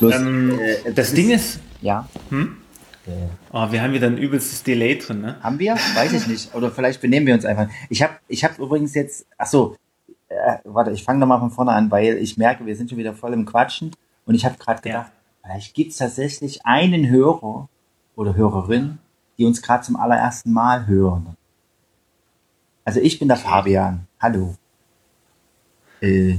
Ähm, 0.00 0.58
äh, 0.58 0.92
das 0.92 1.12
Ding 1.12 1.30
ist. 1.30 1.60
Ja. 1.80 2.08
Hm? 2.30 2.56
Oh, 3.52 3.70
wir 3.70 3.82
haben 3.82 3.94
wieder 3.94 4.06
ein 4.06 4.18
übelstes 4.18 4.62
Delay 4.62 4.98
drin, 4.98 5.22
ne? 5.22 5.36
Haben 5.42 5.58
wir? 5.58 5.74
Weiß 5.74 6.12
ich 6.12 6.26
nicht. 6.26 6.54
Oder 6.54 6.70
vielleicht 6.70 7.00
benehmen 7.00 7.26
wir 7.26 7.34
uns 7.34 7.44
einfach. 7.44 7.68
Ich 7.88 8.02
habe 8.02 8.14
ich 8.28 8.44
hab 8.44 8.58
übrigens 8.58 8.94
jetzt, 8.94 9.26
ach 9.38 9.46
so, 9.46 9.76
äh, 10.28 10.58
warte, 10.64 10.90
ich 10.90 11.04
fange 11.04 11.18
nochmal 11.18 11.40
von 11.40 11.50
vorne 11.50 11.72
an, 11.72 11.90
weil 11.90 12.18
ich 12.18 12.36
merke, 12.36 12.66
wir 12.66 12.76
sind 12.76 12.90
schon 12.90 12.98
wieder 12.98 13.14
voll 13.14 13.32
im 13.32 13.46
Quatschen. 13.46 13.92
Und 14.26 14.34
ich 14.34 14.44
habe 14.44 14.58
gerade 14.58 14.82
gedacht, 14.82 15.10
ja. 15.10 15.42
vielleicht 15.42 15.74
gibt 15.74 15.92
es 15.92 15.96
tatsächlich 15.96 16.66
einen 16.66 17.08
Hörer 17.08 17.68
oder 18.14 18.36
Hörerin, 18.36 18.98
die 19.38 19.46
uns 19.46 19.62
gerade 19.62 19.84
zum 19.84 19.96
allerersten 19.96 20.52
Mal 20.52 20.86
hören. 20.86 21.36
Also 22.84 23.00
ich 23.00 23.18
bin 23.18 23.28
der 23.28 23.38
Fabian. 23.38 24.06
Hallo. 24.20 24.54
Äh, 26.00 26.36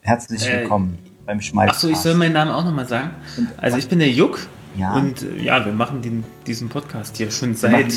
herzlich 0.00 0.48
äh, 0.48 0.62
willkommen 0.62 0.98
äh, 1.04 1.10
beim 1.26 1.40
Schmalz. 1.40 1.70
Achso, 1.70 1.88
ich 1.88 1.96
soll 1.96 2.14
meinen 2.14 2.32
Namen 2.32 2.50
auch 2.50 2.64
nochmal 2.64 2.88
sagen. 2.88 3.10
Also 3.56 3.76
ich 3.76 3.88
bin 3.88 4.00
der 4.00 4.10
Juck. 4.10 4.46
Ja. 4.76 4.94
Und 4.94 5.22
äh, 5.22 5.40
ja, 5.40 5.64
wir 5.64 5.72
machen 5.72 6.02
den, 6.02 6.24
diesen 6.46 6.68
Podcast 6.68 7.16
hier 7.16 7.30
schon 7.30 7.54
seit, 7.54 7.94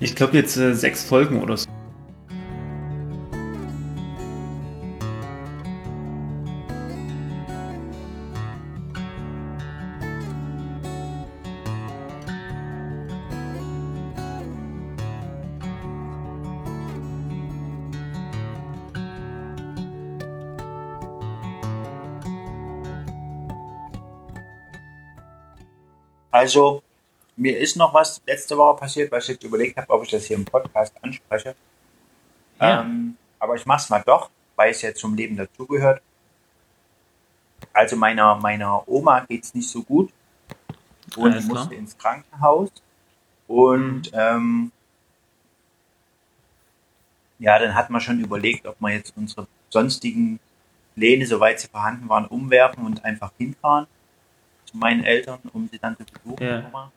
ich 0.00 0.14
glaube 0.14 0.36
jetzt 0.36 0.58
äh, 0.58 0.74
sechs 0.74 1.02
Folgen 1.02 1.40
oder 1.40 1.56
so. 1.56 1.66
Also, 26.44 26.82
mir 27.36 27.58
ist 27.58 27.74
noch 27.74 27.94
was 27.94 28.20
letzte 28.26 28.54
Woche 28.58 28.80
passiert, 28.80 29.10
was 29.10 29.24
ich 29.24 29.30
jetzt 29.30 29.44
überlegt 29.44 29.78
habe, 29.78 29.88
ob 29.88 30.02
ich 30.02 30.10
das 30.10 30.26
hier 30.26 30.36
im 30.36 30.44
Podcast 30.44 30.92
anspreche. 31.00 31.56
Ja. 32.60 32.82
Ähm, 32.82 33.16
aber 33.38 33.54
ich 33.54 33.64
mache 33.64 33.80
es 33.80 33.88
mal 33.88 34.02
doch, 34.04 34.28
weil 34.54 34.70
es 34.70 34.82
ja 34.82 34.92
zum 34.92 35.14
Leben 35.14 35.38
dazugehört. 35.38 36.02
Also 37.72 37.96
meiner, 37.96 38.34
meiner 38.34 38.86
Oma 38.86 39.20
geht 39.20 39.44
es 39.44 39.54
nicht 39.54 39.70
so 39.70 39.82
gut 39.82 40.12
und 41.16 41.32
Alles 41.32 41.46
musste 41.46 41.68
klar. 41.68 41.78
ins 41.78 41.96
Krankenhaus. 41.96 42.68
Und 43.48 44.12
mhm. 44.12 44.18
ähm, 44.18 44.72
ja, 47.38 47.58
dann 47.58 47.74
hat 47.74 47.88
man 47.88 48.02
schon 48.02 48.20
überlegt, 48.20 48.66
ob 48.66 48.78
man 48.82 48.92
jetzt 48.92 49.14
unsere 49.16 49.46
sonstigen 49.70 50.40
Pläne, 50.94 51.26
soweit 51.26 51.58
sie 51.58 51.68
vorhanden 51.68 52.06
waren, 52.10 52.26
umwerfen 52.26 52.84
und 52.84 53.02
einfach 53.02 53.32
hinfahren 53.38 53.86
meinen 54.74 55.04
Eltern, 55.04 55.38
um 55.52 55.68
sie 55.70 55.78
dann 55.78 55.96
zu 55.96 56.04
besuchen. 56.04 56.46
Ja. 56.46 56.90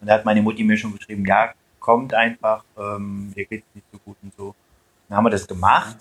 Und 0.00 0.06
da 0.06 0.14
hat 0.14 0.24
meine 0.24 0.42
Mutti 0.42 0.64
mir 0.64 0.76
schon 0.76 0.96
geschrieben, 0.96 1.24
ja, 1.26 1.52
kommt 1.78 2.14
einfach, 2.14 2.64
ähm, 2.76 3.32
ihr 3.36 3.44
geht 3.44 3.64
nicht 3.74 3.86
so 3.92 3.98
gut 3.98 4.16
und 4.22 4.32
so. 4.36 4.54
Dann 5.08 5.18
haben 5.18 5.24
wir 5.24 5.30
das 5.30 5.46
gemacht 5.46 5.96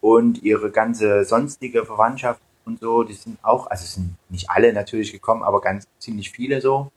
und 0.00 0.42
ihre 0.42 0.70
ganze 0.70 1.24
sonstige 1.24 1.84
Verwandtschaft 1.84 2.40
und 2.64 2.80
so, 2.80 3.02
die 3.02 3.14
sind 3.14 3.38
auch, 3.42 3.66
also 3.68 3.84
sind 3.86 4.16
nicht 4.28 4.50
alle 4.50 4.72
natürlich 4.72 5.12
gekommen, 5.12 5.42
aber 5.42 5.60
ganz 5.60 5.86
ziemlich 5.98 6.30
viele 6.30 6.60
so. 6.60 6.90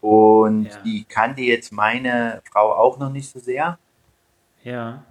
Und 0.00 0.66
ja. 0.66 0.82
die 0.82 1.04
kannte 1.04 1.42
jetzt 1.42 1.72
meine 1.72 2.42
Frau 2.50 2.72
auch 2.74 2.98
noch 2.98 3.10
nicht 3.10 3.30
so 3.30 3.38
sehr. 3.38 3.78
Ja. 4.62 5.04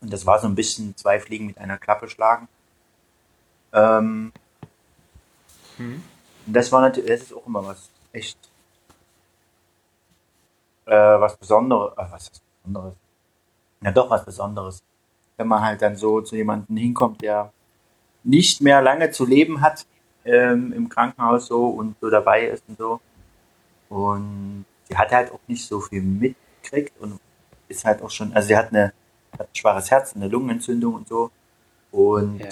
Und 0.00 0.12
das 0.12 0.26
war 0.26 0.38
so 0.38 0.46
ein 0.46 0.54
bisschen 0.54 0.96
zwei 0.96 1.20
Fliegen 1.20 1.46
mit 1.46 1.58
einer 1.58 1.78
Klappe 1.78 2.08
schlagen. 2.08 2.48
Ähm, 3.72 4.32
hm. 5.76 6.02
Und 6.50 6.54
das 6.54 6.72
war 6.72 6.80
natürlich, 6.80 7.08
das 7.08 7.22
ist 7.22 7.32
auch 7.32 7.46
immer 7.46 7.64
was 7.64 7.88
echt 8.12 8.36
äh, 10.84 10.90
was 10.96 11.36
Besonderes, 11.36 11.92
äh, 11.96 12.10
was 12.10 12.28
Besonderes? 12.28 12.94
Ja, 13.82 13.92
doch 13.92 14.10
was 14.10 14.24
Besonderes. 14.24 14.82
Wenn 15.36 15.46
man 15.46 15.62
halt 15.62 15.80
dann 15.80 15.94
so 15.94 16.22
zu 16.22 16.34
jemandem 16.34 16.76
hinkommt, 16.76 17.22
der 17.22 17.52
nicht 18.24 18.60
mehr 18.62 18.82
lange 18.82 19.12
zu 19.12 19.24
leben 19.24 19.60
hat 19.60 19.86
ähm, 20.24 20.72
im 20.72 20.88
Krankenhaus 20.88 21.46
so 21.46 21.68
und 21.68 21.94
so 22.00 22.10
dabei 22.10 22.46
ist 22.46 22.64
und 22.66 22.78
so. 22.78 23.00
Und 23.88 24.64
sie 24.88 24.96
hat 24.98 25.12
halt 25.12 25.30
auch 25.30 25.38
nicht 25.46 25.64
so 25.64 25.78
viel 25.78 26.02
mitgekriegt 26.02 26.98
und 26.98 27.20
ist 27.68 27.84
halt 27.84 28.02
auch 28.02 28.10
schon, 28.10 28.32
also 28.32 28.48
sie 28.48 28.56
hat, 28.56 28.70
eine, 28.70 28.92
hat 29.38 29.42
ein 29.42 29.54
schwaches 29.54 29.88
Herz, 29.92 30.16
eine 30.16 30.26
Lungenentzündung 30.26 30.94
und 30.94 31.06
so. 31.06 31.30
Und 31.92 32.40
ja. 32.40 32.48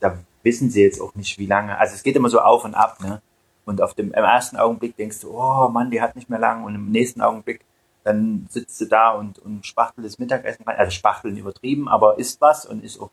da 0.00 0.18
wissen 0.42 0.68
sie 0.68 0.82
jetzt 0.82 1.00
auch 1.00 1.14
nicht, 1.14 1.38
wie 1.38 1.46
lange. 1.46 1.78
Also 1.78 1.94
es 1.94 2.02
geht 2.02 2.14
immer 2.14 2.28
so 2.28 2.40
auf 2.40 2.66
und 2.66 2.74
ab, 2.74 3.00
ne? 3.00 3.22
Und 3.68 3.82
auf 3.82 3.92
dem, 3.92 4.12
im 4.12 4.24
ersten 4.24 4.56
Augenblick 4.56 4.96
denkst 4.96 5.20
du, 5.20 5.30
oh 5.30 5.68
Mann, 5.68 5.90
die 5.90 6.00
hat 6.00 6.16
nicht 6.16 6.30
mehr 6.30 6.38
lang. 6.38 6.64
Und 6.64 6.74
im 6.74 6.90
nächsten 6.90 7.20
Augenblick, 7.20 7.60
dann 8.02 8.46
sitzt 8.48 8.80
du 8.80 8.86
da 8.86 9.10
und, 9.10 9.38
und 9.38 9.66
spachtelt 9.66 10.06
das 10.06 10.18
Mittagessen 10.18 10.64
rein. 10.64 10.78
Also 10.78 10.90
spachteln 10.90 11.36
übertrieben, 11.36 11.86
aber 11.86 12.18
isst 12.18 12.40
was 12.40 12.64
und 12.64 12.82
ist 12.82 12.98
auch 12.98 13.10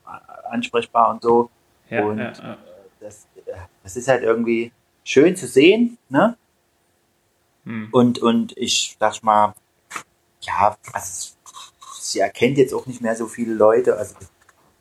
ansprechbar 0.50 1.10
und 1.10 1.24
so. 1.24 1.50
Ja, 1.90 2.06
und 2.06 2.20
ja, 2.20 2.32
ja. 2.32 2.58
Das, 3.02 3.28
das 3.84 3.98
ist 3.98 4.08
halt 4.08 4.24
irgendwie 4.24 4.72
schön 5.04 5.36
zu 5.36 5.46
sehen, 5.46 5.98
ne? 6.08 6.38
Hm. 7.66 7.90
Und, 7.92 8.20
und 8.20 8.58
ich 8.58 8.96
sag 8.98 9.22
mal, 9.24 9.54
ja, 10.40 10.78
also, 10.94 11.36
sie 12.00 12.20
erkennt 12.20 12.58
jetzt 12.58 12.74
auch 12.74 12.86
nicht 12.86 13.02
mehr 13.02 13.16
so 13.16 13.28
viele 13.28 13.54
Leute, 13.54 13.98
also 13.98 14.16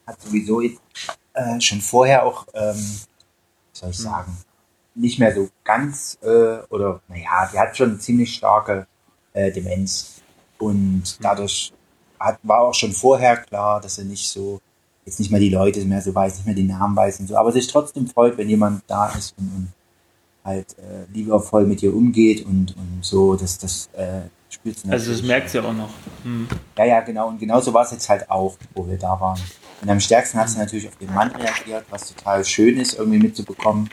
hat 0.07 0.21
sowieso 0.21 0.61
äh, 0.61 1.61
schon 1.61 1.81
vorher 1.81 2.25
auch, 2.25 2.47
ähm, 2.55 3.01
soll 3.73 3.91
ich 3.91 3.97
hm. 3.97 4.05
sagen, 4.05 4.37
nicht 4.95 5.19
mehr 5.19 5.35
so 5.35 5.49
ganz, 5.65 6.19
äh, 6.23 6.59
oder 6.71 7.01
naja, 7.09 7.51
die 7.53 7.59
hat 7.59 7.77
schon 7.77 7.99
ziemlich 8.01 8.35
starke 8.35 8.87
äh, 9.33 9.51
Demenz. 9.51 10.23
Und 10.59 11.03
mhm. 11.03 11.23
dadurch 11.23 11.73
hat, 12.19 12.39
war 12.43 12.61
auch 12.61 12.75
schon 12.75 12.93
vorher 12.93 13.37
klar, 13.39 13.81
dass 13.81 13.99
er 13.99 14.05
nicht 14.05 14.29
so, 14.29 14.61
jetzt 15.05 15.19
nicht 15.19 15.31
mehr 15.31 15.41
die 15.41 15.51
Leute 15.51 15.85
mehr 15.85 16.01
so 16.01 16.15
weiß, 16.15 16.37
nicht 16.37 16.47
mehr 16.47 16.55
die 16.55 16.65
Namen 16.65 16.97
weiß 16.97 17.21
und 17.21 17.29
so, 17.29 17.37
aber 17.37 17.53
sich 17.53 17.67
trotzdem 17.67 18.07
freut, 18.07 18.39
wenn 18.39 18.49
jemand 18.49 18.83
da 18.87 19.09
ist 19.09 19.35
und, 19.39 19.45
und 19.45 19.73
halt 20.45 20.77
äh, 20.79 21.11
liebevoll 21.13 21.67
mit 21.67 21.83
ihr 21.83 21.95
umgeht 21.95 22.45
und, 22.45 22.77
und 22.77 22.99
so, 23.03 23.35
dass 23.35 23.59
das 23.59 23.89
äh, 23.95 24.23
spürt 24.51 24.79
sie 24.79 24.91
Also 24.91 25.13
das 25.13 25.23
merkt 25.23 25.51
sie 25.51 25.59
auch 25.59 25.73
noch. 25.73 25.91
Hm. 26.23 26.49
Ja, 26.77 26.85
ja, 26.85 27.01
genau. 27.01 27.29
Und 27.29 27.39
genauso 27.39 27.73
war 27.73 27.85
es 27.85 27.91
jetzt 27.91 28.09
halt 28.09 28.31
auch, 28.31 28.57
wo 28.75 28.87
wir 28.87 28.99
da 28.99 29.19
waren. 29.21 29.41
Und 29.83 29.91
am 29.91 30.01
stärksten 30.01 30.39
hat 30.39 30.49
sie 30.49 30.59
natürlich 30.59 30.89
auf 30.89 30.97
den 30.97 31.13
Mann 31.13 31.31
reagiert, 31.31 31.85
was 31.91 32.13
total 32.13 32.45
schön 32.45 32.79
ist, 32.79 32.95
irgendwie 32.99 33.19
mitzubekommen. 33.19 33.91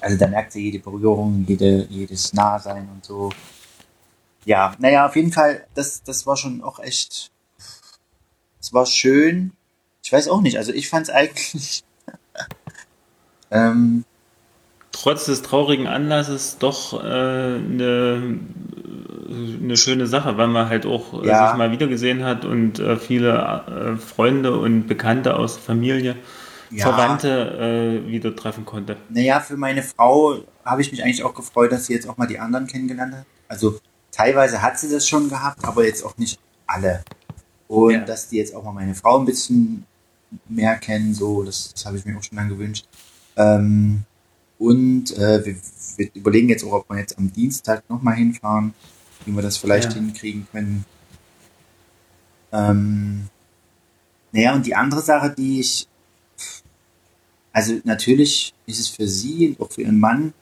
Also 0.00 0.16
da 0.16 0.26
merkt 0.26 0.52
sie 0.52 0.64
jede 0.64 0.78
Berührung, 0.78 1.44
jede, 1.46 1.86
jedes 1.90 2.32
Nahsein 2.32 2.88
und 2.88 3.04
so. 3.04 3.30
Ja, 4.44 4.74
naja, 4.78 5.06
auf 5.06 5.16
jeden 5.16 5.32
Fall, 5.32 5.66
das, 5.74 6.02
das 6.02 6.26
war 6.26 6.36
schon 6.36 6.62
auch 6.62 6.78
echt, 6.78 7.30
es 8.60 8.72
war 8.72 8.86
schön. 8.86 9.52
Ich 10.02 10.12
weiß 10.12 10.28
auch 10.28 10.40
nicht, 10.40 10.56
also 10.56 10.72
ich 10.72 10.88
fand 10.88 11.08
es 11.08 11.14
eigentlich, 11.14 11.84
ähm, 13.50 14.04
trotz 14.92 15.26
des 15.26 15.42
traurigen 15.42 15.86
Anlasses 15.86 16.56
doch 16.58 16.98
eine 16.98 17.10
äh, 17.10 17.58
ne, 17.58 18.40
ne 19.60 19.76
schöne 19.76 20.06
Sache, 20.06 20.36
weil 20.36 20.48
man 20.48 20.68
halt 20.68 20.86
auch 20.86 21.22
äh, 21.22 21.28
ja. 21.28 21.48
sich 21.48 21.58
mal 21.58 21.70
wiedergesehen 21.70 22.24
hat 22.24 22.44
und 22.44 22.78
äh, 22.78 22.96
viele 22.96 23.94
äh, 23.94 23.96
Freunde 23.96 24.56
und 24.58 24.86
Bekannte 24.86 25.36
aus 25.36 25.54
der 25.54 25.62
Familie 25.62 26.16
ja. 26.70 26.86
Verwandte 26.86 28.02
äh, 28.06 28.10
wieder 28.10 28.34
treffen 28.34 28.64
konnte. 28.64 28.96
Naja, 29.08 29.40
für 29.40 29.56
meine 29.56 29.82
Frau 29.82 30.38
habe 30.64 30.82
ich 30.82 30.90
mich 30.90 31.02
eigentlich 31.02 31.24
auch 31.24 31.34
gefreut, 31.34 31.72
dass 31.72 31.86
sie 31.86 31.94
jetzt 31.94 32.08
auch 32.08 32.16
mal 32.16 32.26
die 32.26 32.38
anderen 32.38 32.66
kennengelernt 32.66 33.14
hat. 33.14 33.26
Also 33.48 33.78
teilweise 34.12 34.62
hat 34.62 34.78
sie 34.78 34.90
das 34.90 35.08
schon 35.08 35.28
gehabt, 35.28 35.64
aber 35.64 35.84
jetzt 35.84 36.04
auch 36.04 36.16
nicht 36.16 36.38
alle. 36.66 37.02
Und 37.68 37.92
ja. 37.92 38.00
dass 38.00 38.28
die 38.28 38.36
jetzt 38.36 38.54
auch 38.54 38.64
mal 38.64 38.72
meine 38.72 38.94
Frau 38.94 39.18
ein 39.18 39.24
bisschen 39.24 39.84
mehr 40.48 40.76
kennen, 40.76 41.14
so, 41.14 41.42
das, 41.42 41.72
das 41.72 41.86
habe 41.86 41.96
ich 41.96 42.04
mir 42.04 42.16
auch 42.16 42.22
schon 42.22 42.36
lange 42.36 42.50
gewünscht. 42.50 42.86
Ähm, 43.36 44.02
und 44.58 45.16
äh, 45.16 45.44
wir, 45.44 45.56
wir, 45.96 46.10
überlegen 46.14 46.48
jetzt 46.48 46.64
auch, 46.64 46.72
ob 46.72 46.90
wir 46.90 46.98
jetzt 46.98 47.16
am 47.18 47.32
Dienstag 47.32 47.88
nochmal 47.88 48.16
hinfahren, 48.16 48.74
wie 49.24 49.32
wir 49.32 49.42
das 49.42 49.56
vielleicht 49.56 49.90
ja. 49.90 49.94
hinkriegen 49.94 50.46
können. 50.52 50.84
Ähm, 52.52 53.28
naja, 54.32 54.54
und 54.54 54.66
die 54.66 54.74
andere 54.74 55.00
Sache, 55.00 55.30
die 55.30 55.60
ich 55.60 55.88
also 57.52 57.80
natürlich 57.84 58.54
ist 58.66 58.80
es 58.80 58.88
für 58.88 59.06
sie 59.06 59.48
und 59.48 59.60
auch 59.60 59.72
für 59.72 59.82
ihren 59.82 59.98
Mann 59.98 60.32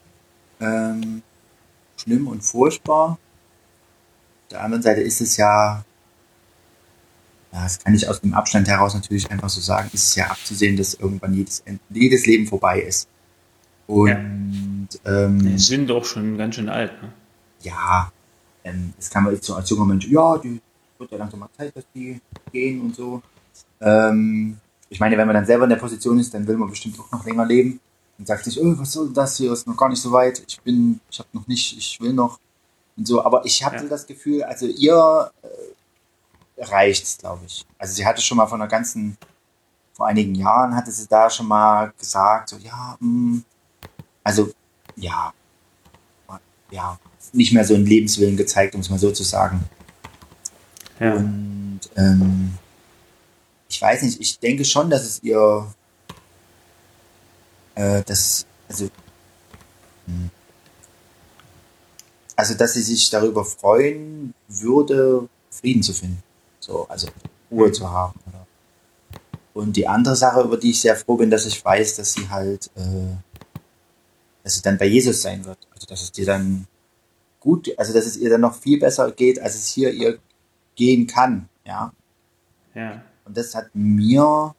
ähm, 0.61 1.23
schlimm 1.97 2.29
und 2.29 2.43
furchtbar. 2.43 3.13
Auf 3.13 4.49
der 4.51 4.63
anderen 4.63 4.83
Seite 4.83 5.01
ist 5.01 5.21
es 5.21 5.37
ja, 5.37 5.85
ja, 7.53 7.63
das 7.63 7.79
kann 7.79 7.95
ich 7.95 8.09
aus 8.09 8.21
dem 8.21 8.35
Abstand 8.35 8.69
heraus 8.69 8.95
natürlich 8.95 9.31
einfach 9.31 9.49
so 9.49 9.61
sagen, 9.61 9.91
ist 9.93 10.09
es 10.09 10.15
ja 10.15 10.27
abzusehen, 10.27 10.77
dass 10.77 10.95
irgendwann 10.95 11.35
jedes, 11.35 11.63
jedes 11.91 12.27
Leben 12.27 12.47
vorbei 12.47 12.81
ist. 12.81 13.09
Und 13.87 14.89
ja. 15.05 15.25
ähm, 15.25 15.39
die 15.39 15.59
sind 15.59 15.89
doch 15.89 16.05
schon 16.05 16.37
ganz 16.37 16.57
schön 16.57 16.69
alt, 16.69 17.03
ne? 17.03 17.11
Ja, 17.63 18.13
ähm, 18.65 18.93
das 18.97 19.09
kann 19.09 19.25
man 19.25 19.35
jetzt 19.35 19.47
so 19.47 19.55
als 19.55 19.71
junger 19.71 19.87
Mensch, 19.87 20.07
ja, 20.07 20.37
die 20.39 20.61
wird 20.99 21.11
ja 21.11 21.19
langsam 21.19 21.41
mal 21.41 21.49
Zeit, 21.57 21.75
dass 21.75 21.85
die 21.95 22.21
gehen 22.53 22.83
und 22.83 22.95
so. 22.95 23.23
Ähm, 23.81 24.59
ich 24.91 25.01
meine, 25.01 25.17
wenn 25.17 25.27
man 25.27 25.35
dann 25.35 25.47
selber 25.47 25.65
in 25.65 25.71
der 25.71 25.77
Position 25.77 26.19
ist, 26.19 26.33
dann 26.33 26.47
will 26.47 26.57
man 26.57 26.71
bestimmt 26.71 26.99
auch 26.99 27.11
noch 27.11 27.25
länger 27.25 27.45
leben 27.45 27.81
und 28.19 28.27
sagt 28.27 28.45
sich, 28.45 28.61
oh, 28.61 28.75
was 28.79 28.93
soll 28.93 29.13
das 29.13 29.37
hier, 29.37 29.53
ist 29.53 29.67
noch 29.67 29.77
gar 29.77 29.89
nicht 29.89 30.01
so 30.01 30.11
weit, 30.13 30.43
ich 30.47 30.61
bin, 30.61 31.01
ich 31.11 31.19
habe 31.19 31.29
noch 31.33 31.47
nicht, 31.47 31.77
ich 31.77 32.01
will 32.01 32.13
noch 32.13 32.39
und 32.97 33.07
so, 33.07 33.25
aber 33.25 33.45
ich 33.45 33.65
hatte 33.65 33.85
ja. 33.85 33.89
das 33.89 34.07
Gefühl, 34.07 34.43
also 34.43 34.67
ihr 34.67 35.31
äh, 35.43 36.65
reicht's, 36.65 37.19
glaube 37.19 37.43
ich. 37.47 37.65
Also 37.79 37.95
sie 37.95 38.05
hatte 38.05 38.21
schon 38.21 38.37
mal 38.37 38.47
von 38.47 38.61
einer 38.61 38.69
ganzen, 38.69 39.17
vor 39.93 40.07
einigen 40.07 40.35
Jahren 40.35 40.75
hatte 40.75 40.91
sie 40.91 41.07
da 41.07 41.31
schon 41.31 41.47
mal 41.47 41.93
gesagt, 41.99 42.49
so, 42.49 42.57
ja, 42.57 42.97
mh, 42.99 43.35
hm, 43.35 43.45
also, 44.25 44.51
ja, 44.97 45.33
ja, 46.71 46.99
nicht 47.33 47.53
mehr 47.53 47.65
so 47.65 47.75
einen 47.75 47.87
Lebenswillen 47.87 48.37
gezeigt, 48.37 48.75
um 48.75 48.81
es 48.81 48.91
mal 48.91 48.99
so 48.99 49.11
zu 49.11 49.23
sagen. 49.23 49.65
Ja. 50.99 51.15
Und 51.15 51.81
ähm, 51.97 52.55
ich 53.69 53.81
weiß 53.81 54.03
nicht, 54.03 54.21
ich 54.21 54.39
denke 54.39 54.65
schon, 54.65 54.91
dass 54.91 55.05
es 55.05 55.23
ihr, 55.23 55.73
äh, 57.75 58.03
das, 58.05 58.47
also, 58.69 58.89
hm, 60.07 60.31
also 62.37 62.55
dass 62.55 62.75
sie 62.75 62.83
sich 62.83 63.11
darüber 63.11 63.45
freuen 63.45 64.33
würde, 64.49 65.29
Frieden 65.51 65.83
zu 65.83 65.93
finden. 65.93 66.23
So, 66.61 66.87
also 66.89 67.09
Ruhe 67.51 67.73
zu 67.73 67.91
haben. 67.91 68.19
Oder? 68.27 68.47
Und 69.55 69.77
die 69.77 69.89
andere 69.89 70.15
Sache, 70.15 70.43
über 70.43 70.57
die 70.57 70.71
ich 70.71 70.81
sehr 70.81 70.97
froh 70.97 71.17
bin, 71.17 71.31
dass 71.31 71.47
ich 71.47 71.65
weiß, 71.65 71.97
dass 71.97 72.13
sie 72.13 72.29
halt, 72.29 72.71
äh, 72.77 73.17
dass 74.45 74.55
sie 74.55 74.63
dann 74.63 74.79
bei 74.79 74.87
Jesus 74.87 75.21
sein 75.21 75.45
wird. 75.45 75.59
Also 75.73 75.87
dass 75.87 76.03
es 76.03 76.13
dir 76.13 76.27
dann 76.27 76.67
gut, 77.41 77.71
also 77.77 77.93
dass 77.93 78.07
es 78.07 78.17
ihr 78.17 78.31
dann 78.31 78.41
noch 78.41 78.55
viel 78.55 78.79
besser 78.79 79.11
geht, 79.11 79.41
als 79.41 79.57
es 79.57 79.69
hier 79.69 79.91
ihr 79.91 80.19
gehen 80.77 81.07
kann. 81.07 81.49
Ja. 81.65 81.93
Ja. 82.75 83.03
Und 83.29 83.37
das 83.37 83.55
hat 83.55 83.71
mir. 83.75 84.55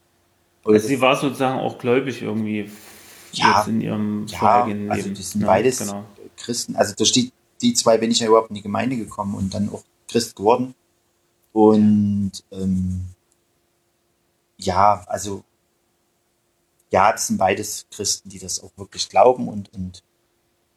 Also 0.65 0.87
sie 0.87 1.01
war 1.01 1.15
sozusagen 1.15 1.59
auch 1.59 1.77
gläubig 1.77 2.21
irgendwie 2.21 2.69
ja, 3.33 3.63
in 3.63 3.81
ihrem 3.81 4.25
ja, 4.27 4.63
also 4.63 4.69
Leben. 4.71 5.13
Die 5.13 5.21
sind 5.21 5.41
ja, 5.41 5.47
beides 5.47 5.79
genau. 5.79 6.05
Christen. 6.37 6.75
Also 6.75 6.95
durch 6.95 7.11
die 7.11 7.31
die 7.61 7.73
zwei 7.73 7.97
bin 7.97 8.11
ich 8.11 8.19
ja 8.19 8.27
überhaupt 8.27 8.49
in 8.49 8.55
die 8.55 8.61
Gemeinde 8.61 8.97
gekommen 8.97 9.35
und 9.35 9.53
dann 9.53 9.69
auch 9.69 9.83
Christ 10.07 10.35
geworden. 10.35 10.75
Und 11.51 12.31
ähm, 12.51 13.05
ja, 14.57 15.03
also 15.07 15.43
ja, 16.91 17.11
das 17.11 17.27
sind 17.27 17.37
beides 17.37 17.85
Christen, 17.91 18.29
die 18.29 18.39
das 18.39 18.63
auch 18.63 18.71
wirklich 18.77 19.09
glauben 19.09 19.47
und, 19.47 19.71
und 19.73 20.03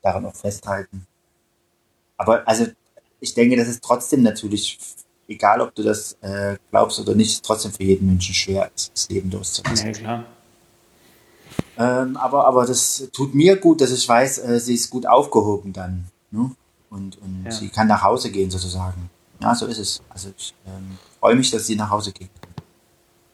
daran 0.03 0.27
auch 0.27 0.35
festhalten. 0.35 1.07
Aber 2.17 2.47
also 2.47 2.67
ich 3.21 3.35
denke, 3.35 3.57
das 3.57 3.69
ist 3.69 3.83
trotzdem 3.83 4.23
natürlich, 4.23 4.79
egal 5.29 5.61
ob 5.61 5.75
du 5.75 5.83
das 5.83 6.17
äh, 6.21 6.57
glaubst 6.71 7.01
oder 7.01 7.15
nicht, 7.15 7.43
trotzdem 7.43 7.73
für 7.73 7.83
jeden 7.83 8.07
Menschen 8.07 8.35
schwer, 8.35 8.71
das 8.75 9.09
Leben 9.09 9.31
durchzulassen. 9.31 9.87
Ja, 9.87 9.93
klar. 9.93 10.25
Ähm, 11.79 12.17
aber, 12.17 12.47
aber 12.47 12.67
das 12.67 13.09
tut 13.13 13.35
mir 13.35 13.57
gut, 13.57 13.81
dass 13.81 13.91
ich 13.91 14.07
weiß, 14.09 14.39
äh, 14.39 14.61
sie 14.61 14.75
ist 14.75 14.91
gut 14.91 15.07
aufgehoben 15.07 15.73
dann. 15.73 16.07
Ne? 16.31 16.51
und, 16.93 17.21
und 17.23 17.45
ja. 17.47 17.51
sie 17.51 17.69
kann 17.69 17.89
nach 17.89 18.03
Hause 18.03 18.31
gehen 18.31 18.51
sozusagen. 18.51 19.09
Ja, 19.41 19.55
so 19.55 19.67
ist 19.67 19.79
es. 19.79 20.03
Also 20.11 20.29
ich 20.37 20.55
ähm, 20.67 20.99
freue 21.19 21.35
mich, 21.35 21.51
dass 21.51 21.67
sie 21.67 21.75
nach 21.75 21.91
Hause 21.91 22.13
geht. 22.13 22.31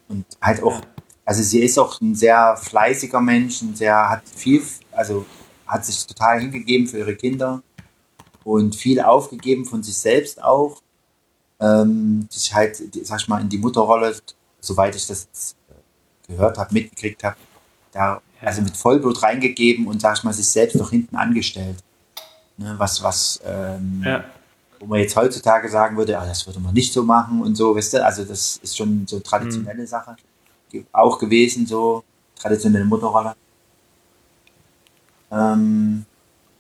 Und 0.09 0.25
halt 0.41 0.63
auch, 0.63 0.81
also 1.25 1.43
sie 1.43 1.61
ist 1.61 1.79
auch 1.79 2.01
ein 2.01 2.15
sehr 2.15 2.57
fleißiger 2.57 3.21
Mensch, 3.21 3.61
ein 3.61 3.75
sehr, 3.75 4.09
hat 4.09 4.23
viel, 4.29 4.63
also 4.93 5.27
hat 5.67 5.85
sich 5.85 6.07
total 6.07 6.41
hingegeben 6.41 6.87
für 6.87 6.99
ihre 6.99 7.17
Kinder 7.17 7.63
und 8.45 8.77
viel 8.77 9.01
aufgegeben 9.01 9.65
von 9.65 9.83
sich 9.83 9.99
selbst 9.99 10.43
auch. 10.43 10.81
Ähm, 11.61 12.29
sich 12.31 12.55
halt, 12.55 12.81
sag 13.05 13.21
ich 13.21 13.29
mal, 13.29 13.41
in 13.41 13.49
die 13.49 13.59
Mutterrolle, 13.59 14.17
soweit 14.61 14.95
ich 14.95 15.07
das 15.07 15.57
gehört 16.27 16.59
habe, 16.59 16.73
mitgekriegt 16.73 17.25
habe, 17.25 17.37
da 17.93 18.21
also 18.41 18.63
mit 18.63 18.77
Vollblut 18.77 19.23
reingegeben 19.23 19.87
und 19.87 20.01
sag 20.01 20.17
ich 20.17 20.25
mal, 20.25 20.33
sich 20.33 20.47
selbst 20.47 20.77
noch 20.77 20.91
hinten 20.91 21.17
angestellt. 21.17 21.83
Ne, 22.57 22.75
was, 22.79 23.03
was, 23.03 23.41
ähm, 23.45 24.03
ja. 24.05 24.25
wo 24.79 24.87
man 24.87 25.01
jetzt 25.01 25.17
heutzutage 25.17 25.69
sagen 25.69 25.97
würde, 25.97 26.19
ah, 26.19 26.27
das 26.27 26.47
würde 26.47 26.61
man 26.61 26.75
nicht 26.75 26.93
so 26.93 27.03
machen 27.03 27.41
und 27.43 27.55
so, 27.55 27.75
weißt 27.75 27.95
du, 27.95 28.05
also 28.05 28.25
das 28.25 28.59
ist 28.59 28.77
schon 28.77 29.07
so 29.07 29.21
traditionelle 29.21 29.83
mhm. 29.83 29.87
Sache 29.87 30.17
auch 30.93 31.19
gewesen, 31.19 31.67
so 31.67 32.05
traditionelle 32.37 32.85
Mutterrolle. 32.85 33.35
Ähm, 35.31 36.05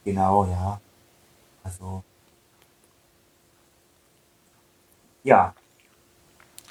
genau, 0.04 0.44
ja. 0.46 0.80
Also, 1.62 2.02
ja. 5.28 5.54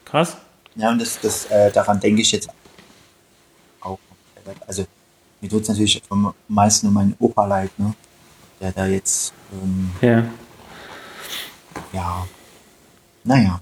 Krass. 0.04 0.38
Ja, 0.75 0.89
und 0.89 1.00
das, 1.00 1.19
das, 1.21 1.45
äh, 1.45 1.71
daran 1.71 2.00
denke 2.00 2.21
ich 2.21 2.31
jetzt 2.31 2.50
auch. 3.81 4.00
Also, 4.65 4.86
mir 5.42 5.50
tut 5.50 5.63
es 5.63 5.69
natürlich 5.69 6.01
am 6.09 6.33
meisten 6.48 6.88
um 6.88 6.94
meinen 6.94 7.15
Opa 7.19 7.45
leid, 7.45 7.71
ne? 7.77 7.94
der 8.59 8.71
da 8.71 8.86
jetzt. 8.88 9.33
Ähm, 9.51 9.92
ja. 10.01 10.24
Ja. 11.94 12.27
Naja. 13.24 13.62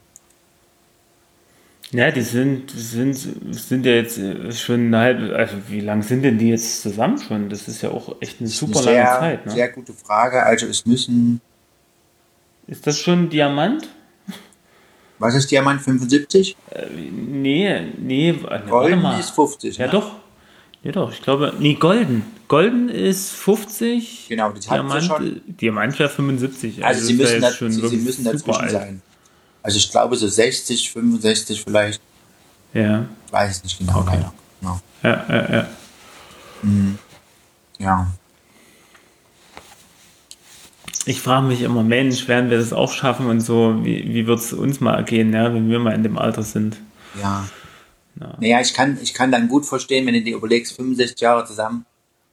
Ja, 1.91 2.11
die 2.11 2.21
sind, 2.21 2.71
sind, 2.71 3.13
sind 3.15 3.85
ja 3.85 3.93
jetzt 3.93 4.19
schon 4.57 4.87
eine 4.87 4.97
halbe, 4.97 5.35
also 5.35 5.55
wie 5.69 5.79
lange 5.79 6.03
sind 6.03 6.23
denn 6.23 6.37
die 6.37 6.49
jetzt 6.49 6.81
zusammen 6.81 7.17
schon? 7.17 7.49
Das 7.49 7.67
ist 7.67 7.81
ja 7.81 7.91
auch 7.91 8.21
echt 8.21 8.39
eine 8.39 8.49
super 8.49 8.79
eine 8.79 8.83
sehr, 8.83 9.03
lange 9.03 9.19
Zeit. 9.19 9.45
Ne? 9.45 9.51
Sehr 9.51 9.69
gute 9.69 9.93
Frage. 9.93 10.43
Also 10.43 10.65
es 10.67 10.85
müssen. 10.85 11.41
Ist 12.67 12.85
das 12.87 12.99
schon 12.99 13.29
Diamant? 13.29 13.87
Was 15.19 15.35
ist 15.35 15.49
Diamant 15.49 15.81
75? 15.81 16.57
Äh, 16.71 16.85
nee, 16.89 17.81
nee, 17.97 18.33
Golden 18.69 19.05
ist 19.19 19.31
50. 19.31 19.77
Ja, 19.77 19.85
ne? 19.85 19.91
doch. 19.91 20.11
Ja 20.83 20.91
doch, 20.91 21.11
ich 21.11 21.21
glaube, 21.21 21.53
nee, 21.57 21.73
Golden. 21.73 22.23
Golden 22.47 22.89
ist 22.89 23.31
50. 23.31 24.27
Genau, 24.29 24.51
die 24.51 24.59
Diamant, 24.59 25.03
schon. 25.03 25.41
Diamant 25.47 25.97
wäre 25.97 26.09
75. 26.09 26.85
Also, 26.85 26.99
also 26.99 27.07
sie, 27.07 27.13
müssen 27.15 27.41
da, 27.41 27.51
sie, 27.51 27.71
sie, 27.71 27.97
müssen 27.97 28.23
dazwischen 28.23 28.61
alt. 28.61 28.71
sein. 28.71 29.01
Also 29.63 29.77
ich 29.77 29.89
glaube 29.89 30.15
so 30.15 30.27
60, 30.27 30.91
65 30.91 31.63
vielleicht. 31.63 32.01
Ja. 32.73 33.05
Ich 33.25 33.33
weiß 33.33 33.51
es 33.51 33.63
nicht 33.63 33.79
genau. 33.79 34.01
Okay. 34.01 34.19
Genau. 34.61 34.79
Ja, 35.01 35.25
ja, 35.27 35.55
ja. 35.55 35.67
Mhm. 36.61 36.99
Ja. 37.79 38.07
Ich 41.05 41.21
frage 41.21 41.45
mich 41.47 41.61
immer, 41.61 41.83
Mensch, 41.83 42.27
werden 42.27 42.49
wir 42.49 42.57
das 42.57 42.73
auch 42.73 42.91
schaffen 42.91 43.27
und 43.27 43.39
so, 43.39 43.79
wie, 43.83 44.13
wie 44.13 44.27
wird 44.27 44.39
es 44.39 44.53
uns 44.53 44.79
mal 44.79 45.03
gehen, 45.03 45.33
ja, 45.33 45.53
wenn 45.53 45.69
wir 45.69 45.79
mal 45.79 45.93
in 45.93 46.03
dem 46.03 46.17
Alter 46.17 46.43
sind? 46.43 46.77
Ja. 47.21 47.45
Ja. 48.19 48.37
Naja, 48.39 48.61
ich 48.61 48.73
kann, 48.73 48.97
ich 49.01 49.13
kann 49.13 49.31
dann 49.31 49.47
gut 49.47 49.65
verstehen, 49.65 50.05
wenn 50.07 50.13
du 50.13 50.21
dir 50.21 50.37
überlegst, 50.37 50.75
65 50.75 51.19
Jahre 51.19 51.45
zusammen, 51.45 51.85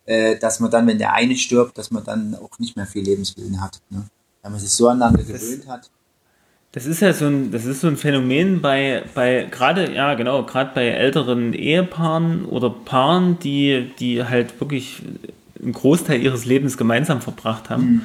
äh, 0.06 0.38
dass 0.38 0.60
man 0.60 0.70
dann, 0.70 0.86
wenn 0.86 0.98
der 0.98 1.12
eine 1.12 1.36
stirbt, 1.36 1.76
dass 1.76 1.90
man 1.90 2.04
dann 2.04 2.36
auch 2.36 2.58
nicht 2.58 2.76
mehr 2.76 2.86
viel 2.86 3.02
Lebenswillen 3.02 3.60
hat. 3.60 3.80
Ne? 3.90 4.04
Weil 4.42 4.50
man 4.52 4.60
sich 4.60 4.70
so 4.70 4.88
aneinander 4.88 5.18
das, 5.18 5.40
gewöhnt 5.40 5.66
hat. 5.66 5.90
Das 6.72 6.86
ist 6.86 7.00
ja 7.00 7.12
so 7.12 7.26
ein, 7.26 7.50
das 7.50 7.64
ist 7.64 7.80
so 7.80 7.88
ein 7.88 7.96
Phänomen 7.96 8.62
bei, 8.62 9.04
bei 9.14 9.46
gerade, 9.50 9.92
ja 9.92 10.14
genau, 10.14 10.44
gerade 10.44 10.70
bei 10.74 10.86
älteren 10.86 11.52
Ehepaaren 11.52 12.46
oder 12.46 12.70
Paaren, 12.70 13.38
die, 13.40 13.90
die 13.98 14.24
halt 14.24 14.58
wirklich 14.60 15.02
einen 15.62 15.72
Großteil 15.72 16.22
ihres 16.22 16.44
Lebens 16.44 16.76
gemeinsam 16.76 17.20
verbracht 17.20 17.70
haben, 17.70 17.84
mhm. 17.84 18.02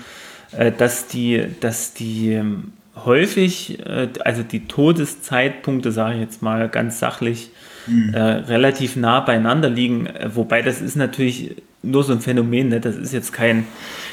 Äh, 0.52 0.72
dass 0.72 1.08
die, 1.08 1.46
dass 1.60 1.94
die 1.94 2.34
ähm, 2.34 2.74
häufig, 3.06 3.80
äh, 3.86 4.10
also 4.24 4.44
die 4.44 4.68
Todeszeitpunkte, 4.68 5.92
sage 5.92 6.16
ich 6.16 6.22
jetzt 6.22 6.42
mal 6.42 6.70
ganz 6.70 7.00
sachlich, 7.00 7.52
mhm. 7.86 8.14
äh, 8.14 8.20
relativ 8.20 8.96
nah 8.96 9.20
beieinander 9.20 9.70
liegen. 9.70 10.08
Äh, 10.08 10.36
wobei 10.36 10.62
das 10.62 10.82
ist 10.82 10.96
natürlich 10.96 11.56
nur 11.84 12.04
so 12.04 12.14
ein 12.14 12.22
Phänomen, 12.22 12.70
ne? 12.70 12.82
das 12.82 12.96
ist 12.96 13.14
jetzt 13.14 13.34
kein, 13.34 13.68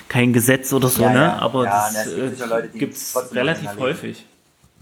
kein 0.09 0.33
Gesetz 0.33 0.73
oder 0.73 0.89
so, 0.89 1.03
ja, 1.03 1.11
ne? 1.11 1.19
Ja, 1.19 1.39
aber 1.39 1.65
ja, 1.65 1.91
das, 1.93 2.05
das 2.39 2.73
gibt 2.73 2.95
es 2.95 3.35
relativ 3.35 3.71
häufig. 3.79 4.25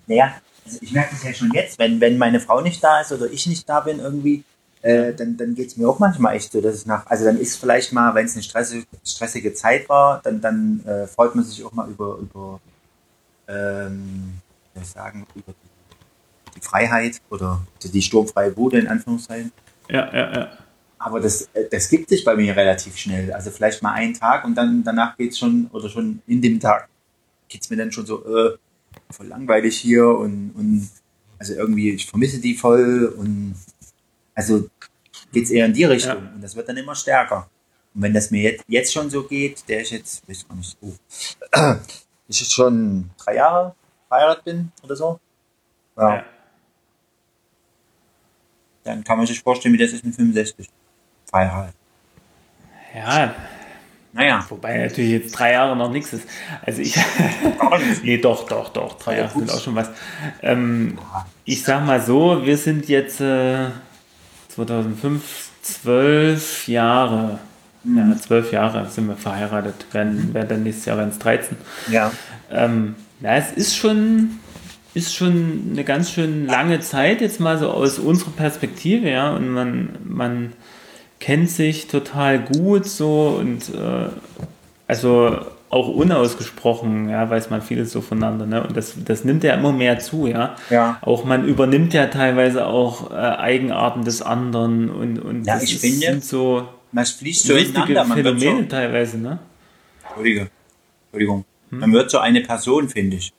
Naja, 0.06 0.34
also 0.64 0.78
ich 0.80 0.92
merke 0.92 1.10
das 1.12 1.24
ja 1.24 1.32
schon 1.32 1.50
jetzt, 1.52 1.78
wenn, 1.78 2.00
wenn 2.00 2.18
meine 2.18 2.40
Frau 2.40 2.60
nicht 2.60 2.82
da 2.82 3.00
ist 3.00 3.12
oder 3.12 3.26
ich 3.30 3.46
nicht 3.46 3.68
da 3.68 3.80
bin 3.80 4.00
irgendwie, 4.00 4.44
äh, 4.82 5.14
dann, 5.14 5.36
dann 5.36 5.54
geht 5.54 5.68
es 5.68 5.76
mir 5.76 5.88
auch 5.88 5.98
manchmal 5.98 6.36
echt 6.36 6.52
so, 6.52 6.60
dass 6.60 6.74
es 6.74 6.86
nach, 6.86 7.06
also 7.06 7.24
dann 7.24 7.38
ist 7.38 7.56
vielleicht 7.56 7.92
mal, 7.92 8.14
wenn 8.14 8.26
es 8.26 8.34
eine 8.34 8.42
stressige, 8.42 8.86
stressige 9.04 9.54
Zeit 9.54 9.88
war, 9.88 10.20
dann, 10.22 10.40
dann 10.40 10.84
äh, 10.84 11.06
freut 11.06 11.34
man 11.34 11.44
sich 11.44 11.64
auch 11.64 11.72
mal 11.72 11.88
über, 11.88 12.18
über 12.18 12.60
ähm, 13.48 14.34
ich 14.74 14.88
sagen, 14.88 15.26
über 15.34 15.52
die 15.52 15.72
die 16.56 16.60
Freiheit 16.60 17.20
oder 17.30 17.60
die 17.82 18.02
sturmfreie 18.02 18.50
Bude 18.50 18.78
in 18.78 18.88
Anführungszeichen. 18.88 19.52
Ja, 19.88 20.12
ja, 20.12 20.32
ja. 20.32 20.58
Aber 20.98 21.20
das, 21.20 21.48
das 21.70 21.88
gibt 21.88 22.08
sich 22.08 22.24
bei 22.24 22.36
mir 22.36 22.56
relativ 22.56 22.96
schnell. 22.96 23.32
Also 23.32 23.50
vielleicht 23.50 23.82
mal 23.82 23.92
einen 23.92 24.14
Tag 24.14 24.44
und 24.44 24.54
dann 24.54 24.84
danach 24.84 25.16
geht 25.16 25.32
es 25.32 25.38
schon, 25.38 25.68
oder 25.72 25.88
schon 25.88 26.22
in 26.26 26.40
dem 26.40 26.60
Tag 26.60 26.88
geht 27.48 27.62
es 27.62 27.70
mir 27.70 27.76
dann 27.76 27.90
schon 27.90 28.06
so, 28.06 28.24
äh, 28.24 28.56
voll 29.10 29.26
langweilig 29.26 29.78
hier 29.78 30.06
und, 30.06 30.52
und 30.56 30.88
also 31.38 31.54
irgendwie, 31.54 31.90
ich 31.90 32.06
vermisse 32.06 32.38
die 32.38 32.54
voll 32.54 33.12
und 33.18 33.56
also 34.34 34.68
geht 35.32 35.44
es 35.44 35.50
eher 35.50 35.66
in 35.66 35.72
die 35.72 35.84
Richtung 35.84 36.24
ja. 36.24 36.32
und 36.34 36.42
das 36.42 36.54
wird 36.54 36.68
dann 36.68 36.76
immer 36.76 36.94
stärker. 36.94 37.48
Und 37.94 38.02
wenn 38.02 38.14
das 38.14 38.30
mir 38.30 38.42
jetzt, 38.42 38.64
jetzt 38.68 38.92
schon 38.92 39.10
so 39.10 39.24
geht, 39.24 39.68
der 39.68 39.82
ich 39.82 39.90
jetzt, 39.90 40.28
weiß 40.28 40.46
gar 40.48 40.56
nicht, 40.56 40.76
oh, 40.80 40.92
ich 42.28 42.40
jetzt 42.40 42.52
schon 42.52 43.10
drei 43.18 43.36
Jahre 43.36 43.74
verheiratet 44.08 44.44
bin 44.44 44.72
oder 44.82 44.96
so, 44.96 45.20
ja. 45.96 46.16
ja 46.16 46.24
dann 48.84 49.04
kann 49.04 49.16
man 49.16 49.26
sich 49.26 49.40
vorstellen, 49.40 49.74
wie 49.74 49.78
das 49.78 49.92
ist 49.92 50.04
mit 50.04 50.14
65. 50.14 50.68
Verheiratet. 51.26 51.74
Ja. 52.94 53.34
Naja. 54.12 54.44
Wobei 54.48 54.78
natürlich 54.78 55.10
jetzt 55.10 55.38
drei 55.38 55.52
Jahre 55.52 55.76
noch 55.76 55.90
nichts 55.90 56.12
ist. 56.12 56.28
Also 56.62 56.82
ich. 56.82 56.96
nee, 58.02 58.18
doch, 58.18 58.46
doch, 58.46 58.68
doch. 58.70 58.98
Drei 58.98 59.18
Jahre 59.18 59.30
sind 59.30 59.50
auch 59.50 59.60
schon 59.60 59.74
was. 59.74 59.88
Ähm, 60.42 60.98
ich 61.44 61.62
sag 61.62 61.86
mal 61.86 62.00
so, 62.00 62.44
wir 62.44 62.58
sind 62.58 62.88
jetzt 62.88 63.20
äh, 63.20 63.70
2005, 64.54 65.22
zwölf 65.62 66.68
Jahre. 66.68 67.38
Mhm. 67.84 67.98
Ja, 67.98 68.16
zwölf 68.16 68.52
Jahre 68.52 68.88
sind 68.88 69.08
wir 69.08 69.16
verheiratet. 69.16 69.86
Werden, 69.92 70.34
werden 70.34 70.48
dann 70.48 70.62
nächstes 70.62 70.86
Jahr 70.86 70.98
werden 70.98 71.10
es 71.10 71.18
13. 71.18 71.56
Ja. 71.90 72.12
Ähm, 72.50 72.94
ja, 73.20 73.36
es 73.36 73.52
ist 73.52 73.76
schon, 73.76 74.38
ist 74.94 75.14
schon 75.14 75.70
eine 75.72 75.84
ganz 75.84 76.10
schön 76.10 76.46
lange 76.46 76.80
Zeit, 76.80 77.20
jetzt 77.20 77.40
mal 77.40 77.58
so 77.58 77.70
aus 77.70 77.98
unserer 77.98 78.32
Perspektive, 78.32 79.08
ja. 79.10 79.34
Und 79.34 79.48
man, 79.48 79.90
man 80.04 80.52
kennt 81.20 81.50
sich 81.50 81.86
total 81.86 82.40
gut 82.40 82.86
so 82.86 83.36
und 83.38 83.68
äh, 83.70 84.08
also 84.86 85.38
auch 85.72 85.88
unausgesprochen, 85.88 87.08
ja, 87.08 87.30
weiß 87.30 87.48
man 87.48 87.62
vieles 87.62 87.92
so 87.92 88.02
voneinander, 88.02 88.44
ne? 88.44 88.62
Und 88.62 88.76
das, 88.76 88.94
das 89.04 89.24
nimmt 89.24 89.42
ja 89.42 89.54
immer 89.54 89.72
mehr 89.72 89.98
zu, 89.98 90.26
ja. 90.26 90.54
Ja. 90.68 90.98
Auch 91.00 91.24
man 91.24 91.46
übernimmt 91.46 91.94
ja 91.94 92.06
teilweise 92.06 92.66
auch 92.66 93.10
äh, 93.10 93.14
Eigenarten 93.14 94.04
des 94.04 94.20
anderen 94.20 94.90
und, 94.90 95.18
und 95.18 95.44
ja, 95.46 95.56
ich 95.56 95.74
ist, 95.74 95.80
finde, 95.80 96.06
sind 96.06 96.24
so 96.24 96.68
man 96.92 97.06
fließt 97.06 97.46
so 97.46 97.54
richtige 97.54 98.04
Phänomene 98.04 98.62
so, 98.64 98.68
teilweise, 98.68 99.16
ne? 99.16 99.38
Entschuldige. 100.04 100.50
Entschuldigung. 101.06 101.46
Hm? 101.70 101.78
Man 101.78 101.92
wird 101.94 102.10
so 102.10 102.18
eine 102.18 102.42
Person, 102.42 102.90
finde 102.90 103.16
ich. 103.16 103.32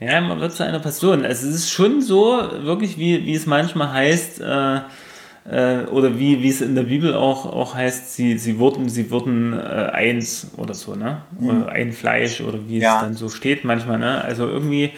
Ja, 0.00 0.22
man 0.22 0.40
wird 0.40 0.54
zu 0.54 0.64
einer 0.64 0.78
Person. 0.78 1.26
Also 1.26 1.46
es 1.46 1.54
ist 1.54 1.70
schon 1.70 2.00
so, 2.00 2.40
wirklich, 2.62 2.96
wie, 2.96 3.26
wie 3.26 3.34
es 3.34 3.44
manchmal 3.44 3.92
heißt, 3.92 4.40
äh, 4.40 4.80
äh, 5.50 5.84
oder 5.86 6.18
wie, 6.18 6.42
wie 6.42 6.48
es 6.48 6.60
in 6.60 6.76
der 6.76 6.84
Bibel 6.84 7.14
auch, 7.14 7.44
auch 7.44 7.74
heißt, 7.74 8.14
sie, 8.14 8.38
sie 8.38 8.58
wurden, 8.58 8.88
sie 8.88 9.10
wurden 9.10 9.52
äh, 9.52 9.90
eins 9.92 10.48
oder 10.56 10.74
so, 10.74 10.94
ne? 10.94 11.22
Oder 11.40 11.70
ein 11.70 11.92
Fleisch 11.92 12.40
oder 12.40 12.58
wie 12.68 12.78
ja. 12.78 12.96
es 12.96 13.02
dann 13.02 13.14
so 13.14 13.28
steht 13.28 13.64
manchmal, 13.64 13.98
ne? 13.98 14.22
Also 14.22 14.46
irgendwie, 14.46 14.92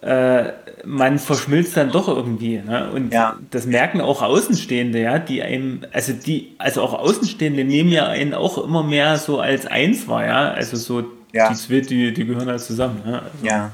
äh, 0.00 0.52
man 0.84 1.20
verschmilzt 1.20 1.76
dann 1.76 1.92
doch 1.92 2.08
irgendwie, 2.08 2.58
ne? 2.58 2.90
Und 2.92 3.12
ja. 3.12 3.36
das 3.52 3.66
merken 3.66 4.00
auch 4.00 4.20
Außenstehende, 4.22 5.00
ja, 5.00 5.20
die 5.20 5.42
einem, 5.42 5.82
also 5.92 6.12
die, 6.12 6.56
also 6.58 6.82
auch 6.82 6.94
Außenstehende 6.94 7.62
nehmen 7.62 7.90
ja 7.90 8.08
einen 8.08 8.34
auch 8.34 8.58
immer 8.58 8.82
mehr 8.82 9.16
so 9.16 9.38
als 9.38 9.66
eins 9.66 10.08
wahr, 10.08 10.26
ja? 10.26 10.50
Also 10.50 10.76
so 10.76 11.04
ja. 11.32 11.52
die 11.52 11.82
die, 11.82 12.12
die 12.12 12.26
gehören 12.26 12.48
halt 12.48 12.60
zusammen, 12.60 13.00
ne? 13.04 13.22
Also, 13.22 13.46
ja. 13.46 13.70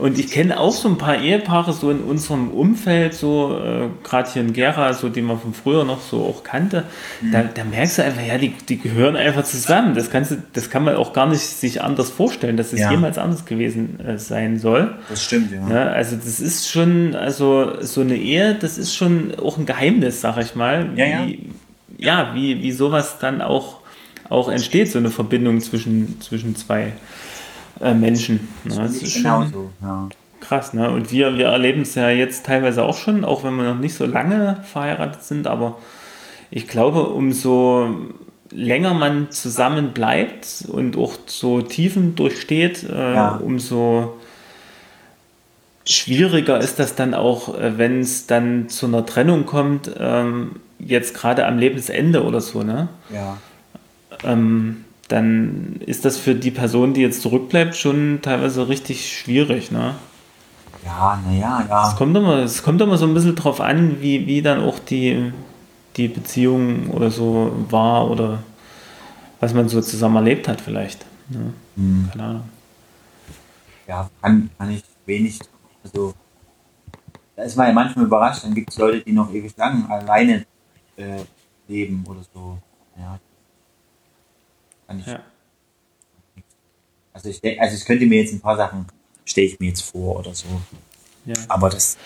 Und 0.00 0.18
ich 0.18 0.30
kenne 0.30 0.58
auch 0.58 0.72
so 0.72 0.88
ein 0.88 0.96
paar 0.96 1.20
Ehepaare 1.20 1.74
so 1.74 1.90
in 1.90 2.00
unserem 2.00 2.50
Umfeld, 2.50 3.12
so 3.12 3.58
äh, 3.62 3.88
gerade 4.02 4.30
hier 4.32 4.40
in 4.40 4.54
Gera, 4.54 4.94
so 4.94 5.10
die 5.10 5.20
man 5.20 5.38
von 5.38 5.52
früher 5.52 5.84
noch 5.84 6.00
so 6.00 6.24
auch 6.24 6.42
kannte. 6.42 6.84
Mhm. 7.20 7.32
Da, 7.32 7.42
da, 7.42 7.64
merkst 7.64 7.98
du 7.98 8.04
einfach, 8.04 8.26
ja, 8.26 8.38
die, 8.38 8.54
die 8.68 8.78
gehören 8.78 9.14
einfach 9.14 9.44
zusammen. 9.44 9.94
Das, 9.94 10.10
kannst 10.10 10.30
du, 10.30 10.42
das 10.54 10.70
kann 10.70 10.84
man 10.84 10.96
auch 10.96 11.12
gar 11.12 11.26
nicht 11.26 11.40
sich 11.40 11.82
anders 11.82 12.08
vorstellen, 12.10 12.56
dass 12.56 12.72
es 12.72 12.80
ja. 12.80 12.90
jemals 12.90 13.18
anders 13.18 13.44
gewesen 13.44 14.00
äh, 14.00 14.16
sein 14.16 14.58
soll. 14.58 14.94
Das 15.10 15.22
stimmt, 15.22 15.52
ja. 15.52 15.58
ja. 15.58 15.66
Ne, 15.66 15.90
also 15.90 16.16
das 16.16 16.40
ist 16.40 16.70
schon, 16.70 17.14
also 17.14 17.82
so 17.82 18.00
eine 18.00 18.16
Ehe, 18.16 18.54
das 18.54 18.78
ist 18.78 18.94
schon 18.96 19.34
auch 19.38 19.58
ein 19.58 19.66
Geheimnis, 19.66 20.22
sag 20.22 20.38
ich 20.38 20.54
mal. 20.54 20.88
Ja, 20.96 21.04
ja. 21.04 21.26
Wie, 21.26 21.50
ja, 21.98 22.34
wie, 22.34 22.62
wie 22.62 22.72
sowas 22.72 23.18
dann 23.20 23.42
auch, 23.42 23.80
auch 24.30 24.48
entsteht, 24.48 24.90
so 24.90 24.98
eine 24.98 25.10
Verbindung 25.10 25.60
zwischen, 25.60 26.22
zwischen 26.22 26.56
zwei 26.56 26.92
äh, 27.80 27.94
Menschen. 27.94 28.48
Ne? 28.64 28.76
Das, 28.76 28.76
das 28.76 29.02
ist 29.02 29.16
genau 29.16 29.44
so, 29.44 29.70
ja. 29.82 30.08
krass. 30.40 30.74
Ne? 30.74 30.90
Und 30.90 31.10
wir, 31.12 31.36
wir 31.36 31.46
erleben 31.46 31.82
es 31.82 31.94
ja 31.94 32.10
jetzt 32.10 32.46
teilweise 32.46 32.82
auch 32.82 32.96
schon, 32.96 33.24
auch 33.24 33.44
wenn 33.44 33.56
wir 33.56 33.64
noch 33.64 33.78
nicht 33.78 33.94
so 33.94 34.06
lange 34.06 34.62
verheiratet 34.64 35.22
sind, 35.22 35.46
aber 35.46 35.78
ich 36.50 36.66
glaube, 36.66 37.02
umso 37.08 37.88
länger 38.50 38.94
man 38.94 39.30
zusammen 39.30 39.92
bleibt 39.92 40.64
und 40.68 40.96
auch 40.96 41.14
so 41.26 41.62
Tiefen 41.62 42.16
durchsteht, 42.16 42.82
äh, 42.82 43.14
ja. 43.14 43.36
umso 43.36 44.18
schwieriger 45.84 46.58
ist 46.58 46.78
das 46.78 46.94
dann 46.94 47.14
auch, 47.14 47.56
äh, 47.58 47.78
wenn 47.78 48.00
es 48.00 48.26
dann 48.26 48.68
zu 48.68 48.86
einer 48.86 49.06
Trennung 49.06 49.46
kommt, 49.46 49.90
ähm, 49.98 50.56
jetzt 50.78 51.14
gerade 51.14 51.46
am 51.46 51.58
Lebensende 51.58 52.24
oder 52.24 52.40
so, 52.40 52.62
ne? 52.62 52.88
Ja. 53.12 53.36
Ähm, 54.24 54.84
dann 55.10 55.80
ist 55.84 56.04
das 56.04 56.16
für 56.16 56.34
die 56.34 56.52
Person, 56.52 56.94
die 56.94 57.00
jetzt 57.00 57.22
zurückbleibt, 57.22 57.76
schon 57.76 58.20
teilweise 58.22 58.68
richtig 58.68 59.12
schwierig, 59.12 59.72
ne? 59.72 59.96
Ja, 60.84 61.20
naja, 61.26 61.66
ja. 61.68 61.88
Es 61.88 61.96
kommt 61.96 62.16
immer, 62.16 62.38
es 62.38 62.62
kommt 62.62 62.80
immer 62.80 62.96
so 62.96 63.06
ein 63.06 63.12
bisschen 63.12 63.34
drauf 63.34 63.60
an, 63.60 64.00
wie, 64.00 64.26
wie 64.26 64.40
dann 64.40 64.60
auch 64.60 64.78
die, 64.78 65.32
die 65.96 66.08
Beziehung 66.08 66.90
oder 66.90 67.10
so 67.10 67.52
war 67.68 68.10
oder 68.10 68.38
was 69.40 69.52
man 69.52 69.68
so 69.68 69.80
zusammen 69.80 70.16
erlebt 70.16 70.48
hat 70.48 70.60
vielleicht. 70.60 71.04
Ne? 71.28 71.52
Hm. 71.76 72.08
Keine 72.12 72.24
Ahnung. 72.24 72.48
Ja, 73.88 74.08
kann, 74.22 74.48
kann 74.56 74.70
ich 74.70 74.84
wenig, 75.06 75.40
also 75.82 76.14
da 77.34 77.42
ist 77.42 77.56
man 77.56 77.66
ja 77.66 77.72
manchmal 77.72 78.04
überrascht, 78.04 78.44
dann 78.44 78.54
gibt 78.54 78.70
es 78.70 78.78
Leute, 78.78 79.00
die 79.00 79.12
noch 79.12 79.32
ewig 79.32 79.56
lang 79.56 79.90
alleine 79.90 80.46
äh, 80.96 81.24
leben 81.66 82.04
oder 82.08 82.20
so. 82.32 82.58
Ja, 82.96 83.18
ich, 84.98 85.06
ja. 85.06 85.20
Also 87.12 87.28
ich 87.28 87.40
denke, 87.40 87.60
also 87.60 87.76
ich 87.76 87.84
könnte 87.84 88.06
mir 88.06 88.22
jetzt 88.22 88.32
ein 88.32 88.40
paar 88.40 88.56
Sachen, 88.56 88.86
stelle 89.24 89.46
ich 89.46 89.60
mir 89.60 89.68
jetzt 89.68 89.82
vor 89.82 90.18
oder 90.18 90.34
so. 90.34 90.46
Ja. 91.26 91.34
Aber 91.48 91.68
das. 91.68 91.96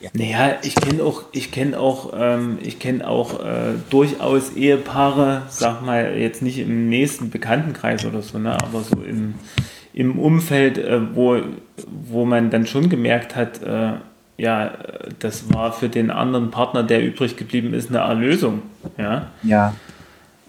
Ja. 0.00 0.10
Naja, 0.12 0.58
ich 0.62 0.76
kenne 0.76 1.02
auch, 1.02 1.24
ich 1.32 1.50
kenne 1.50 1.78
auch, 1.78 2.12
ähm, 2.14 2.58
ich 2.62 2.78
kenne 2.78 3.08
auch 3.08 3.44
äh, 3.44 3.74
durchaus 3.90 4.52
Ehepaare, 4.54 5.42
sag 5.48 5.84
mal, 5.84 6.16
jetzt 6.16 6.40
nicht 6.40 6.58
im 6.58 6.88
nächsten 6.88 7.30
Bekanntenkreis 7.30 8.04
oder 8.04 8.22
so, 8.22 8.38
ne, 8.38 8.52
aber 8.62 8.82
so 8.82 9.02
im, 9.02 9.34
im 9.92 10.20
Umfeld, 10.20 10.78
äh, 10.78 11.00
wo, 11.16 11.40
wo 11.88 12.24
man 12.24 12.50
dann 12.50 12.68
schon 12.68 12.88
gemerkt 12.88 13.34
hat, 13.34 13.60
äh, 13.64 13.94
ja, 14.36 14.78
das 15.18 15.52
war 15.52 15.72
für 15.72 15.88
den 15.88 16.12
anderen 16.12 16.52
Partner, 16.52 16.84
der 16.84 17.04
übrig 17.04 17.36
geblieben 17.36 17.74
ist, 17.74 17.88
eine 17.88 17.98
Erlösung. 17.98 18.62
Ja. 18.98 19.32
Ja 19.42 19.74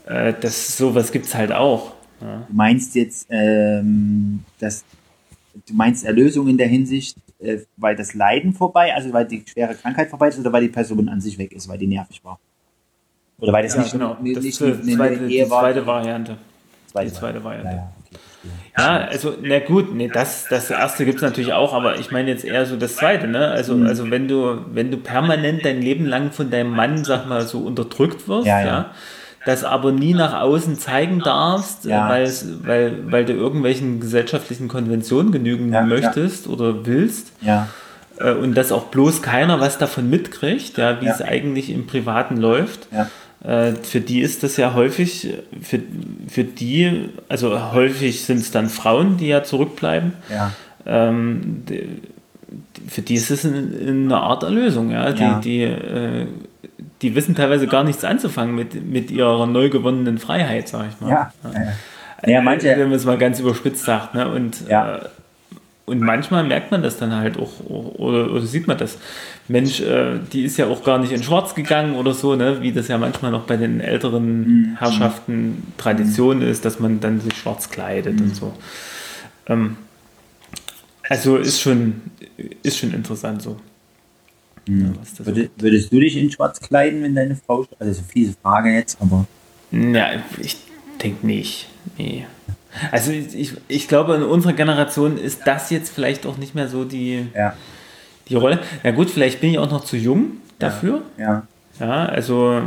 äh, 0.10 0.34
das 0.40 0.76
sowas 0.76 1.12
gibt 1.12 1.28
es 1.28 1.36
halt 1.36 1.52
auch. 1.52 1.94
Ja. 2.20 2.46
Du 2.48 2.54
meinst 2.54 2.96
jetzt, 2.96 3.28
ähm, 3.30 4.44
dass 4.60 4.84
du 5.68 5.74
meinst 5.74 6.04
Erlösung 6.04 6.48
in 6.48 6.58
der 6.58 6.68
Hinsicht, 6.68 7.16
äh, 7.40 7.60
weil 7.78 7.96
das 7.96 8.14
Leiden 8.16 8.54
vorbei, 8.54 8.94
also 8.94 9.14
weil 9.14 9.26
die 9.26 9.44
schwere 9.48 9.76
Krankheit 9.76 10.10
vorbei 10.10 10.30
ist 10.30 10.40
oder 10.40 10.52
weil 10.52 10.64
die 10.64 10.70
Person 10.70 11.08
an 11.08 11.22
sich 11.22 11.38
weg 11.38 11.54
ist, 11.54 11.70
weil 11.70 11.78
die 11.78 11.88
nervig 11.88 12.22
war? 12.24 12.40
Oder 13.38 13.54
weil 13.54 13.64
das 13.64 13.76
ja, 13.76 13.82
nicht, 13.82 13.92
genau. 13.94 14.18
nicht, 14.20 14.36
das 14.36 14.44
nicht 14.44 14.62
eine, 14.62 14.82
zweite, 14.82 15.28
Ehe 15.28 15.46
die 15.46 15.52
war? 15.52 15.62
zweite 15.62 15.86
Variante. 15.86 16.38
Zweite 16.88 17.10
die 17.10 17.16
zweite 17.16 17.44
Variante. 17.44 17.76
Ja, 17.76 17.94
ja, 18.78 18.98
also, 19.06 19.36
na 19.42 19.60
gut, 19.60 19.94
nee, 19.94 20.08
das, 20.08 20.48
das 20.50 20.70
erste 20.70 21.06
gibt 21.06 21.18
es 21.18 21.22
natürlich 21.22 21.54
auch, 21.54 21.74
aber 21.74 22.00
ich 22.00 22.10
meine 22.12 22.32
jetzt 22.32 22.46
eher 22.46 22.66
so 22.66 22.78
das 22.78 22.96
zweite, 22.96 23.28
ne? 23.28 23.50
Also, 23.50 23.76
mhm. 23.76 23.86
also 23.86 24.10
wenn 24.10 24.28
du, 24.28 24.62
wenn 24.74 24.90
du 24.92 24.98
permanent 24.98 25.66
dein 25.66 25.82
Leben 25.82 26.06
lang 26.06 26.32
von 26.32 26.50
deinem 26.50 26.72
Mann, 26.72 27.04
sag 27.04 27.28
mal, 27.28 27.46
so 27.46 27.60
unterdrückt 27.60 28.28
wirst, 28.28 28.48
ja 28.48 28.92
das 29.46 29.64
aber 29.64 29.92
nie 29.92 30.14
nach 30.14 30.40
außen 30.40 30.78
zeigen 30.78 31.20
darfst, 31.20 31.86
ja. 31.86 32.10
weil, 32.10 32.32
weil, 32.64 33.12
weil 33.12 33.26
du 33.26 33.34
irgendwelchen 33.34 34.00
gesellschaftlichen 34.00 34.68
Konventionen 34.68 35.32
genügen 35.32 35.72
ja, 35.72 35.82
möchtest 35.82 36.46
ja. 36.46 36.52
oder 36.52 36.86
willst. 36.86 37.32
Äh, 38.20 38.34
und 38.34 38.56
dass 38.56 38.72
auch 38.72 38.86
bloß 38.86 39.22
keiner 39.22 39.60
was 39.60 39.78
davon 39.78 40.10
mitkriegt, 40.10 40.78
ja, 40.78 41.02
wie 41.02 41.08
es 41.08 41.22
eigentlich 41.22 41.70
im 41.70 41.88
Privaten 41.88 42.38
läuft. 42.38 42.88
Äh, 43.44 43.74
für 43.84 44.02
die 44.02 44.20
ist 44.20 44.44
das 44.44 44.58
ja 44.58 44.74
häufig, 44.74 45.34
für, 45.62 45.80
für 46.28 46.44
die, 46.44 47.10
also 47.30 47.72
häufig 47.72 48.26
sind 48.26 48.40
es 48.40 48.52
dann 48.52 48.68
Frauen, 48.68 49.18
die 49.18 49.28
ja 49.28 49.44
zurückbleiben. 49.44 50.14
Ähm, 50.86 51.64
die, 51.70 52.02
für 52.88 53.02
die 53.02 53.16
ist 53.16 53.30
es 53.30 53.46
eine 53.46 54.18
Art 54.18 54.44
Erlösung, 54.44 54.92
ja. 54.92 55.12
Die, 55.12 55.42
die 55.42 55.64
äh, 55.64 56.28
die 57.02 57.16
wissen 57.16 57.36
teilweise 57.36 57.68
gar 57.68 57.84
nichts 57.84 58.04
anzufangen 58.04 58.56
mit, 58.56 58.86
mit 58.86 59.12
ihrer 59.12 59.46
neu 59.46 59.70
gewonnenen 59.70 60.18
Freiheit, 60.18 60.68
sag 60.68 60.88
ich 60.90 61.00
mal. 61.02 61.10
Ja, 61.10 61.34
ja. 61.44 62.30
ja 62.30 62.42
manche. 62.42 62.68
Wenn 62.68 62.90
man 62.90 62.94
es 62.94 63.06
mal 63.06 63.18
ganz 63.18 63.40
überspitzt 63.40 63.86
sagt. 63.86 64.16
Ne? 64.16 64.28
Und, 64.30 64.68
ja. 64.68 64.98
äh, 64.98 65.00
und 65.86 66.02
manchmal 66.02 66.44
merkt 66.44 66.72
man 66.72 66.84
das 66.84 66.98
dann 66.98 67.16
halt 67.16 67.38
auch, 67.40 67.66
oder, 67.68 68.32
oder 68.32 68.42
sieht 68.42 68.68
man 68.68 68.78
das. 68.78 68.98
Mensch, 69.48 69.80
äh, 69.80 70.20
die 70.32 70.44
ist 70.44 70.58
ja 70.58 70.68
auch 70.68 70.84
gar 70.84 71.00
nicht 71.00 71.12
in 71.12 71.24
Schwarz 71.24 71.56
gegangen 71.56 71.96
oder 71.96 72.14
so, 72.14 72.36
ne? 72.36 72.62
wie 72.62 72.74
das 72.74 72.90
ja 72.90 72.98
manchmal 72.98 73.32
noch 73.32 73.44
bei 73.44 73.56
den 73.56 73.80
älteren 73.80 74.42
mhm. 74.42 74.78
Herrschaften 74.78 75.74
Tradition 75.78 76.40
mhm. 76.40 76.48
ist, 76.50 76.66
dass 76.66 76.80
man 76.80 77.00
dann 77.00 77.22
sich 77.22 77.36
schwarz 77.36 77.70
kleidet 77.70 78.20
mhm. 78.20 78.26
und 78.26 78.36
so. 78.36 78.54
Ähm, 79.48 79.78
also 81.08 81.38
ist 81.38 81.62
schon, 81.62 82.02
ist 82.62 82.78
schon 82.78 82.94
interessant 82.94 83.42
so. 83.42 83.58
Hm. 84.68 84.96
Ja, 84.96 85.26
Würde, 85.26 85.50
würdest 85.58 85.92
du 85.92 86.00
dich 86.00 86.18
in 86.18 86.32
schwarz 86.32 86.60
kleiden, 86.60 87.04
wenn 87.04 87.16
deine 87.16 87.36
Frau. 87.36 87.66
Also, 87.80 87.92
ist 87.92 88.00
eine 88.00 88.08
fiese 88.08 88.34
Frage 88.42 88.72
jetzt, 88.72 88.98
aber. 89.02 89.26
Ja, 89.72 90.08
ich 90.40 90.58
denke 91.02 91.26
nicht. 91.26 91.68
Nee. 91.98 92.26
Also, 92.92 93.12
ich, 93.12 93.54
ich 93.68 93.88
glaube, 93.88 94.16
in 94.16 94.24
unserer 94.24 94.54
Generation 94.54 95.18
ist 95.18 95.42
das 95.46 95.70
jetzt 95.70 95.94
vielleicht 95.94 96.26
auch 96.26 96.38
nicht 96.38 96.56
mehr 96.56 96.68
so 96.68 96.86
die, 96.86 97.28
ja. 97.36 97.56
Die 98.30 98.36
Rolle, 98.36 98.60
na 98.84 98.92
gut, 98.92 99.10
vielleicht 99.10 99.42
bin 99.42 99.52
ich 99.52 99.58
auch 99.58 99.72
noch 99.72 99.84
zu 99.84 99.98
jung 99.98 100.38
dafür. 100.60 101.02
Ja. 101.18 101.48
Ja, 101.80 102.06
also 102.06 102.62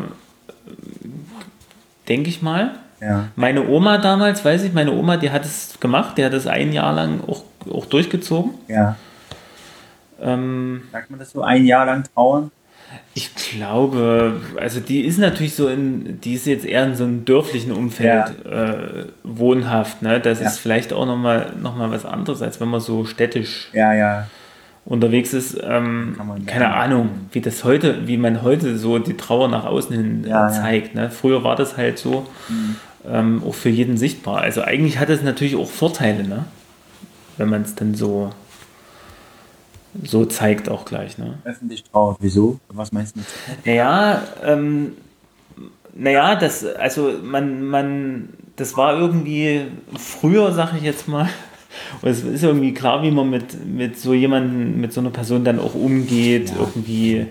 denke 2.08 2.28
ich 2.28 2.42
mal. 2.42 2.72
Ja. 3.00 3.28
Meine 3.36 3.68
Oma 3.68 3.98
damals, 3.98 4.44
weiß 4.44 4.64
ich, 4.64 4.72
meine 4.72 4.92
Oma, 4.92 5.16
die 5.16 5.30
hat 5.30 5.44
es 5.44 5.78
gemacht, 5.80 6.18
die 6.18 6.24
hat 6.24 6.32
es 6.32 6.46
ein 6.46 6.72
Jahr 6.72 6.92
lang 6.92 7.20
auch, 7.26 7.44
auch 7.70 7.86
durchgezogen. 7.86 8.54
Ja. 8.68 8.96
Ähm, 10.22 10.82
Sagt 10.92 11.10
man 11.10 11.18
das 11.20 11.30
so, 11.30 11.42
ein 11.42 11.64
Jahr 11.66 11.86
lang 11.86 12.04
trauern? 12.14 12.50
ich 13.14 13.34
glaube, 13.34 14.40
also 14.60 14.78
die 14.80 15.00
ist 15.06 15.18
natürlich 15.18 15.54
so 15.54 15.68
in, 15.68 16.20
die 16.20 16.34
ist 16.34 16.46
jetzt 16.46 16.66
eher 16.66 16.84
in 16.84 16.94
so 16.94 17.04
einem 17.04 17.24
dörflichen 17.24 17.72
Umfeld 17.72 18.44
äh, 18.46 19.06
wohnhaft. 19.22 20.02
Ne? 20.02 20.20
Das 20.20 20.40
Ja. 20.40 20.46
ist 20.48 20.58
vielleicht 20.58 20.92
auch 20.92 21.06
nochmal 21.06 21.52
noch 21.60 21.74
mal 21.76 21.90
was 21.90 22.04
anderes, 22.04 22.42
als 22.42 22.60
wenn 22.60 22.68
man 22.68 22.80
so 22.80 23.06
städtisch 23.06 23.70
Ja, 23.72 23.94
ja. 23.94 24.26
unterwegs 24.84 25.32
ist. 25.32 25.58
Ähm, 25.62 26.16
keine 26.46 26.64
lernen. 26.64 26.74
Ahnung, 26.74 27.08
wie 27.32 27.40
das 27.40 27.64
heute, 27.64 28.06
wie 28.06 28.18
man 28.18 28.42
heute 28.42 28.76
so 28.78 28.98
die 28.98 29.16
Trauer 29.16 29.48
nach 29.48 29.64
außen 29.64 29.96
hin 29.96 30.24
äh, 30.24 30.28
Ja, 30.28 30.46
ja. 30.48 30.52
zeigt. 30.52 30.94
Ne? 30.94 31.10
Früher 31.10 31.44
war 31.44 31.56
das 31.56 31.78
halt 31.78 31.98
so 31.98 32.26
ähm, 33.10 33.42
auch 33.46 33.54
für 33.54 33.70
jeden 33.70 33.96
sichtbar. 33.96 34.42
Also 34.42 34.60
eigentlich 34.62 34.98
hat 34.98 35.08
es 35.08 35.22
natürlich 35.22 35.56
auch 35.56 35.68
Vorteile, 35.70 36.24
ne? 36.24 36.44
wenn 37.38 37.48
man 37.48 37.62
es 37.62 37.74
dann 37.74 37.94
so 37.94 38.30
so 40.04 40.24
zeigt 40.24 40.68
auch 40.68 40.84
gleich. 40.84 41.18
Ne? 41.18 41.38
Öffentlich 41.44 41.84
trauert. 41.84 42.18
Wieso? 42.20 42.58
Was 42.68 42.92
meinst 42.92 43.14
du 43.16 43.20
mit? 43.20 43.28
Naja, 43.66 44.22
ähm, 44.44 44.92
naja, 45.94 46.34
das, 46.36 46.64
also 46.64 47.12
man, 47.22 47.62
man, 47.64 48.28
das 48.56 48.76
war 48.76 48.98
irgendwie 48.98 49.62
früher, 49.96 50.52
sag 50.52 50.74
ich 50.76 50.82
jetzt 50.82 51.08
mal. 51.08 51.28
Und 52.02 52.08
es 52.10 52.22
ist 52.22 52.42
irgendwie 52.42 52.74
klar, 52.74 53.02
wie 53.02 53.10
man 53.10 53.28
mit, 53.30 53.66
mit 53.66 53.98
so 53.98 54.12
jemandem, 54.14 54.80
mit 54.80 54.92
so 54.92 55.00
einer 55.00 55.10
Person 55.10 55.44
dann 55.44 55.58
auch 55.58 55.74
umgeht, 55.74 56.50
Ja. 56.50 56.56
irgendwie, 56.60 57.16
Ja, 57.16 57.26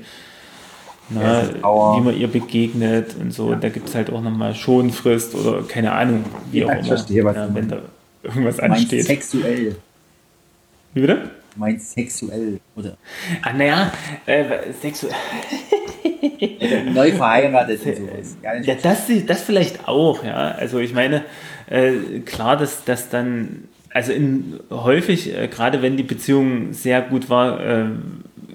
na, 1.09 1.41
Trauer. 1.61 1.97
wie 1.97 2.01
man 2.05 2.17
ihr 2.17 2.27
begegnet 2.27 3.15
und 3.19 3.33
so. 3.33 3.53
Da 3.55 3.69
gibt 3.69 3.89
es 3.89 3.95
halt 3.95 4.11
auch 4.11 4.21
nochmal 4.21 4.55
Schonfrist 4.55 5.35
oder 5.35 5.61
keine 5.63 5.91
Ahnung, 5.91 6.23
wie 6.51 6.59
Ja, 6.59 6.67
auch 6.67 6.71
immer. 6.71 6.83
verstehe, 6.83 7.23
was 7.23 7.35
ja, 7.35 7.53
wenn 7.53 7.67
da 7.69 7.79
irgendwas 8.23 8.59
ansteht. 8.59 9.05
sexuell. 9.05 9.75
Wie 10.93 11.01
bitte? 11.01 11.29
Du 11.53 11.59
meinst 11.59 11.91
sexuell. 11.93 12.59
Oder 12.75 12.97
Ah, 13.41 13.53
naja, 13.53 13.91
äh, 14.25 14.71
sexuell. 14.81 15.13
neu 16.93 17.11
verheiratet 17.11 17.85
und 17.85 17.95
sowas. 17.97 18.37
Ja, 18.43 18.53
Ja, 18.55 18.75
das, 18.81 19.07
das 19.25 19.41
vielleicht 19.41 19.87
auch, 19.87 20.23
ja. 20.23 20.51
Also 20.51 20.79
ich 20.79 20.93
meine, 20.93 21.23
äh, 21.69 22.19
klar, 22.25 22.57
dass 22.57 22.83
das 22.85 23.09
dann, 23.09 23.65
also 23.89 24.11
in, 24.11 24.59
häufig, 24.69 25.35
äh, 25.37 25.47
gerade 25.47 25.81
wenn 25.81 25.97
die 25.97 26.03
Beziehung 26.03 26.73
sehr 26.73 27.01
gut 27.01 27.29
war, 27.29 27.59
äh, 27.59 27.85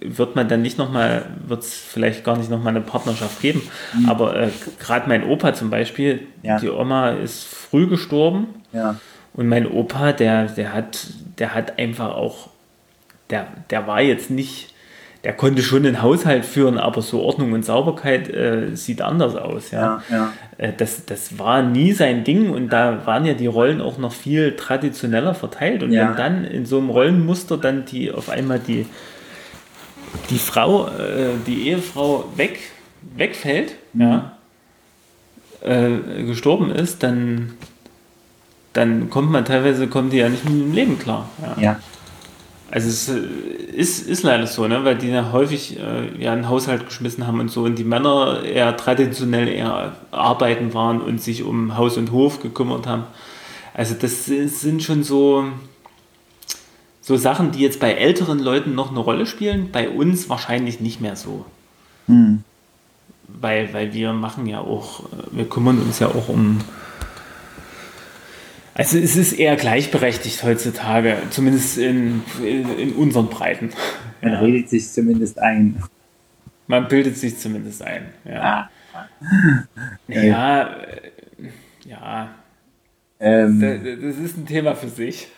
wird 0.00 0.36
man 0.36 0.48
dann 0.48 0.62
nicht 0.62 0.78
nochmal, 0.78 1.26
wird 1.46 1.62
es 1.62 1.74
vielleicht 1.74 2.22
gar 2.24 2.36
nicht 2.36 2.50
nochmal 2.50 2.68
eine 2.68 2.80
Partnerschaft 2.82 3.40
geben. 3.40 3.62
Aber 4.06 4.38
äh, 4.38 4.48
gerade 4.78 5.08
mein 5.08 5.24
Opa 5.24 5.54
zum 5.54 5.70
Beispiel, 5.70 6.26
Ja. 6.42 6.58
die 6.58 6.68
Oma 6.70 7.10
ist 7.10 7.44
früh 7.44 7.86
gestorben 7.88 8.46
ja. 8.72 8.96
und 9.34 9.48
mein 9.48 9.66
Opa, 9.66 10.12
der, 10.12 10.46
der 10.46 10.72
hat, 10.74 11.08
der 11.38 11.54
hat 11.54 11.78
einfach 11.78 12.14
auch, 12.14 12.50
der, 13.30 13.46
der 13.70 13.86
war 13.86 14.00
jetzt 14.02 14.30
nicht, 14.30 14.72
der 15.24 15.32
konnte 15.32 15.62
schon 15.62 15.82
den 15.82 16.02
Haushalt 16.02 16.44
führen, 16.44 16.78
aber 16.78 17.02
so 17.02 17.20
Ordnung 17.22 17.52
und 17.52 17.64
Sauberkeit 17.64 18.28
äh, 18.28 18.76
sieht 18.76 19.02
anders 19.02 19.34
aus, 19.34 19.70
ja. 19.72 20.02
Ja, 20.08 20.16
ja. 20.16 20.32
Äh, 20.58 20.72
Das, 20.76 21.04
das 21.06 21.38
war 21.38 21.62
nie 21.62 21.92
sein 21.92 22.22
Ding 22.24 22.50
und 22.50 22.68
da 22.72 23.04
waren 23.06 23.24
ja 23.24 23.34
die 23.34 23.46
Rollen 23.48 23.80
auch 23.80 23.98
noch 23.98 24.12
viel 24.12 24.54
traditioneller 24.56 25.34
verteilt. 25.34 25.82
Und 25.82 25.90
Ja. 25.92 26.08
wenn 26.10 26.16
dann 26.16 26.44
in 26.44 26.66
so 26.66 26.78
einem 26.78 26.90
Rollenmuster 26.90 27.56
dann 27.58 27.84
die 27.86 28.12
auf 28.12 28.28
einmal 28.28 28.60
die, 28.60 28.86
die 30.30 30.38
Frau, 30.38 30.86
äh, 30.86 31.34
die 31.46 31.68
Ehefrau 31.68 32.24
weg, 32.36 32.60
wegfällt, 33.16 33.74
Mhm. 33.92 34.00
ja, 34.02 34.32
äh, 35.62 36.22
gestorben 36.24 36.70
ist, 36.70 37.02
dann, 37.02 37.54
dann 38.72 39.10
kommt 39.10 39.30
man 39.30 39.44
teilweise, 39.44 39.88
kommt 39.88 40.12
die 40.12 40.18
ja 40.18 40.28
nicht 40.28 40.44
mit 40.44 40.52
dem 40.54 40.72
Leben 40.72 40.98
klar. 40.98 41.28
Ja. 41.56 41.62
ja. 41.62 41.80
Also 42.70 42.88
es 42.88 43.08
äh, 43.08 43.20
ist, 43.72 44.08
ist 44.08 44.22
leider 44.22 44.46
so, 44.46 44.66
ne? 44.66 44.84
weil 44.84 44.96
die 44.96 45.08
ja 45.08 45.32
häufig 45.32 45.78
äh, 45.78 46.22
ja 46.22 46.32
einen 46.32 46.48
Haushalt 46.48 46.86
geschmissen 46.86 47.26
haben 47.26 47.40
und 47.40 47.50
so 47.50 47.62
und 47.62 47.76
die 47.76 47.84
Männer 47.84 48.42
eher 48.42 48.76
traditionell 48.76 49.48
eher 49.48 49.96
arbeiten 50.10 50.74
waren 50.74 51.00
und 51.00 51.22
sich 51.22 51.44
um 51.44 51.76
Haus 51.76 51.96
und 51.96 52.10
Hof 52.10 52.42
gekümmert 52.42 52.86
haben. 52.86 53.04
Also 53.72 53.94
das 53.94 54.24
sind 54.24 54.82
schon 54.82 55.04
so, 55.04 55.44
so 57.00 57.16
Sachen, 57.16 57.52
die 57.52 57.60
jetzt 57.60 57.78
bei 57.78 57.92
älteren 57.92 58.38
Leuten 58.38 58.74
noch 58.74 58.90
eine 58.90 59.00
Rolle 59.00 59.26
spielen, 59.26 59.68
bei 59.70 59.88
uns 59.88 60.28
wahrscheinlich 60.28 60.80
nicht 60.80 61.00
mehr 61.00 61.14
so. 61.14 61.44
Hm. 62.06 62.42
Weil, 63.28 63.72
weil 63.74 63.92
wir 63.92 64.12
machen 64.12 64.46
ja 64.46 64.60
auch, 64.60 65.00
äh, 65.00 65.06
wir 65.32 65.48
kümmern 65.48 65.78
uns 65.78 65.98
ja 65.98 66.08
auch 66.08 66.28
um. 66.28 66.60
Also 68.78 68.98
es 68.98 69.16
ist 69.16 69.32
eher 69.32 69.56
gleichberechtigt 69.56 70.42
heutzutage, 70.42 71.16
zumindest 71.30 71.78
in, 71.78 72.22
in, 72.44 72.92
unseren 72.94 73.28
Breiten. 73.28 73.70
Man 74.22 74.32
Ja. 74.32 74.38
redet 74.40 74.68
sich 74.68 74.90
zumindest 74.92 75.38
ein. 75.38 75.82
Man 76.66 76.88
bildet 76.88 77.16
sich 77.16 77.38
zumindest 77.38 77.82
ein. 77.82 78.06
Ja, 78.24 78.68
Ah. 78.92 79.04
ja, 80.08 80.62
äh, 80.62 81.10
ja 81.84 82.28
Ähm, 83.18 83.60
da- 83.60 83.76
da- 83.76 83.96
das 83.96 84.16
ist 84.18 84.36
ein 84.36 84.44
Thema 84.46 84.74
für 84.74 84.88
sich. 84.88 85.28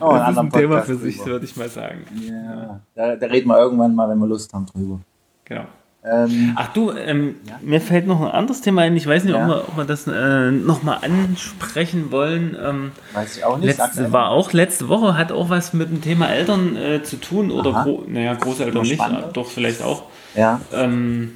oh, 0.00 0.12
Das 0.12 0.30
ist 0.30 0.38
ein 0.38 0.50
Thema 0.50 0.76
Podcast 0.76 0.86
für 0.86 0.96
sich, 0.96 1.16
drüber. 1.18 1.30
würde 1.32 1.44
ich 1.44 1.56
mal 1.56 1.68
sagen. 1.68 2.04
Ja, 2.26 2.80
da, 2.94 3.16
da 3.16 3.26
reden 3.26 3.48
wir 3.48 3.58
irgendwann 3.58 3.94
mal, 3.94 4.08
wenn 4.08 4.18
wir 4.18 4.26
Lust 4.26 4.52
haben, 4.54 4.64
drüber. 4.66 5.00
Genau. 5.44 5.66
Ähm, 6.04 6.54
Ach 6.56 6.72
du, 6.72 6.90
ähm, 6.90 7.36
Ja? 7.48 7.58
mir 7.62 7.80
fällt 7.80 8.08
noch 8.08 8.20
ein 8.20 8.26
anderes 8.32 8.60
Thema 8.60 8.82
ein. 8.82 8.96
Ich 8.96 9.06
weiß 9.06 9.22
nicht, 9.22 9.34
Ja. 9.34 9.42
ob, 9.44 9.48
wir, 9.48 9.68
ob 9.68 9.76
wir 9.76 9.84
das 9.84 10.06
äh, 10.08 10.50
nochmal 10.50 10.98
ansprechen 11.02 12.10
wollen. 12.10 12.56
Ähm, 12.60 12.90
weiß 13.14 13.36
ich 13.36 13.44
auch 13.44 13.56
nicht. 13.58 13.78
Letzte, 13.78 14.12
war 14.12 14.30
auch 14.30 14.52
letzte 14.52 14.88
Woche, 14.88 15.16
hat 15.16 15.30
auch 15.30 15.48
was 15.48 15.72
mit 15.74 15.90
dem 15.90 16.00
Thema 16.02 16.28
Eltern 16.28 16.76
äh, 16.76 17.02
zu 17.04 17.16
tun 17.20 17.50
oder. 17.52 17.70
Gro 17.84 18.04
naja, 18.08 18.34
Großeltern 18.34 18.82
nicht, 18.82 19.00
doch 19.32 19.46
vielleicht 19.46 19.80
auch. 19.82 20.04
Ja. 20.34 20.60
Ähm, 20.74 21.32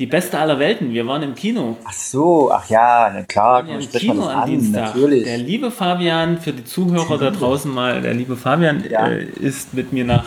die 0.00 0.06
beste 0.06 0.38
aller 0.38 0.58
Welten, 0.58 0.92
wir 0.92 1.06
waren 1.06 1.22
im 1.22 1.34
Kino. 1.34 1.76
Ach 1.84 1.92
so, 1.92 2.50
ach 2.52 2.68
ja, 2.68 3.10
na 3.14 3.22
klar, 3.22 3.66
Wir 3.66 3.74
waren 3.74 3.82
Im 3.82 3.88
Kino 3.90 4.28
am 4.28 4.38
an, 4.40 4.50
Dienstag. 4.50 4.94
natürlich. 4.94 5.24
Der 5.24 5.38
liebe 5.38 5.70
Fabian, 5.70 6.38
für 6.38 6.52
die 6.52 6.64
Zuhörer 6.64 7.16
da 7.18 7.30
draußen 7.30 7.72
mal, 7.72 8.02
der 8.02 8.12
liebe 8.14 8.36
Fabian 8.36 8.84
Ja. 8.90 9.06
äh, 9.06 9.22
ist 9.24 9.72
mit 9.74 9.92
mir 9.94 10.04
nach 10.04 10.24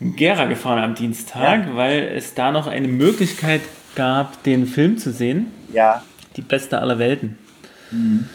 Gera 0.00 0.44
gefahren 0.46 0.82
am 0.82 0.94
Dienstag, 0.94 1.66
Ja. 1.68 1.76
weil 1.76 2.02
es 2.16 2.34
da 2.34 2.50
noch 2.52 2.66
eine 2.66 2.88
Möglichkeit 2.88 3.62
gab, 3.94 4.42
den 4.42 4.66
Film 4.66 4.98
zu 4.98 5.12
sehen. 5.12 5.52
Ja, 5.72 6.02
Die 6.36 6.42
beste 6.42 6.78
aller 6.80 6.98
Welten. 6.98 7.38
Mhm. 7.90 8.28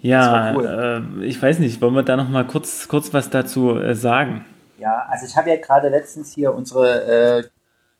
Ja, 0.00 0.54
war 0.54 0.98
äh, 1.20 1.24
ich 1.26 1.40
weiß 1.42 1.58
nicht, 1.60 1.80
wollen 1.80 1.94
wir 1.94 2.02
da 2.02 2.16
noch 2.16 2.28
mal 2.28 2.44
kurz, 2.46 2.86
kurz 2.88 3.12
was 3.12 3.30
dazu 3.30 3.76
äh, 3.78 3.94
sagen? 3.94 4.44
ja, 4.78 5.06
also 5.08 5.26
ich 5.26 5.36
habe 5.36 5.48
ja 5.50 5.56
gerade 5.56 5.88
letztens 5.88 6.32
hier 6.34 6.52
unsere 6.52 7.38
äh, 7.38 7.44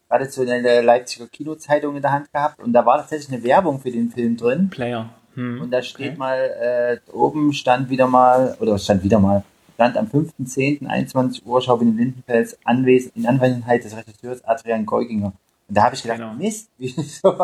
traditionelle 0.09 0.81
Leipziger 0.83 1.27
Kinozeitung 1.29 1.95
in 1.97 2.03
der 2.03 2.11
Hand 2.12 2.33
gehabt 2.33 2.61
und 2.61 2.73
da 2.73 2.85
war 2.85 2.99
tatsächlich 2.99 3.33
eine 3.33 3.45
Werbung 3.45 3.81
für 3.81 3.91
den 3.93 4.11
Film 4.11 4.37
drin. 4.37 4.69
Player. 4.69 5.09
Hm. 5.35 5.62
Und 5.62 5.71
da 5.71 5.81
steht 5.81 6.11
Okay. 6.11 6.19
mal, 6.19 6.38
äh, 6.61 7.11
oben 7.12 7.53
stand 7.53 7.88
wieder 7.88 8.07
mal, 8.09 8.57
oder 8.61 8.77
stand 8.79 9.03
wieder 9.05 9.19
mal, 9.21 9.45
stand 9.75 9.97
am 9.97 10.07
5.10. 10.07 10.87
21 10.87 11.47
Uhr 11.47 11.61
Schau 11.61 11.79
in 11.81 11.97
Lindenfels 11.97 12.59
anwesend, 12.65 13.17
in 13.17 13.27
Anwesenheit 13.27 13.85
des 13.85 13.97
Regisseurs 13.97 14.45
Adrian 14.45 14.87
Geuginger. 14.87 15.33
Da 15.75 15.85
habe 15.85 15.95
ich 15.95 16.03
gedacht, 16.03 16.19
Genau. 16.19 16.35
Mist, 16.35 16.69
wieso, 16.79 17.35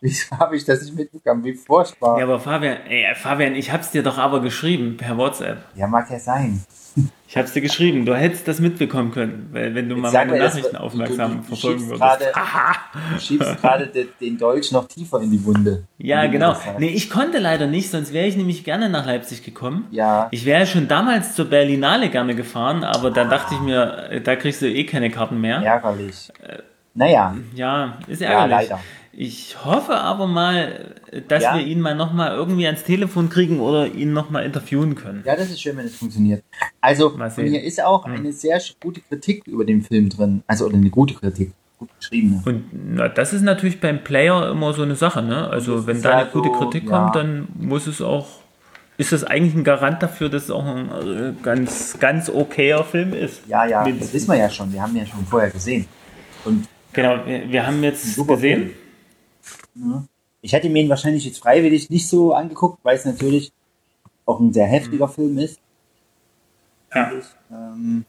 wieso 0.00 0.36
habe 0.38 0.56
ich 0.56 0.64
das 0.64 0.82
nicht 0.82 0.94
mitbekommen? 0.94 1.42
Wie 1.44 1.54
furchtbar. 1.54 2.18
Ja, 2.18 2.24
aber 2.24 2.38
Fabian, 2.38 2.76
ey, 2.88 3.14
Fabian, 3.14 3.54
ich 3.54 3.72
hab's 3.72 3.90
dir 3.90 4.02
doch 4.02 4.18
aber 4.18 4.40
geschrieben 4.42 4.96
per 4.96 5.16
WhatsApp. 5.16 5.58
Ja, 5.74 5.86
mag 5.86 6.10
ja 6.10 6.18
sein. 6.18 6.62
Ich 7.28 7.36
hab's 7.36 7.52
dir 7.52 7.60
geschrieben, 7.60 8.04
du 8.04 8.14
hättest 8.14 8.48
das 8.48 8.58
mitbekommen 8.58 9.10
können, 9.12 9.48
weil 9.52 9.74
wenn 9.74 9.88
du 9.88 9.96
mal 9.96 10.10
sag 10.10 10.26
meine 10.26 10.32
mir, 10.32 10.44
das- 10.44 10.54
Nachrichten 10.56 10.76
du- 10.76 10.82
aufmerksam 10.82 11.30
du- 11.30 11.36
du 11.38 11.42
verfolgen 11.44 11.78
schiebst 11.78 12.00
würdest. 12.00 12.20
gerade- 12.34 13.14
Du 13.14 13.20
schiebst 13.20 13.60
gerade 13.60 13.86
de, 13.86 14.08
den 14.20 14.36
Dolch 14.38 14.72
noch 14.72 14.88
tiefer 14.88 15.20
in 15.20 15.30
die 15.30 15.44
Wunde. 15.44 15.84
Ja, 15.98 16.24
du 16.24 16.30
genau. 16.30 16.52
das. 16.52 16.60
Nee, 16.78 16.88
ich 16.88 17.08
konnte 17.10 17.38
leider 17.38 17.66
nicht, 17.66 17.90
sonst 17.90 18.12
wäre 18.12 18.26
ich 18.26 18.36
nämlich 18.36 18.64
gerne 18.64 18.88
nach 18.88 19.06
Leipzig 19.06 19.42
gekommen. 19.44 19.86
Ja, 19.92 20.28
Ich 20.30 20.44
wäre 20.44 20.66
schon 20.66 20.88
damals 20.88 21.34
zur 21.34 21.44
Berlinale 21.46 22.08
gerne 22.10 22.34
gefahren, 22.34 22.82
aber 22.84 23.10
dann 23.10 23.30
dachte 23.30 23.54
ich 23.54 23.60
mir, 23.60 24.08
äh, 24.10 24.20
da 24.20 24.34
kriegst 24.36 24.60
du 24.62 24.66
eh 24.66 24.84
keine 24.84 25.10
Karten 25.10 25.40
mehr. 25.40 25.58
ärgerlich. 25.62 26.30
Naja, 26.94 27.36
Ja, 27.54 27.98
ist 28.08 28.20
ja, 28.20 28.30
ärgerlich. 28.30 28.68
leider. 28.70 28.80
Ich 29.12 29.56
hoffe 29.64 29.96
aber 29.96 30.26
mal, 30.28 30.94
dass 31.26 31.42
Ja. 31.42 31.56
wir 31.56 31.66
ihn 31.66 31.80
mal 31.80 31.94
nochmal 31.96 32.36
irgendwie 32.36 32.66
ans 32.66 32.84
Telefon 32.84 33.28
kriegen 33.28 33.58
oder 33.58 33.86
ihn 33.86 34.12
nochmal 34.12 34.44
interviewen 34.44 34.94
können. 34.94 35.22
Ja, 35.24 35.34
das 35.34 35.50
ist 35.50 35.60
schön, 35.60 35.76
wenn 35.76 35.86
es 35.86 35.96
funktioniert. 35.96 36.44
Also, 36.80 37.18
hier 37.36 37.62
ist 37.62 37.82
auch 37.82 38.04
eine 38.04 38.32
sehr 38.32 38.60
gute 38.80 39.00
Kritik 39.00 39.46
über 39.46 39.64
den 39.64 39.82
Film 39.82 40.08
drin. 40.08 40.42
Also, 40.46 40.66
oder 40.66 40.76
eine 40.76 40.90
gute 40.90 41.14
Kritik. 41.14 41.52
Gut 41.78 41.88
geschriebene. 41.98 42.42
Und 42.44 42.64
na, 42.94 43.08
das 43.08 43.32
ist 43.32 43.42
natürlich 43.42 43.80
beim 43.80 44.02
Player 44.04 44.50
immer 44.50 44.72
so 44.72 44.82
eine 44.82 44.96
Sache, 44.96 45.22
ne? 45.22 45.48
Also 45.48 45.86
wenn 45.86 46.02
da 46.02 46.10
ja 46.10 46.16
eine 46.18 46.30
gute 46.30 46.48
so, 46.48 46.54
Kritik 46.54 46.84
ja. 46.84 46.90
kommt, 46.90 47.14
dann 47.16 47.48
muss 47.58 47.86
es 47.86 48.02
auch 48.02 48.26
ist 48.98 49.12
das 49.12 49.22
eigentlich 49.22 49.54
ein 49.54 49.62
Garant 49.62 50.02
dafür, 50.02 50.28
dass 50.28 50.44
es 50.44 50.50
auch 50.50 50.64
ein 50.66 50.88
äh, 50.90 51.32
ganz, 51.40 51.96
ganz 52.00 52.28
okayer 52.28 52.82
Film 52.82 53.12
ist. 53.12 53.42
Ja, 53.46 53.64
ja, 53.64 53.88
das 53.88 54.12
wissen 54.12 54.28
wir 54.28 54.36
ja 54.36 54.50
schon. 54.50 54.72
Wir 54.72 54.82
haben 54.82 54.90
ihn 54.96 55.02
ja 55.02 55.06
schon 55.06 55.24
vorher 55.24 55.50
gesehen. 55.50 55.86
Und 56.44 56.66
genau, 57.02 57.26
wir, 57.26 57.50
wir 57.50 57.66
haben 57.66 57.82
jetzt 57.82 58.16
gesehen. 58.26 58.72
Ja. 59.74 60.04
Ich 60.40 60.52
hätte 60.52 60.68
mir 60.68 60.82
ihn 60.82 60.88
wahrscheinlich 60.88 61.24
jetzt 61.24 61.38
freiwillig 61.38 61.90
nicht 61.90 62.08
so 62.08 62.32
angeguckt, 62.32 62.78
weil 62.82 62.96
es 62.96 63.04
natürlich 63.04 63.52
auch 64.26 64.40
ein 64.40 64.52
sehr 64.52 64.66
heftiger 64.66 65.06
mhm. 65.06 65.12
Film 65.12 65.38
ist. 65.38 65.60
Ja. 66.94 67.12
Ähm, 67.50 68.04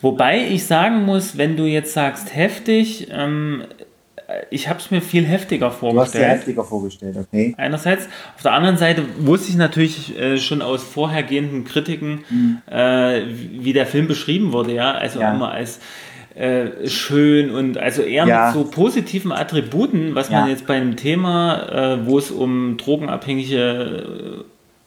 Wobei 0.00 0.48
ich 0.48 0.66
sagen 0.66 1.04
muss, 1.04 1.38
wenn 1.38 1.56
du 1.56 1.64
jetzt 1.64 1.92
sagst 1.92 2.34
heftig, 2.34 3.08
ähm, 3.10 3.64
ich 4.50 4.68
habe 4.68 4.78
es 4.78 4.90
mir 4.90 5.02
viel 5.02 5.24
heftiger 5.24 5.70
vorgestellt. 5.70 6.14
Du 6.14 6.18
hast 6.18 6.32
dir 6.32 6.38
heftiger 6.38 6.64
vorgestellt, 6.64 7.16
okay. 7.16 7.54
Einerseits. 7.58 8.08
Auf 8.36 8.42
der 8.42 8.52
anderen 8.52 8.78
Seite 8.78 9.04
wusste 9.18 9.50
ich 9.50 9.56
natürlich 9.56 10.18
äh, 10.18 10.38
schon 10.38 10.62
aus 10.62 10.82
vorhergehenden 10.82 11.64
Kritiken, 11.64 12.24
mhm. 12.30 12.62
äh, 12.70 13.22
wie 13.28 13.72
der 13.72 13.86
Film 13.86 14.08
beschrieben 14.08 14.52
wurde, 14.52 14.74
ja. 14.74 14.92
Also 14.92 15.20
ja. 15.20 15.34
immer 15.34 15.52
als 15.52 15.80
äh, 16.34 16.88
schön 16.88 17.50
und 17.50 17.78
also 17.78 18.02
eher 18.02 18.26
ja. 18.26 18.46
mit 18.46 18.54
so 18.54 18.70
positiven 18.70 19.30
Attributen, 19.30 20.14
was 20.14 20.30
ja. 20.30 20.40
man 20.40 20.50
jetzt 20.50 20.66
bei 20.66 20.74
einem 20.74 20.96
Thema, 20.96 21.94
äh, 21.94 22.06
wo 22.06 22.18
es 22.18 22.30
um 22.30 22.76
drogenabhängige 22.76 24.44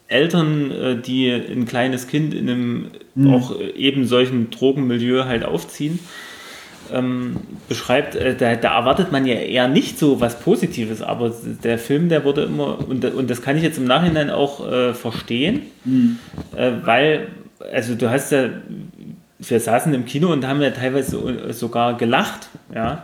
äh, 0.10 0.14
Eltern, 0.14 0.72
äh, 0.72 0.96
die 0.98 1.30
ein 1.32 1.66
kleines 1.66 2.08
Kind 2.08 2.34
in 2.34 2.50
einem 2.50 2.88
mhm. 3.16 3.34
auch 3.34 3.60
eben 3.60 4.06
solchen 4.06 4.50
Drogenmilieu 4.50 5.26
halt 5.26 5.46
aufziehen, 5.46 6.00
ähm, 6.92 7.38
beschreibt, 7.68 8.16
äh, 8.16 8.36
da, 8.36 8.56
da, 8.56 8.78
erwartet 8.78 9.12
man 9.12 9.26
ja 9.26 9.36
eher 9.36 9.68
nicht 9.68 10.00
so 10.00 10.20
was 10.20 10.40
Positives, 10.40 11.02
aber 11.02 11.34
der 11.64 11.78
Film, 11.78 12.10
der 12.10 12.24
wurde 12.24 12.44
immer, 12.44 12.80
und, 12.88 13.04
und 13.06 13.30
das 13.30 13.42
kann 13.42 13.58
ich 13.58 13.64
jetzt 13.64 13.78
im 13.78 13.86
Nachhinein 13.86 14.30
auch 14.30 14.70
äh, 14.70 14.94
verstehen, 14.94 15.62
mhm. 15.86 16.20
äh, 16.56 16.72
weil, 16.84 17.28
also 17.74 17.96
du 17.96 18.10
hast 18.10 18.32
ja, 18.32 18.50
wir 19.40 19.60
saßen 19.60 19.94
im 19.94 20.06
Kino 20.06 20.32
und 20.32 20.48
haben 20.48 20.62
ja 20.62 20.72
teilweise 20.72 21.54
sogar 21.54 21.98
gelacht, 21.98 22.50
ja. 22.74 23.04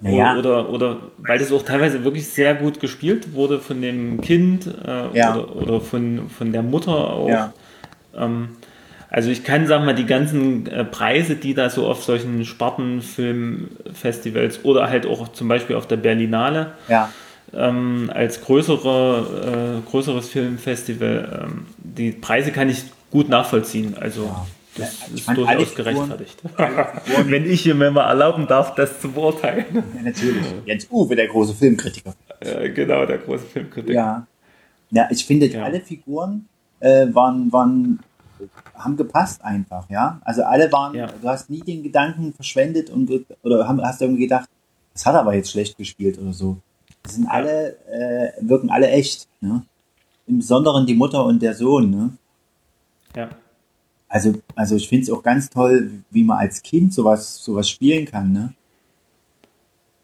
Naja. 0.00 0.36
Oder, 0.36 0.70
oder 0.70 0.98
weil 1.18 1.40
das 1.40 1.50
auch 1.50 1.62
teilweise 1.62 2.04
wirklich 2.04 2.28
sehr 2.28 2.54
gut 2.54 2.78
gespielt 2.78 3.34
wurde 3.34 3.58
von 3.58 3.82
dem 3.82 4.20
Kind 4.20 4.66
äh, 4.66 5.16
ja. 5.16 5.34
oder, 5.34 5.56
oder 5.56 5.80
von, 5.80 6.30
von 6.30 6.52
der 6.52 6.62
Mutter 6.62 6.92
auch. 6.92 7.28
Ja. 7.28 7.52
Ähm, 8.16 8.50
also 9.10 9.30
ich 9.30 9.42
kann, 9.42 9.66
sagen 9.66 9.86
mal, 9.86 9.94
die 9.94 10.06
ganzen 10.06 10.68
äh, 10.68 10.84
Preise, 10.84 11.34
die 11.34 11.54
da 11.54 11.70
so 11.70 11.86
auf 11.86 12.04
solchen 12.04 12.44
Spartenfilmfestivals 12.44 14.64
oder 14.64 14.88
halt 14.88 15.04
auch 15.06 15.28
zum 15.28 15.48
Beispiel 15.48 15.74
auf 15.76 15.88
der 15.88 15.96
Berlinale 15.96 16.72
ja. 16.88 17.10
ähm, 17.54 18.10
als 18.14 18.42
größere, 18.42 19.80
äh, 19.80 19.90
größeres 19.90 20.28
Filmfestival, 20.28 21.44
ähm, 21.44 21.66
die 21.78 22.12
Preise 22.12 22.52
kann 22.52 22.68
ich 22.68 22.84
gut 23.10 23.28
nachvollziehen. 23.28 23.96
Also. 23.98 24.30
Das 24.78 25.00
ja, 25.00 25.14
ist 25.14 25.28
durchaus 25.28 25.74
gerechtfertigt. 25.74 26.42
Wenn 27.26 27.44
ich 27.50 27.66
mir 27.66 27.90
mal 27.90 28.08
erlauben 28.08 28.46
darf, 28.46 28.74
das 28.74 29.00
zu 29.00 29.10
beurteilen. 29.10 29.66
Ja, 29.74 30.02
natürlich. 30.02 30.46
Jens 30.64 30.88
Uwe, 30.90 31.16
der 31.16 31.28
große 31.28 31.54
Filmkritiker. 31.54 32.14
Äh, 32.40 32.70
genau, 32.70 33.04
der 33.04 33.18
große 33.18 33.44
Filmkritiker. 33.44 33.92
Ja, 33.92 34.26
ja 34.90 35.08
ich 35.10 35.24
finde, 35.24 35.50
alle 35.62 35.80
Figuren 35.80 36.48
äh, 36.80 37.06
waren, 37.12 37.52
waren 37.52 38.00
haben 38.74 38.96
gepasst 38.96 39.42
einfach, 39.42 39.88
ja. 39.90 40.20
Also 40.24 40.44
alle 40.44 40.70
waren, 40.70 40.94
ja. 40.94 41.06
du 41.06 41.28
hast 41.28 41.50
nie 41.50 41.60
den 41.60 41.82
Gedanken 41.82 42.32
verschwendet 42.32 42.90
und 42.90 43.10
oder 43.42 43.66
hast 43.66 44.00
irgendwie 44.00 44.22
gedacht, 44.22 44.48
das 44.94 45.06
hat 45.06 45.16
aber 45.16 45.34
jetzt 45.34 45.50
schlecht 45.50 45.76
gespielt 45.76 46.18
oder 46.18 46.32
so. 46.32 46.58
Das 47.02 47.14
sind 47.14 47.26
alle, 47.26 47.76
äh, 47.86 48.32
wirken 48.40 48.70
alle 48.70 48.88
echt, 48.88 49.28
ne? 49.40 49.62
Im 50.26 50.38
Besonderen 50.38 50.86
die 50.86 50.94
Mutter 50.94 51.24
und 51.24 51.40
der 51.42 51.54
Sohn, 51.54 51.90
ne? 51.90 52.10
Ja. 53.16 53.28
Also, 54.08 54.34
also 54.54 54.76
ich 54.76 54.88
finde 54.88 55.04
es 55.04 55.10
auch 55.10 55.22
ganz 55.22 55.50
toll, 55.50 55.90
wie 56.10 56.24
man 56.24 56.38
als 56.38 56.62
Kind 56.62 56.94
sowas, 56.94 57.42
sowas 57.42 57.68
spielen 57.68 58.06
kann, 58.06 58.32
ne? 58.32 58.54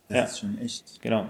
Das 0.08 0.16
ja. 0.16 0.24
ist 0.24 0.38
schon 0.40 0.58
echt. 0.58 1.02
Genau. 1.02 1.26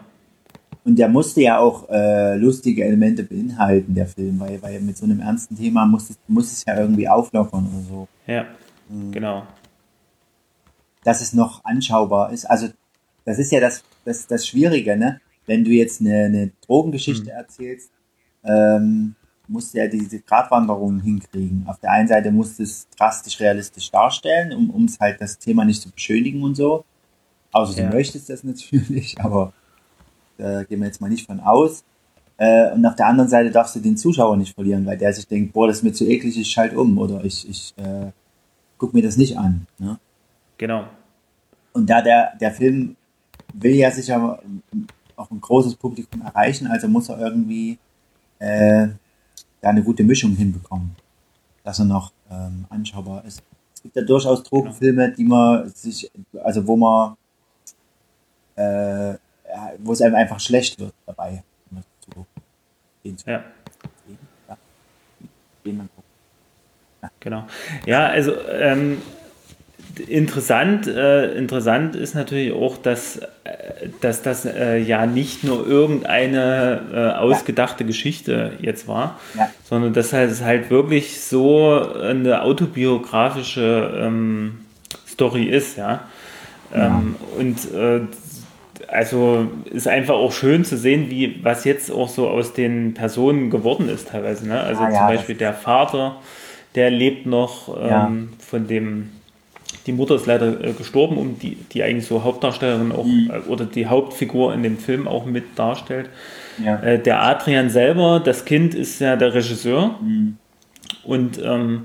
Und 0.84 0.98
der 0.98 1.08
musste 1.08 1.40
ja 1.40 1.58
auch 1.58 1.88
äh, 1.88 2.36
lustige 2.36 2.84
Elemente 2.84 3.22
beinhalten, 3.22 3.94
der 3.94 4.06
Film, 4.06 4.38
weil, 4.40 4.60
weil 4.60 4.80
mit 4.80 4.96
so 4.98 5.04
einem 5.04 5.20
ernsten 5.20 5.56
Thema 5.56 5.86
muss 5.86 6.10
es, 6.10 6.18
muss 6.28 6.52
es 6.52 6.64
ja 6.66 6.78
irgendwie 6.78 7.08
auflockern 7.08 7.66
oder 7.66 7.82
so. 7.88 8.08
Ja, 8.26 8.44
mhm. 8.88 9.12
genau. 9.12 9.46
Dass 11.04 11.22
es 11.22 11.32
noch 11.32 11.64
anschaubar 11.64 12.32
ist. 12.32 12.44
Also, 12.44 12.68
das 13.24 13.38
ist 13.38 13.52
ja 13.52 13.60
das, 13.60 13.82
das, 14.04 14.26
das 14.26 14.46
Schwierige, 14.46 14.96
ne? 14.96 15.20
Wenn 15.46 15.64
du 15.64 15.70
jetzt 15.70 16.00
eine, 16.00 16.24
eine 16.24 16.50
Drogengeschichte 16.66 17.30
mhm. 17.30 17.38
erzählst, 17.38 17.90
ähm, 18.44 19.14
musst 19.48 19.74
du 19.74 19.78
ja 19.78 19.86
diese 19.86 20.20
Gratwanderung 20.20 21.00
hinkriegen. 21.00 21.64
Auf 21.66 21.78
der 21.80 21.92
einen 21.92 22.08
Seite 22.08 22.30
musst 22.30 22.58
du 22.58 22.62
es 22.62 22.88
drastisch 22.96 23.40
realistisch 23.40 23.90
darstellen, 23.90 24.70
um 24.70 24.84
es 24.84 24.98
halt 24.98 25.20
das 25.20 25.38
Thema 25.38 25.64
nicht 25.64 25.82
zu 25.82 25.90
beschönigen 25.90 26.42
und 26.42 26.54
so. 26.54 26.84
Außer 27.52 27.82
ja. 27.82 27.88
du 27.88 27.96
möchtest 27.96 28.30
das 28.30 28.42
natürlich, 28.42 29.20
aber 29.20 29.52
da 30.38 30.64
gehen 30.64 30.80
wir 30.80 30.86
jetzt 30.86 31.00
mal 31.00 31.10
nicht 31.10 31.26
von 31.26 31.40
aus. 31.40 31.84
Äh, 32.36 32.72
und 32.72 32.84
auf 32.84 32.96
der 32.96 33.06
anderen 33.06 33.30
Seite 33.30 33.50
darfst 33.50 33.76
du 33.76 33.80
den 33.80 33.96
Zuschauer 33.96 34.36
nicht 34.36 34.54
verlieren, 34.54 34.84
weil 34.86 34.98
der 34.98 35.12
sich 35.12 35.28
denkt, 35.28 35.52
boah, 35.52 35.68
das 35.68 35.78
ist 35.78 35.82
mir 35.84 35.92
zu 35.92 36.04
eklig, 36.08 36.36
ich 36.36 36.50
schalte 36.50 36.78
um 36.78 36.98
oder 36.98 37.24
ich, 37.24 37.48
ich 37.48 37.74
äh, 37.76 38.10
guck 38.78 38.92
mir 38.92 39.02
das 39.02 39.16
nicht 39.16 39.38
an. 39.38 39.66
Ne? 39.78 39.98
Genau. 40.58 40.84
Und 41.72 41.88
da 41.88 42.02
der, 42.02 42.34
der 42.40 42.50
Film 42.50 42.96
will 43.52 43.74
ja 43.74 43.90
sicher 43.90 44.40
auch 45.16 45.30
ein 45.30 45.40
großes 45.40 45.76
Publikum 45.76 46.22
erreichen, 46.22 46.66
also 46.66 46.88
muss 46.88 47.08
er 47.08 47.20
irgendwie 47.20 47.78
äh, 48.40 48.88
da 49.64 49.70
eine 49.70 49.82
gute 49.82 50.04
Mischung 50.04 50.36
hinbekommen, 50.36 50.94
dass 51.62 51.78
er 51.78 51.86
noch 51.86 52.12
ähm, 52.30 52.66
anschaubar 52.68 53.24
ist. 53.24 53.42
Es 53.74 53.82
gibt 53.82 53.96
ja 53.96 54.02
durchaus 54.02 54.42
Drogenfilme, 54.42 55.12
die 55.12 55.24
man 55.24 55.68
sich, 55.70 56.10
also 56.42 56.66
wo 56.66 56.76
man 56.76 57.16
äh, 58.56 59.14
wo 59.78 59.92
es 59.92 60.02
einem 60.02 60.16
einfach 60.16 60.38
schlecht 60.40 60.78
wird 60.78 60.92
dabei. 61.06 61.42
ja. 63.26 63.44
Genau. 67.20 67.46
Ja, 67.86 68.08
also 68.08 68.32
ähm, 68.48 69.00
interessant, 70.00 70.86
äh, 70.86 71.34
interessant 71.34 71.96
ist 71.96 72.14
natürlich 72.14 72.52
auch, 72.52 72.76
dass, 72.78 73.18
äh, 73.18 73.88
dass 74.00 74.22
das 74.22 74.44
äh, 74.44 74.78
ja 74.78 75.06
nicht 75.06 75.44
nur 75.44 75.66
irgendeine 75.66 76.80
äh, 76.92 77.18
ausgedachte 77.18 77.84
ja. 77.84 77.88
Geschichte 77.88 78.52
jetzt 78.60 78.88
war, 78.88 79.18
ja. 79.36 79.50
sondern 79.64 79.92
dass 79.92 80.12
halt, 80.12 80.30
es 80.30 80.42
halt 80.42 80.70
wirklich 80.70 81.20
so 81.20 81.92
eine 81.92 82.42
autobiografische 82.42 83.98
ähm, 84.00 84.60
Story 85.06 85.44
ist, 85.44 85.76
ja. 85.76 86.04
Ähm, 86.74 87.16
und 87.38 87.72
äh, 87.72 88.00
also 88.88 89.48
ist 89.66 89.88
einfach 89.88 90.14
auch 90.14 90.32
schön 90.32 90.64
zu 90.64 90.76
sehen, 90.76 91.10
wie 91.10 91.42
was 91.42 91.64
jetzt 91.64 91.90
auch 91.90 92.08
so 92.08 92.28
aus 92.28 92.52
den 92.52 92.94
Personen 92.94 93.50
geworden 93.50 93.88
ist 93.88 94.08
teilweise. 94.08 94.46
Ne? 94.46 94.60
Also 94.60 94.82
ah, 94.82 94.90
ja, 94.90 94.98
zum 94.98 95.06
Beispiel 95.08 95.34
der 95.36 95.52
Vater, 95.52 96.16
der 96.74 96.90
lebt 96.90 97.26
noch 97.26 97.68
ja. 97.76 98.06
ähm, 98.06 98.32
von 98.38 98.66
dem, 98.66 99.10
die 99.86 99.92
Mutter 99.92 100.14
ist 100.14 100.26
leider 100.26 100.62
äh, 100.62 100.72
gestorben, 100.72 101.16
um 101.16 101.38
die, 101.38 101.56
die 101.72 101.82
eigentlich 101.82 102.06
so 102.06 102.22
Hauptdarstellerin 102.22 102.92
auch 102.92 103.04
mhm. 103.04 103.30
äh, 103.30 103.48
oder 103.48 103.64
die 103.64 103.86
Hauptfigur 103.86 104.54
in 104.54 104.62
dem 104.62 104.78
Film 104.78 105.06
auch 105.08 105.24
mit 105.24 105.58
darstellt. 105.58 106.08
Ja. 106.62 106.76
Äh, 106.80 106.98
der 106.98 107.22
Adrian 107.22 107.70
selber, 107.70 108.20
das 108.20 108.44
Kind 108.44 108.74
ist 108.74 109.00
ja 109.00 109.16
der 109.16 109.34
Regisseur 109.34 109.98
mhm. 110.00 110.36
und 111.04 111.40
ähm, 111.42 111.84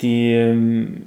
die, 0.00 0.32
ähm, 0.32 1.02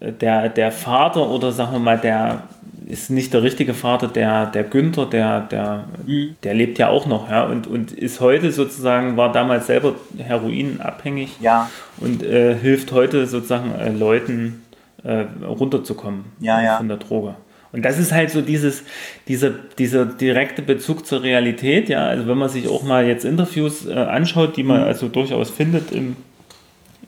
der, 0.00 0.48
der 0.48 0.72
Vater 0.72 1.28
oder 1.28 1.52
sagen 1.52 1.72
wir 1.72 1.80
mal 1.80 1.98
der 1.98 2.44
ist 2.88 3.10
nicht 3.10 3.34
der 3.34 3.42
richtige 3.42 3.74
Vater, 3.74 4.08
der, 4.08 4.46
der 4.46 4.64
Günther, 4.64 5.04
der, 5.06 5.40
der, 5.42 5.84
mhm. 6.06 6.36
der 6.42 6.54
lebt 6.54 6.78
ja 6.78 6.88
auch 6.88 7.06
noch, 7.06 7.30
ja, 7.30 7.44
und, 7.44 7.66
und 7.66 7.92
ist 7.92 8.20
heute 8.20 8.50
sozusagen, 8.50 9.16
war 9.16 9.30
damals 9.30 9.66
selber 9.66 9.94
heroinabhängig 10.16 11.36
ja. 11.40 11.70
und 11.98 12.22
äh, 12.22 12.54
hilft 12.54 12.92
heute 12.92 13.26
sozusagen 13.26 13.74
äh, 13.74 13.90
Leuten 13.90 14.62
äh, 15.04 15.26
runterzukommen 15.44 16.24
ja, 16.40 16.62
ja. 16.62 16.76
von 16.76 16.88
der 16.88 16.98
Droge. 16.98 17.34
Und 17.70 17.84
das 17.84 17.98
ist 17.98 18.12
halt 18.12 18.30
so 18.30 18.40
dieses, 18.40 18.82
dieser, 19.28 19.50
dieser 19.50 20.06
direkte 20.06 20.62
Bezug 20.62 21.06
zur 21.06 21.22
Realität, 21.22 21.88
ja, 21.90 22.06
also 22.06 22.26
wenn 22.26 22.38
man 22.38 22.48
sich 22.48 22.66
auch 22.66 22.82
mal 22.82 23.06
jetzt 23.06 23.24
Interviews 23.24 23.86
äh, 23.86 23.92
anschaut, 23.92 24.56
die 24.56 24.62
man 24.62 24.80
mhm. 24.80 24.86
also 24.86 25.08
durchaus 25.08 25.50
findet 25.50 25.92
im, 25.92 26.16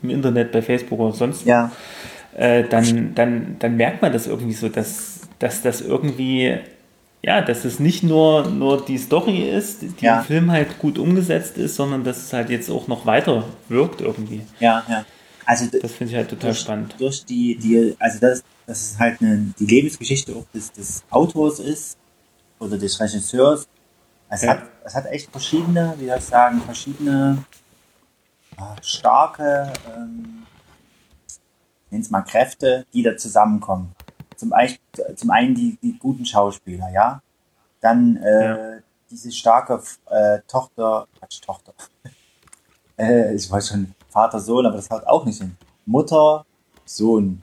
im 0.02 0.10
Internet, 0.10 0.52
bei 0.52 0.60
Facebook 0.60 1.00
oder 1.00 1.14
sonst, 1.14 1.46
ja. 1.46 1.72
Äh, 2.36 2.64
dann, 2.68 3.14
dann, 3.14 3.56
dann 3.58 3.76
merkt 3.76 4.02
man 4.02 4.12
das 4.12 4.28
irgendwie 4.28 4.52
so, 4.52 4.68
dass 4.68 5.20
dass 5.40 5.62
das 5.62 5.80
irgendwie, 5.80 6.58
ja, 7.22 7.40
dass 7.40 7.64
es 7.64 7.80
nicht 7.80 8.04
nur, 8.04 8.48
nur 8.48 8.84
die 8.84 8.98
Story 8.98 9.48
ist, 9.48 9.82
die 9.82 10.04
ja. 10.04 10.20
im 10.20 10.24
Film 10.24 10.50
halt 10.52 10.78
gut 10.78 10.98
umgesetzt 10.98 11.58
ist, 11.58 11.74
sondern 11.74 12.04
dass 12.04 12.18
es 12.18 12.32
halt 12.32 12.50
jetzt 12.50 12.70
auch 12.70 12.86
noch 12.86 13.06
weiter 13.06 13.44
wirkt 13.68 14.00
irgendwie. 14.00 14.42
Ja, 14.60 14.84
ja. 14.88 15.04
Also 15.44 15.66
das 15.66 15.92
finde 15.92 16.12
ich 16.12 16.16
halt 16.16 16.30
total 16.30 16.50
durch, 16.50 16.60
spannend. 16.60 16.94
Durch 16.98 17.24
die, 17.24 17.56
die, 17.56 17.96
also 17.98 18.18
das, 18.18 18.42
das 18.66 18.82
ist 18.82 18.98
halt 18.98 19.20
eine, 19.20 19.52
die 19.58 19.66
Lebensgeschichte 19.66 20.34
auch 20.34 20.46
des, 20.54 20.72
des 20.72 21.02
Autors 21.10 21.58
ist 21.58 21.98
oder 22.58 22.78
des 22.78 23.00
Regisseurs. 23.00 23.66
Es, 24.28 24.42
ja. 24.42 24.50
hat, 24.50 24.62
es 24.84 24.94
hat 24.94 25.06
echt 25.06 25.30
verschiedene, 25.30 25.94
wie 25.98 26.06
soll 26.06 26.18
ich 26.18 26.24
sagen, 26.24 26.60
verschiedene 26.60 27.44
starke, 28.82 29.72
ähm, 29.88 30.46
nenne 31.90 32.02
es 32.02 32.10
mal 32.10 32.22
Kräfte, 32.22 32.86
die 32.92 33.02
da 33.02 33.16
zusammenkommen. 33.16 33.92
Zum, 34.36 34.52
zum 35.16 35.30
einen 35.30 35.54
die, 35.54 35.78
die 35.82 35.98
guten 35.98 36.24
Schauspieler, 36.24 36.90
ja. 36.90 37.22
Dann 37.80 38.16
äh, 38.18 38.44
ja. 38.44 38.78
diese 39.10 39.32
starke 39.32 39.82
äh, 40.10 40.40
Tochter, 40.46 41.06
Quatsch, 41.18 41.40
Tochter. 41.40 41.72
äh, 42.98 43.34
ich 43.34 43.50
weiß 43.50 43.68
schon, 43.68 43.94
Vater, 44.10 44.40
Sohn, 44.40 44.66
aber 44.66 44.76
das 44.76 44.90
haut 44.90 45.06
auch 45.06 45.24
nicht 45.24 45.40
hin. 45.40 45.56
Mutter, 45.86 46.44
Sohn. 46.84 47.42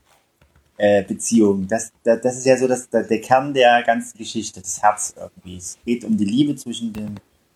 Äh, 0.79 1.03
Beziehung. 1.03 1.67
Das, 1.67 1.91
das, 2.03 2.21
das 2.21 2.37
ist 2.37 2.45
ja 2.45 2.55
so 2.55 2.67
das, 2.67 2.87
der 2.87 3.19
Kern 3.19 3.51
der 3.51 3.81
ganzen 3.81 4.15
Geschichte, 4.15 4.61
das 4.61 4.79
Herz 4.79 5.15
irgendwie. 5.17 5.57
Es 5.57 5.75
geht 5.83 6.05
um 6.05 6.15
die 6.15 6.25
Liebe 6.25 6.55
zwischen, 6.55 6.93
dem, 6.93 7.15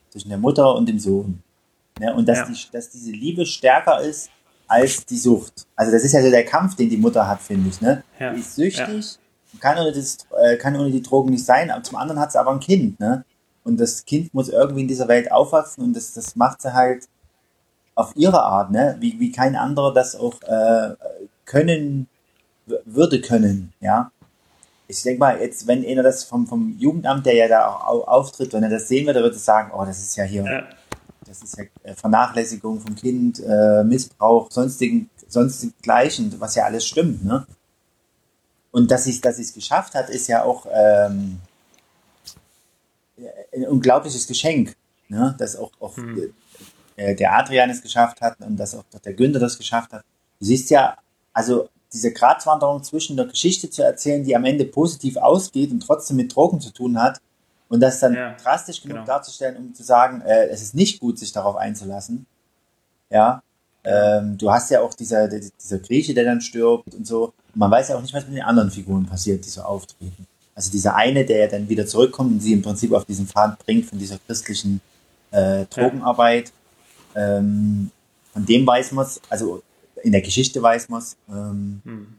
zwischen 0.09 0.29
der 0.29 0.39
Mutter 0.39 0.73
und 0.73 0.89
dem 0.89 0.97
Sohn. 0.97 1.43
Ne? 1.99 2.11
Und 2.15 2.27
dass, 2.27 2.39
ja. 2.39 2.45
die, 2.45 2.57
dass 2.71 2.89
diese 2.89 3.11
Liebe 3.11 3.45
stärker 3.45 4.01
ist 4.01 4.31
als 4.67 5.05
die 5.05 5.17
Sucht. 5.17 5.67
Also 5.75 5.91
das 5.91 6.03
ist 6.03 6.13
ja 6.13 6.23
so 6.23 6.31
der 6.31 6.45
Kampf, 6.45 6.75
den 6.75 6.89
die 6.89 6.97
Mutter 6.97 7.27
hat, 7.27 7.41
finde 7.41 7.69
ich. 7.69 7.79
Ne? 7.79 8.03
Ja. 8.19 8.33
Die 8.33 8.39
ist 8.39 8.55
süchtig, 8.55 9.19
ja. 9.53 9.59
kann, 9.59 9.77
ohne 9.77 9.91
das, 9.91 10.17
äh, 10.41 10.55
kann 10.57 10.75
ohne 10.75 10.89
die 10.89 11.03
Drogen 11.03 11.29
nicht 11.29 11.45
sein, 11.45 11.69
aber 11.69 11.83
zum 11.83 11.97
anderen 11.97 12.19
hat 12.19 12.31
sie 12.31 12.39
aber 12.39 12.51
ein 12.51 12.59
Kind. 12.59 12.99
Ne? 12.99 13.23
Und 13.63 13.79
das 13.79 14.05
Kind 14.05 14.33
muss 14.33 14.49
irgendwie 14.49 14.81
in 14.81 14.87
dieser 14.87 15.07
Welt 15.07 15.31
aufwachsen 15.31 15.83
und 15.83 15.93
das, 15.95 16.13
das 16.13 16.35
macht 16.35 16.61
sie 16.61 16.73
halt 16.73 17.07
auf 17.95 18.15
ihre 18.15 18.41
Art, 18.41 18.71
ne? 18.71 18.97
wie, 18.99 19.19
wie 19.19 19.31
kein 19.31 19.55
anderer 19.55 19.93
das 19.93 20.15
auch 20.15 20.41
äh, 20.43 20.95
können 21.45 22.07
würde 22.85 23.21
können, 23.21 23.73
ja. 23.79 24.11
Ich 24.87 25.03
denke 25.03 25.19
mal, 25.19 25.39
jetzt, 25.39 25.67
wenn 25.67 25.85
einer 25.85 26.03
das 26.03 26.25
vom, 26.25 26.47
vom 26.47 26.75
Jugendamt, 26.77 27.25
der 27.25 27.35
ja 27.35 27.47
da 27.47 27.67
auch 27.67 28.07
auftritt, 28.07 28.51
wenn 28.53 28.63
er 28.63 28.69
das 28.69 28.87
sehen 28.87 29.05
würde, 29.05 29.21
würde 29.21 29.35
er 29.35 29.39
sagen, 29.39 29.71
oh, 29.73 29.85
das 29.85 29.99
ist 29.99 30.17
ja 30.17 30.25
hier, 30.25 30.43
ja. 30.43 30.63
das 31.25 31.41
ist 31.41 31.57
ja 31.57 31.63
äh, 31.83 31.93
Vernachlässigung 31.93 32.79
vom 32.81 32.95
Kind, 32.95 33.39
äh, 33.39 33.83
Missbrauch, 33.83 34.51
sonstigen, 34.51 35.09
sonstigen 35.27 35.73
Gleichen, 35.81 36.35
was 36.39 36.55
ja 36.55 36.65
alles 36.65 36.85
stimmt, 36.85 37.23
ne? 37.23 37.45
Und 38.71 38.89
dass 38.89 39.03
sie 39.03 39.19
dass 39.19 39.37
es 39.39 39.53
geschafft 39.53 39.95
hat, 39.95 40.09
ist 40.09 40.27
ja 40.27 40.43
auch 40.43 40.65
ähm, 40.71 41.39
ein 43.53 43.67
unglaubliches 43.67 44.27
Geschenk, 44.27 44.75
ne? 45.07 45.35
Dass 45.37 45.55
auch, 45.55 45.71
auch 45.79 45.95
hm. 45.95 46.33
Der, 46.97 47.15
der 47.15 47.37
Adrian 47.37 47.69
es 47.69 47.81
geschafft 47.81 48.21
hat 48.21 48.39
und 48.41 48.57
dass 48.57 48.75
auch 48.75 48.83
der 49.03 49.13
Günther 49.13 49.39
das 49.39 49.57
geschafft 49.57 49.93
hat. 49.93 50.03
Du 50.39 50.45
siehst 50.45 50.69
ja, 50.69 50.97
also 51.33 51.69
diese 51.93 52.13
Gratwanderung 52.13 52.83
zwischen 52.83 53.17
der 53.17 53.25
Geschichte 53.25 53.69
zu 53.69 53.83
erzählen, 53.83 54.23
die 54.23 54.35
am 54.35 54.45
Ende 54.45 54.65
positiv 54.65 55.17
ausgeht 55.17 55.71
und 55.71 55.81
trotzdem 55.81 56.17
mit 56.17 56.35
Drogen 56.35 56.61
zu 56.61 56.71
tun 56.71 57.01
hat 57.01 57.19
und 57.69 57.79
das 57.79 57.99
dann 57.99 58.13
ja, 58.13 58.35
drastisch 58.41 58.81
genug 58.81 58.97
genau. 58.97 59.07
darzustellen, 59.07 59.57
um 59.57 59.73
zu 59.73 59.83
sagen, 59.83 60.21
äh, 60.21 60.47
es 60.47 60.61
ist 60.61 60.75
nicht 60.75 60.99
gut, 60.99 61.19
sich 61.19 61.31
darauf 61.31 61.55
einzulassen. 61.55 62.25
Ja, 63.09 63.41
ähm, 63.83 64.37
du 64.37 64.51
hast 64.51 64.69
ja 64.71 64.81
auch 64.81 64.93
dieser, 64.93 65.27
dieser 65.27 65.79
Grieche, 65.79 66.13
der 66.13 66.25
dann 66.25 66.41
stirbt 66.41 66.93
und 66.93 67.05
so. 67.05 67.33
Und 67.53 67.55
man 67.55 67.71
weiß 67.71 67.89
ja 67.89 67.97
auch 67.97 68.01
nicht, 68.01 68.13
was 68.13 68.25
mit 68.27 68.35
den 68.35 68.43
anderen 68.43 68.71
Figuren 68.71 69.05
passiert, 69.05 69.43
die 69.45 69.49
so 69.49 69.61
auftreten. 69.61 70.27
Also 70.53 70.69
dieser 70.71 70.95
eine, 70.95 71.25
der 71.25 71.39
ja 71.39 71.47
dann 71.47 71.67
wieder 71.67 71.87
zurückkommt 71.87 72.31
und 72.31 72.39
sie 72.41 72.53
im 72.53 72.61
Prinzip 72.61 72.93
auf 72.93 73.05
diesen 73.05 73.27
Pfad 73.27 73.57
bringt 73.65 73.85
von 73.85 73.97
dieser 73.97 74.19
christlichen 74.27 74.81
äh, 75.31 75.65
Drogenarbeit. 75.65 76.51
Ähm, 77.15 77.91
von 78.33 78.45
dem 78.45 78.65
weiß 78.65 78.93
man 78.93 79.05
es, 79.05 79.21
also 79.29 79.61
in 80.03 80.11
der 80.11 80.21
Geschichte 80.21 80.61
weiß 80.61 80.89
man 80.89 80.99
es. 80.99 81.17
Ähm, 81.29 81.81
hm. 81.83 82.17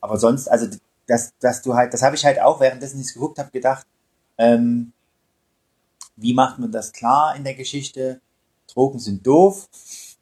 Aber 0.00 0.18
sonst, 0.18 0.48
also 0.48 0.66
dass, 1.06 1.32
dass 1.38 1.62
du 1.62 1.74
halt, 1.74 1.92
das 1.92 2.02
habe 2.02 2.16
ich 2.16 2.24
halt 2.24 2.40
auch 2.40 2.60
währenddessen 2.60 3.00
ich 3.00 3.06
es 3.06 3.14
geguckt 3.14 3.38
habe, 3.38 3.50
gedacht, 3.50 3.86
ähm, 4.38 4.92
wie 6.16 6.34
macht 6.34 6.58
man 6.58 6.72
das 6.72 6.92
klar 6.92 7.34
in 7.36 7.44
der 7.44 7.54
Geschichte? 7.54 8.20
Drogen 8.72 8.98
sind 8.98 9.26
doof, 9.26 9.68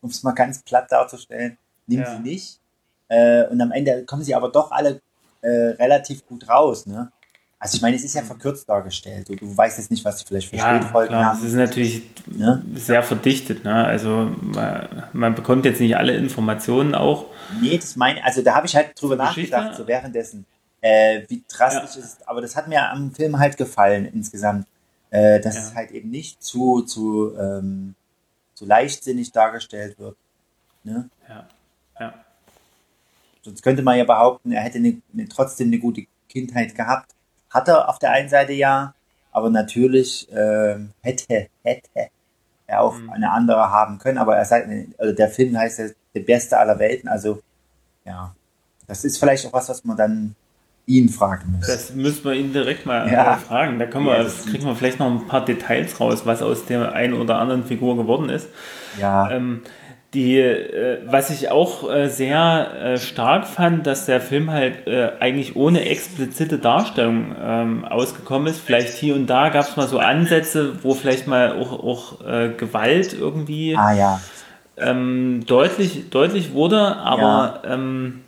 um 0.01 0.11
es 0.11 0.23
mal 0.23 0.33
ganz 0.33 0.63
platt 0.63 0.91
darzustellen. 0.91 1.59
Nimm 1.87 2.01
ja. 2.01 2.17
sie 2.17 2.23
nicht. 2.23 2.61
Äh, 3.09 3.47
und 3.49 3.61
am 3.61 3.73
Ende 3.73 4.05
kommen 4.05 4.23
sie 4.23 4.35
aber 4.35 4.51
doch 4.51 4.73
alle 4.73 5.01
äh, 5.43 5.49
relativ 5.49 6.27
gut 6.27 6.49
raus. 6.49 6.87
Ne? 6.87 7.13
Also 7.63 7.77
ich 7.77 7.83
meine, 7.83 7.95
es 7.95 8.03
ist 8.03 8.15
ja 8.15 8.23
verkürzt 8.23 8.69
dargestellt. 8.69 9.29
Du, 9.29 9.37
du 9.37 9.57
weißt 9.57 9.79
jetzt 9.79 9.93
nicht, 9.93 10.05
was 10.05 10.19
sie 10.19 10.25
vielleicht 10.27 10.49
für 10.49 10.57
ja, 10.57 10.81
Spätfolgen 10.81 11.15
haben. 11.15 11.39
Es 11.39 11.45
ist 11.45 11.55
natürlich 11.55 12.03
ne? 12.27 12.61
sehr 12.75 13.05
verdichtet. 13.05 13.63
Ne? 13.63 13.73
Also 13.73 14.33
man, 14.41 15.05
man, 15.13 15.37
bekommt 15.37 15.65
jetzt 15.65 15.79
nicht 15.81 15.97
alle 15.97 16.17
Informationen 16.17 16.97
auch. 16.97 17.27
Nee, 17.61 17.79
das 17.79 17.95
meine 17.95 18.25
also 18.25 18.43
da 18.43 18.57
habe 18.57 18.67
ich 18.67 18.75
halt 18.75 19.01
drüber 19.01 19.17
Geschichte? 19.17 19.55
nachgedacht, 19.55 19.77
so 19.77 19.87
währenddessen, 19.87 20.45
äh, 20.81 21.23
wie 21.29 21.45
drastisch 21.49 21.95
ja. 21.95 22.03
ist. 22.03 22.29
Aber 22.29 22.41
das 22.41 22.57
hat 22.57 22.67
mir 22.67 22.91
am 22.91 23.15
Film 23.15 23.39
halt 23.39 23.57
gefallen 23.57 24.07
insgesamt. 24.07 24.67
Äh, 25.11 25.39
dass 25.39 25.55
ja. 25.55 25.61
es 25.61 25.75
halt 25.77 25.93
eben 25.93 26.11
nicht 26.11 26.43
zu, 26.43 26.83
zu, 26.83 27.33
ähm, 27.39 27.95
zu 28.55 28.65
leichtsinnig 28.65 29.31
dargestellt 29.31 30.01
wird. 30.01 30.17
Ne? 30.83 31.09
Ja. 31.29 31.47
ja. 32.01 32.15
Sonst 33.43 33.63
könnte 33.63 33.83
man 33.83 33.99
ja 33.99 34.05
behaupten, 34.05 34.51
er 34.51 34.63
hätte 34.63 34.79
eine, 34.79 35.01
eine, 35.13 35.29
trotzdem 35.29 35.69
eine 35.69 35.79
gute 35.79 36.07
Kindheit 36.29 36.75
gehabt 36.75 37.13
hat 37.53 37.69
er 37.69 37.89
auf 37.89 37.99
der 37.99 38.13
einen 38.13 38.29
Seite 38.29 38.53
ja, 38.53 38.95
aber 39.31 39.51
natürlich 39.51 40.31
äh, 40.33 40.77
hätte, 41.03 41.49
hätte 41.63 42.11
er 42.67 42.81
auch 42.81 42.97
mhm. 42.99 43.11
eine 43.11 43.31
andere 43.31 43.71
haben 43.71 43.99
können. 43.99 44.19
Aber 44.19 44.37
er 44.37 44.45
sagt, 44.45 44.69
also 44.99 45.15
der 45.15 45.29
Film 45.29 45.57
heißt 45.57 45.79
ja 45.79 45.87
der 46.15 46.21
beste 46.21 46.59
aller 46.59 46.79
Welten. 46.79 47.09
Also 47.09 47.41
ja, 48.05 48.35
das 48.87 49.05
ist 49.05 49.19
vielleicht 49.19 49.47
auch 49.47 49.53
was, 49.53 49.69
was 49.69 49.85
man 49.85 49.97
dann 49.97 50.35
ihn 50.87 51.09
fragen 51.09 51.53
muss. 51.53 51.67
Das 51.67 51.95
müssen 51.95 52.25
wir 52.25 52.33
ihn 52.33 52.53
direkt 52.53 52.87
mal 52.87 53.11
ja. 53.11 53.37
fragen. 53.37 53.79
Da 53.79 53.87
können 53.87 54.07
wir, 54.07 54.21
ja, 54.21 54.29
kriegen 54.29 54.65
wir 54.65 54.75
vielleicht 54.75 54.99
noch 54.99 55.11
ein 55.11 55.27
paar 55.29 55.45
Details 55.45 56.01
raus, 56.01 56.27
was 56.27 56.43
aus 56.43 56.67
der 56.67 56.93
einen 56.93 57.15
oder 57.15 57.39
anderen 57.39 57.65
Figur 57.65 57.97
geworden 57.97 58.29
ist. 58.29 58.49
Ja. 58.99 59.31
Ähm, 59.31 59.63
die, 60.15 60.39
äh, 60.39 60.99
was 61.07 61.31
ich 61.31 61.51
auch 61.51 61.91
äh, 61.91 62.09
sehr 62.09 62.71
äh, 62.83 62.99
stark 62.99 63.47
fand, 63.47 63.87
dass 63.87 64.05
der 64.05 64.21
Film 64.21 64.51
halt 64.51 64.87
äh, 64.87 65.13
eigentlich 65.21 65.57
ohne 65.57 65.87
explizite 65.87 66.59
Darstellung 66.59 67.35
ähm, 67.43 67.85
ausgekommen 67.87 68.49
ist. 68.49 68.61
Vielleicht 68.61 68.93
hier 68.95 69.15
und 69.15 69.27
da 69.27 69.49
gab 69.49 69.67
es 69.67 69.77
mal 69.77 69.89
so 69.89 69.99
Ansätze, 69.99 70.83
wo 70.83 70.93
vielleicht 70.93 71.27
mal 71.27 71.53
auch, 71.53 71.73
auch 71.73 72.27
äh, 72.27 72.51
Gewalt 72.51 73.15
irgendwie 73.19 73.75
ah, 73.75 73.95
ja. 73.95 74.21
ähm, 74.77 75.45
deutlich, 75.47 76.11
deutlich 76.11 76.53
wurde, 76.53 76.97
aber 76.97 77.63
ja. 77.65 77.75
ähm, 77.75 78.21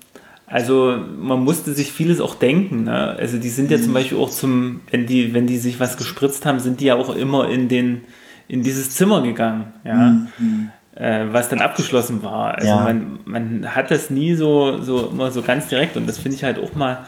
also 0.47 0.97
man 1.19 1.41
musste 1.41 1.75
sich 1.75 1.93
vieles 1.93 2.21
auch 2.21 2.35
denken. 2.35 2.85
Ne? 2.85 3.17
Also 3.19 3.39
die 3.39 3.51
sind 3.51 3.71
ja 3.71 3.77
mhm. 3.77 3.83
zum 3.83 3.93
Beispiel 3.93 4.19
auch 4.19 4.31
zum, 4.31 4.81
wenn 4.91 5.07
die, 5.07 5.35
wenn 5.35 5.47
die 5.47 5.59
sich 5.59 5.81
was 5.81 5.99
gespritzt 5.99 6.47
haben, 6.47 6.61
sind 6.61 6.81
die 6.81 6.87
ja 6.87 6.95
auch 6.95 7.15
immer 7.15 7.51
in 7.51 7.69
den 7.69 8.05
in 8.47 8.63
dieses 8.63 8.91
Zimmer 8.91 9.23
gegangen. 9.23 9.73
Ja. 9.85 9.95
Mhm 9.95 10.71
äh, 10.97 11.27
was 11.31 11.49
dann 11.49 11.61
abgeschlossen 11.61 12.23
war. 12.23 12.55
Also 12.55 12.69
ja. 12.69 12.81
man, 12.81 13.19
man 13.25 13.75
hat 13.75 13.91
das 13.91 14.11
nie 14.11 14.35
so, 14.35 14.81
so 14.81 15.09
immer 15.09 15.31
so 15.31 15.43
ganz 15.43 15.69
direkt 15.69 15.97
und 15.97 16.07
das 16.09 16.19
finde 16.19 16.37
ich 16.37 16.45
halt 16.45 16.59
auch 16.59 16.75
mal 16.75 17.05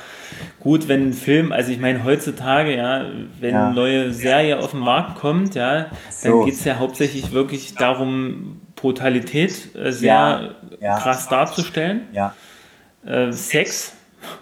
gut, 0.61 0.88
wenn 0.88 1.11
ein 1.11 1.12
Film, 1.12 1.53
also 1.53 1.70
ich 1.70 1.79
meine 1.79 2.05
heutzutage, 2.05 2.77
ja, 2.77 3.07
wenn 3.40 3.55
ja. 3.55 3.66
eine 3.66 3.75
neue 3.75 4.12
Serie 4.12 4.59
auf 4.59 4.72
den 4.72 4.81
Markt 4.81 5.16
kommt, 5.16 5.55
ja, 5.55 5.87
so. 6.11 6.29
dann 6.29 6.44
geht 6.46 6.55
es 6.55 6.64
ja 6.64 6.79
hauptsächlich 6.79 7.33
wirklich 7.33 7.75
darum, 7.75 8.61
Brutalität 8.75 9.75
äh, 9.75 9.90
sehr 9.92 10.57
ja. 10.81 10.99
krass 10.99 11.29
darzustellen. 11.29 12.03
Äh, 13.07 13.33
Sex 13.33 13.94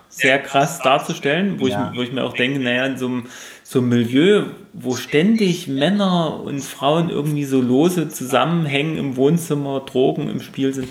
sehr 0.09 0.39
krass 0.39 0.81
darzustellen, 0.81 1.61
wo, 1.61 1.67
ich, 1.67 1.75
wo 1.95 2.03
ich 2.03 2.13
mir 2.13 2.25
auch 2.25 2.35
denke, 2.35 2.61
naja, 2.61 2.87
in 2.87 2.97
so 2.97 3.07
einem 3.07 3.27
so 3.75 3.81
ein 3.81 3.89
Milieu, 3.89 4.45
wo 4.73 4.95
ständig 4.95 5.67
Männer 5.69 6.41
und 6.45 6.61
Frauen 6.61 7.11
irgendwie 7.11 7.45
so 7.45 7.61
lose 7.61 8.09
zusammenhängen 8.09 8.97
im 8.97 9.17
Wohnzimmer, 9.17 9.81
Drogen 9.81 10.31
im 10.31 10.41
Spiel 10.41 10.73
sind, 10.73 10.89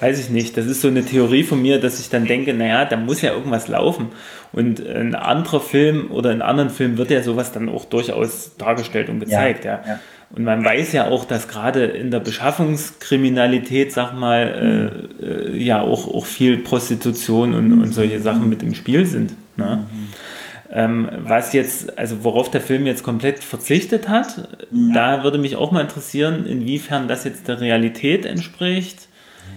weiß 0.00 0.18
ich 0.18 0.30
nicht. 0.30 0.56
Das 0.56 0.64
ist 0.64 0.80
so 0.80 0.88
eine 0.88 1.04
Theorie 1.04 1.44
von 1.44 1.60
mir, 1.60 1.78
dass 1.78 2.00
ich 2.00 2.08
dann 2.08 2.24
denke, 2.24 2.54
naja, 2.54 2.86
da 2.86 2.96
muss 2.96 3.20
ja 3.20 3.32
irgendwas 3.34 3.68
laufen. 3.68 4.06
Und 4.52 4.84
ein 4.84 5.14
anderer 5.14 5.60
Film 5.60 6.10
oder 6.10 6.32
in 6.32 6.40
anderen 6.40 6.70
Filmen 6.70 6.96
wird 6.96 7.10
ja 7.10 7.22
sowas 7.22 7.52
dann 7.52 7.68
auch 7.68 7.84
durchaus 7.84 8.56
dargestellt 8.56 9.10
und 9.10 9.20
gezeigt, 9.20 9.64
ja. 9.64 9.82
ja. 9.86 10.00
Und 10.34 10.44
man 10.44 10.64
weiß 10.64 10.92
ja 10.94 11.08
auch, 11.08 11.26
dass 11.26 11.46
gerade 11.48 11.84
in 11.84 12.10
der 12.10 12.20
Beschaffungskriminalität, 12.20 13.92
sag 13.92 14.14
mal, 14.14 14.90
äh, 15.20 15.24
äh, 15.24 15.62
ja 15.62 15.82
auch, 15.82 16.08
auch 16.08 16.24
viel 16.24 16.56
Prostitution 16.56 17.52
und, 17.52 17.72
und 17.74 17.92
solche 17.92 18.20
Sachen 18.20 18.48
mit 18.48 18.62
im 18.62 18.74
Spiel 18.74 19.04
sind. 19.04 19.34
Ne? 19.56 19.84
Mhm. 19.92 20.01
Ähm, 20.74 21.10
was 21.24 21.52
jetzt, 21.52 21.98
also 21.98 22.24
worauf 22.24 22.50
der 22.50 22.62
Film 22.62 22.86
jetzt 22.86 23.02
komplett 23.02 23.44
verzichtet 23.44 24.08
hat, 24.08 24.48
mhm. 24.70 24.94
da 24.94 25.22
würde 25.22 25.36
mich 25.36 25.56
auch 25.56 25.70
mal 25.70 25.82
interessieren, 25.82 26.46
inwiefern 26.46 27.08
das 27.08 27.24
jetzt 27.24 27.46
der 27.46 27.60
Realität 27.60 28.24
entspricht. 28.24 29.08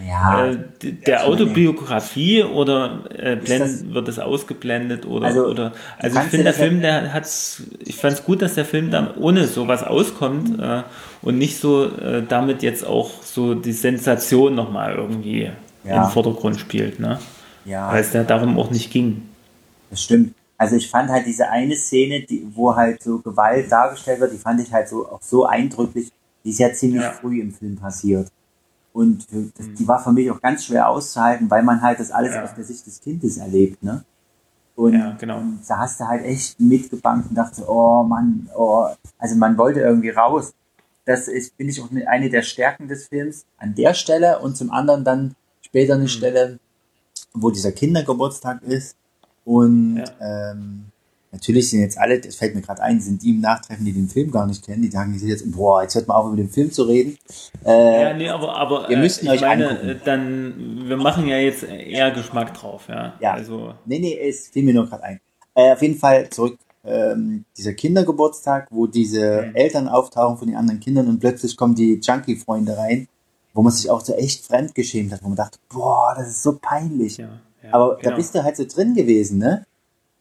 Ja, 0.05 0.47
äh, 0.47 0.57
der 0.81 1.25
Autobiografie 1.25 2.43
oder 2.43 3.05
äh, 3.17 3.37
blend, 3.37 3.93
wird 3.93 4.09
es 4.09 4.19
ausgeblendet 4.19 5.05
oder 5.05 5.27
also, 5.27 5.45
oder 5.45 5.71
also 5.97 6.19
ich 6.19 6.25
finde 6.25 6.43
der 6.43 6.53
Film 6.53 6.81
der 6.81 7.13
hat 7.13 7.25
ich 7.79 7.95
fand 7.95 8.13
es 8.13 8.23
gut 8.25 8.41
dass 8.41 8.55
der 8.55 8.65
Film 8.65 8.91
dann 8.91 9.15
ohne 9.15 9.47
sowas 9.47 9.83
auskommt 9.83 10.59
äh, 10.59 10.83
und 11.21 11.37
nicht 11.37 11.59
so 11.59 11.85
äh, 11.85 12.23
damit 12.27 12.61
jetzt 12.61 12.85
auch 12.85 13.23
so 13.23 13.55
die 13.55 13.71
Sensation 13.71 14.53
nochmal 14.53 14.95
irgendwie 14.95 15.49
ja. 15.85 16.03
im 16.03 16.11
Vordergrund 16.11 16.59
spielt 16.59 16.99
ne? 16.99 17.19
Ja. 17.63 17.91
Weil 17.91 18.01
es 18.01 18.11
ja 18.11 18.23
darum 18.23 18.59
auch 18.59 18.71
nicht 18.71 18.91
ging. 18.91 19.23
Das 19.89 20.03
stimmt 20.03 20.33
also 20.57 20.75
ich 20.75 20.89
fand 20.89 21.09
halt 21.09 21.25
diese 21.25 21.49
eine 21.49 21.75
Szene, 21.75 22.21
die, 22.21 22.47
wo 22.53 22.75
halt 22.75 23.03
so 23.03 23.19
Gewalt 23.19 23.71
dargestellt 23.71 24.19
wird, 24.19 24.33
die 24.33 24.37
fand 24.37 24.61
ich 24.61 24.71
halt 24.71 24.87
so 24.87 25.07
auch 25.07 25.21
so 25.21 25.45
eindrücklich. 25.45 26.11
Die 26.43 26.51
ist 26.51 26.59
ja 26.59 26.71
ziemlich 26.71 27.01
ja. 27.01 27.11
früh 27.11 27.41
im 27.41 27.51
Film 27.51 27.75
passiert. 27.75 28.31
Und 28.93 29.27
das, 29.31 29.65
die 29.77 29.87
war 29.87 30.01
für 30.01 30.13
mich 30.13 30.31
auch 30.31 30.39
ganz 30.39 30.65
schwer 30.65 30.87
auszuhalten, 30.87 31.49
weil 31.49 31.63
man 31.63 31.81
halt 31.81 31.99
das 31.99 32.11
alles 32.11 32.33
ja. 32.33 32.43
aus 32.43 32.55
der 32.55 32.63
Sicht 32.63 32.85
des 32.85 33.01
Kindes 33.01 33.37
erlebt, 33.37 33.83
ne? 33.83 34.05
Und, 34.75 34.93
ja, 34.93 35.15
genau. 35.19 35.37
und 35.37 35.61
da 35.67 35.77
hast 35.79 35.99
du 35.99 36.05
halt 36.05 36.25
echt 36.25 36.59
mitgebankt 36.59 37.29
und 37.29 37.35
dachte, 37.35 37.63
oh 37.67 38.03
Mann, 38.03 38.49
oh, 38.55 38.87
also 39.17 39.35
man 39.35 39.57
wollte 39.57 39.79
irgendwie 39.79 40.09
raus. 40.09 40.53
Das 41.05 41.27
ist, 41.27 41.53
finde 41.55 41.71
ich, 41.71 41.81
auch 41.81 41.89
eine 42.07 42.29
der 42.29 42.41
Stärken 42.41 42.87
des 42.87 43.07
Films 43.07 43.45
an 43.57 43.73
der 43.75 43.93
Stelle 43.93 44.39
und 44.39 44.57
zum 44.57 44.71
anderen 44.71 45.03
dann 45.03 45.35
später 45.61 45.93
eine 45.93 46.03
mhm. 46.03 46.09
Stelle, 46.09 46.59
wo 47.33 47.51
dieser 47.51 47.71
Kindergeburtstag 47.71 48.63
ist 48.63 48.97
und 49.45 49.97
ja. 49.97 50.51
ähm, 50.51 50.85
Natürlich 51.35 51.69
sind 51.69 51.81
jetzt 51.81 51.97
alle, 51.97 52.17
das 52.21 52.35
fällt 52.35 52.55
mir 52.55 52.61
gerade 52.61 52.81
ein, 52.81 53.01
sind 53.01 53.21
die 53.21 53.31
im 53.31 53.41
Nachtreffen, 53.41 53.83
die 53.83 53.91
den 53.91 54.07
Film 54.07 54.31
gar 54.31 54.47
nicht 54.47 54.65
kennen, 54.65 54.81
die 54.81 54.89
sagen, 54.89 55.11
die 55.11 55.19
sind 55.19 55.27
jetzt, 55.27 55.51
boah, 55.51 55.81
jetzt 55.81 55.93
hört 55.93 56.07
mal 56.07 56.15
auf, 56.15 56.27
über 56.27 56.37
den 56.37 56.49
Film 56.49 56.71
zu 56.71 56.83
reden. 56.83 57.17
Äh, 57.65 58.03
ja, 58.03 58.13
nee, 58.13 58.29
aber, 58.29 58.55
aber 58.55 58.89
ihr 58.89 58.95
müsst 58.95 59.21
äh, 59.21 59.27
euch 59.27 59.41
meine, 59.41 59.71
angucken. 59.71 60.01
dann, 60.05 60.83
wir 60.87 60.95
machen 60.95 61.27
ja 61.27 61.37
jetzt 61.37 61.63
eher 61.63 62.11
Geschmack 62.11 62.53
drauf, 62.53 62.87
ja. 62.87 63.15
Ja, 63.19 63.33
also. 63.33 63.73
nee, 63.85 63.99
nee, 63.99 64.17
es 64.17 64.47
fiel 64.47 64.63
mir 64.63 64.73
nur 64.73 64.87
gerade 64.87 65.03
ein. 65.03 65.19
Äh, 65.55 65.73
auf 65.73 65.81
jeden 65.81 65.97
Fall 65.97 66.29
zurück, 66.29 66.57
ähm, 66.85 67.43
dieser 67.57 67.73
Kindergeburtstag, 67.73 68.69
wo 68.71 68.87
diese 68.87 69.47
mhm. 69.47 69.55
Eltern 69.55 69.89
auftauchen 69.89 70.37
von 70.37 70.47
den 70.47 70.55
anderen 70.55 70.79
Kindern 70.79 71.09
und 71.09 71.19
plötzlich 71.19 71.57
kommen 71.57 71.75
die 71.75 71.99
Junkie-Freunde 72.01 72.77
rein, 72.77 73.09
wo 73.53 73.61
man 73.61 73.73
sich 73.73 73.89
auch 73.89 73.99
so 73.99 74.13
echt 74.13 74.45
fremdgeschämt 74.45 75.11
hat, 75.11 75.21
wo 75.21 75.27
man 75.27 75.35
dachte, 75.35 75.59
boah, 75.67 76.13
das 76.17 76.29
ist 76.29 76.43
so 76.43 76.57
peinlich. 76.61 77.17
Ja, 77.17 77.41
ja, 77.65 77.73
aber 77.73 77.97
genau. 77.97 78.09
da 78.09 78.15
bist 78.15 78.35
du 78.35 78.43
halt 78.43 78.57
so 78.57 78.65
drin 78.65 78.93
gewesen, 78.93 79.39
ne? 79.39 79.65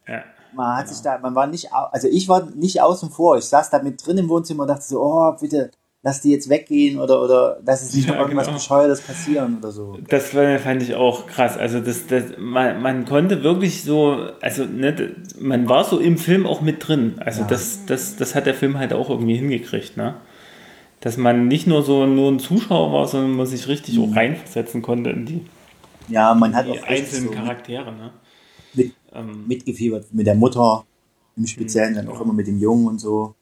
Ja. 0.06 0.22
Man 0.52 0.76
hat 0.76 0.86
ja. 0.86 0.92
sich 0.92 1.02
da, 1.02 1.18
man 1.18 1.34
war 1.34 1.46
nicht, 1.46 1.72
also 1.72 2.08
ich 2.08 2.28
war 2.28 2.46
nicht 2.54 2.80
außen 2.80 3.10
vor. 3.10 3.36
Ich 3.38 3.44
saß 3.44 3.70
da 3.70 3.82
mit 3.82 4.04
drin 4.04 4.18
im 4.18 4.28
Wohnzimmer 4.28 4.62
und 4.62 4.68
dachte 4.68 4.84
so, 4.84 5.02
oh, 5.02 5.32
bitte, 5.40 5.70
lass 6.04 6.20
die 6.20 6.30
jetzt 6.30 6.48
weggehen 6.50 7.00
oder, 7.00 7.20
oder 7.22 7.58
lass 7.64 7.82
es 7.82 7.94
nicht 7.94 8.06
ja, 8.08 8.14
noch 8.14 8.20
irgendwas 8.20 8.46
genau. 8.46 8.58
Bescheuertes 8.58 9.00
passieren 9.00 9.58
oder 9.58 9.72
so. 9.72 9.98
Das 10.08 10.28
fand 10.28 10.82
ich 10.82 10.94
auch 10.94 11.26
krass. 11.26 11.56
Also 11.56 11.80
das, 11.80 12.06
das, 12.06 12.24
man, 12.38 12.80
man 12.80 13.06
konnte 13.06 13.42
wirklich 13.42 13.82
so, 13.82 14.28
also 14.40 14.64
ne, 14.64 15.16
man 15.40 15.68
war 15.68 15.84
so 15.84 15.98
im 15.98 16.18
Film 16.18 16.46
auch 16.46 16.60
mit 16.60 16.86
drin. 16.86 17.14
Also 17.18 17.40
ja. 17.40 17.48
das, 17.48 17.86
das, 17.86 18.16
das 18.16 18.34
hat 18.34 18.46
der 18.46 18.54
Film 18.54 18.78
halt 18.78 18.92
auch 18.92 19.10
irgendwie 19.10 19.36
hingekriegt, 19.36 19.96
ne? 19.96 20.14
Dass 21.00 21.16
man 21.18 21.48
nicht 21.48 21.66
nur 21.66 21.82
so 21.82 22.06
nur 22.06 22.30
ein 22.30 22.38
Zuschauer 22.38 22.92
war, 22.92 23.06
sondern 23.06 23.32
man 23.32 23.46
sich 23.46 23.68
richtig 23.68 23.98
mhm. 23.98 24.04
auch 24.04 24.16
reinversetzen 24.16 24.80
konnte 24.80 25.10
in 25.10 25.26
die, 25.26 25.46
ja, 26.08 26.34
man 26.34 26.54
hat 26.54 26.66
die 26.66 26.78
auch 26.78 26.82
einzelnen 26.84 27.28
so, 27.28 27.34
Charaktere, 27.34 27.92
ne? 27.92 28.12
mit, 28.74 28.92
ähm, 29.12 29.46
mitgefiebert 29.46 30.12
mit 30.12 30.26
der 30.26 30.34
Mutter 30.34 30.84
im 31.36 31.46
Speziellen, 31.46 31.94
dann 31.94 32.08
auch 32.08 32.20
immer 32.20 32.32
mit 32.32 32.46
dem 32.46 32.58
Jungen 32.58 32.86
und 32.86 33.00
so. 33.00 33.34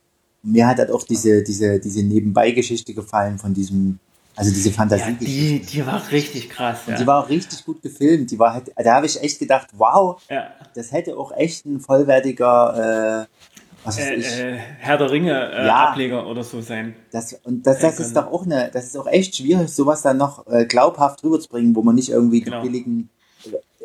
Und 0.43 0.53
mir 0.53 0.67
hat 0.67 0.79
halt 0.79 0.91
auch 0.91 1.03
diese, 1.05 1.43
diese, 1.43 1.79
diese 1.79 2.03
Nebenbei-Geschichte 2.03 2.95
gefallen 2.95 3.39
von 3.39 3.53
diesem, 3.55 3.99
also 4.35 4.51
diese 4.51 4.71
Fantasie. 4.71 5.11
Ja, 5.11 5.17
die, 5.21 5.61
die 5.61 5.87
war 5.87 6.11
richtig 6.11 6.49
krass. 6.49 6.81
Ja. 6.87 6.97
Die 6.97 7.07
war 7.07 7.23
auch 7.23 7.29
richtig 7.29 7.65
gut 7.65 7.83
gefilmt. 7.83 8.31
Die 8.31 8.39
war 8.39 8.55
halt, 8.55 8.73
da 8.77 8.95
habe 8.95 9.07
ich 9.07 9.23
echt 9.23 9.39
gedacht, 9.39 9.69
wow, 9.75 10.21
ja. 10.31 10.51
das 10.75 10.91
hätte 10.91 11.17
auch 11.17 11.33
echt 11.33 11.67
ein 11.67 11.81
vollwertiger, 11.81 13.29
äh, 13.29 13.52
was 13.85 13.99
äh. 13.99 14.15
Äh, 14.15 14.57
Herr 14.79 14.99
der 14.99 15.11
Ringe 15.11 15.31
äh, 15.31 15.67
ja, 15.67 15.89
Ableger 15.89 16.27
oder 16.27 16.45
so 16.45 16.61
sein. 16.61 16.95
Das, 17.11 17.35
und 17.45 17.67
das, 17.67 17.81
das 17.81 18.01
ist 18.01 18.17
doch 18.17 18.27
auch 18.27 18.45
eine, 18.45 18.71
das 18.73 18.87
ist 18.87 18.97
auch 18.97 19.07
echt 19.07 19.37
schwierig, 19.37 19.69
sowas 19.71 20.03
dann 20.03 20.19
noch 20.19 20.47
äh, 20.47 20.65
glaubhaft 20.67 21.23
rüberzubringen, 21.25 21.75
wo 21.75 21.83
man 21.83 21.95
nicht 21.95 22.11
irgendwie 22.11 22.41
genau. 22.41 22.63
die 22.63 22.69
billigen 22.69 23.11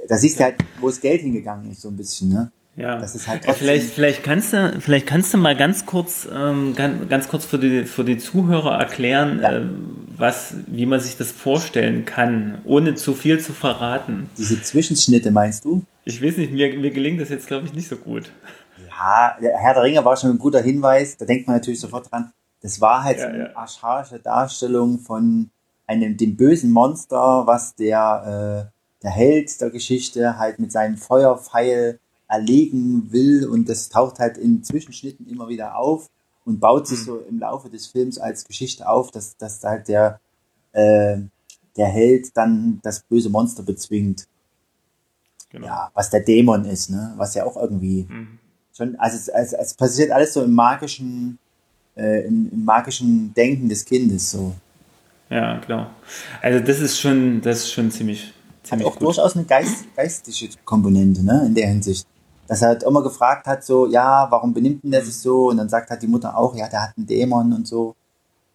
da 0.08 0.18
siehst 0.18 0.40
du 0.40 0.44
halt, 0.44 0.56
wo 0.80 0.88
das 0.88 1.02
Geld 1.02 1.22
hingegangen 1.22 1.72
ist, 1.72 1.82
so 1.82 1.90
ein 1.90 1.98
bisschen, 1.98 2.30
ne? 2.30 2.52
Ja. 2.78 3.00
Das 3.00 3.16
ist 3.16 3.28
halt 3.28 3.44
vielleicht, 3.56 3.90
vielleicht 3.90 4.24
kannst 4.24 4.54
du, 4.54 4.80
vielleicht 4.80 5.08
kannst 5.08 5.34
du 5.34 5.40
mal 5.40 5.56
ganz 5.56 5.88
kurz, 5.88 6.28
ähm, 6.32 6.76
ganz, 6.76 7.10
ganz 7.10 7.28
kurz 7.28 7.44
für 7.44 7.58
die, 7.58 7.86
für 7.86 8.04
die 8.04 8.20
Zuhörer 8.20 8.78
erklären, 8.78 9.40
ja. 9.42 9.52
äh, 9.52 9.66
was, 10.16 10.54
wie 10.68 10.86
man 10.86 11.00
sich 11.00 11.18
das 11.18 11.32
vorstellen 11.32 12.06
kann, 12.06 12.60
ohne 12.66 12.94
zu 12.94 13.16
viel 13.16 13.40
zu 13.40 13.54
verraten. 13.54 14.30
Diese 14.38 14.62
Zwischenschnitte 14.62 15.32
meinst 15.32 15.66
du? 15.66 15.84
Ich 16.06 16.24
weiß 16.24 16.38
nicht, 16.38 16.54
mir, 16.54 16.78
mir 16.78 16.92
gelingt 16.92 17.20
das 17.20 17.30
jetzt, 17.30 17.48
glaube 17.48 17.66
ich, 17.66 17.74
nicht 17.74 17.88
so 17.88 17.96
gut. 17.96 18.32
Ja, 18.90 19.36
der 19.42 19.58
Herr 19.58 19.74
der 19.74 19.84
Ringe 19.84 20.06
war 20.06 20.16
schon 20.16 20.30
ein 20.30 20.40
guter 20.40 20.62
Hinweis, 20.62 21.18
da 21.18 21.26
denkt 21.26 21.48
man 21.48 21.56
natürlich 21.56 21.80
sofort 21.80 22.12
dran. 22.12 22.32
Das 22.62 22.80
war 22.80 23.04
halt 23.04 23.18
ja, 23.18 23.28
eine 23.28 23.40
ja. 23.50 23.56
archaische 23.56 24.20
Darstellung 24.20 25.00
von 25.00 25.50
einem, 25.88 26.16
dem 26.16 26.38
bösen 26.38 26.72
Monster, 26.72 27.48
was 27.48 27.74
der, 27.74 28.70
äh, 28.70 29.02
der 29.02 29.12
Held 29.12 29.60
der 29.62 29.72
Geschichte 29.72 30.38
halt 30.38 30.60
mit 30.60 30.72
seinem 30.72 30.98
Feuerpfeil 30.98 32.00
erlegen 32.28 33.12
will 33.12 33.48
und 33.48 33.70
das 33.70 33.90
taucht 33.90 34.20
halt 34.20 34.38
in 34.38 34.64
Zwischenschnitten 34.64 35.28
immer 35.28 35.48
wieder 35.48 35.78
auf 35.78 36.10
und 36.46 36.60
baut 36.60 36.88
sich 36.88 37.00
mhm. 37.00 37.04
so 37.04 37.18
im 37.30 37.40
Laufe 37.40 37.70
des 37.70 37.88
Films 37.88 38.18
als 38.18 38.46
Geschichte 38.46 38.88
auf, 38.88 39.12
dass, 39.12 39.38
dass 39.38 39.64
halt 39.64 39.88
der, 39.88 40.20
äh, 40.72 41.18
der 41.76 41.88
Held 41.88 42.36
dann 42.36 42.80
das 42.84 43.02
böse 43.02 43.30
Monster 43.30 43.64
bezwingt. 43.64 44.28
Genau. 45.50 45.68
Ja, 45.68 45.92
was 45.94 46.10
der 46.10 46.22
Dämon 46.22 46.66
ist, 46.66 46.90
ne? 46.90 47.14
Was 47.18 47.34
ja 47.34 47.46
auch 47.46 47.56
irgendwie 47.56 48.06
mhm. 48.10 48.40
schon, 48.76 48.96
also 48.98 49.16
es, 49.18 49.28
es, 49.30 49.54
es, 49.54 49.74
passiert 49.74 50.12
alles 50.12 50.34
so 50.34 50.44
im 50.44 50.54
magischen, 50.54 51.40
äh, 51.96 52.26
im, 52.26 52.50
im 52.52 52.66
magischen 52.66 53.34
Denken 53.34 53.70
des 53.70 53.86
Kindes 53.86 54.32
so. 54.32 54.54
Ja, 55.30 55.60
klar. 55.60 55.96
Also 56.42 56.60
das 56.60 56.80
ist 56.80 57.00
schon, 57.00 57.42
das 57.42 57.60
ist 57.60 57.72
schon 57.72 57.92
ziemlich 57.92 58.34
hat 58.72 58.84
auch 58.84 58.94
gut. 58.94 59.04
durchaus 59.04 59.36
eine 59.36 59.46
Geist, 59.46 59.86
geistige 59.96 60.54
Komponente, 60.66 61.24
ne, 61.24 61.44
in 61.46 61.56
der 61.56 61.68
Hinsicht. 61.68 62.06
Dass 62.48 62.62
er 62.62 62.70
halt 62.70 62.84
immer 62.84 63.04
gefragt 63.04 63.46
hat, 63.46 63.64
so, 63.64 63.88
ja, 63.88 64.28
warum 64.30 64.54
benimmt 64.54 64.84
denn 64.84 64.92
der 64.92 65.06
sich 65.06 65.18
so? 65.18 65.50
Und 65.50 65.58
dann 65.58 65.70
sagt 65.70 65.90
halt 65.90 66.02
die 66.02 66.08
Mutter 66.08 66.38
auch, 66.38 66.56
ja, 66.56 66.68
der 66.68 66.84
hat 66.84 66.98
einen 66.98 67.06
Dämon 67.06 67.54
und 67.54 67.68
so. 67.68 67.96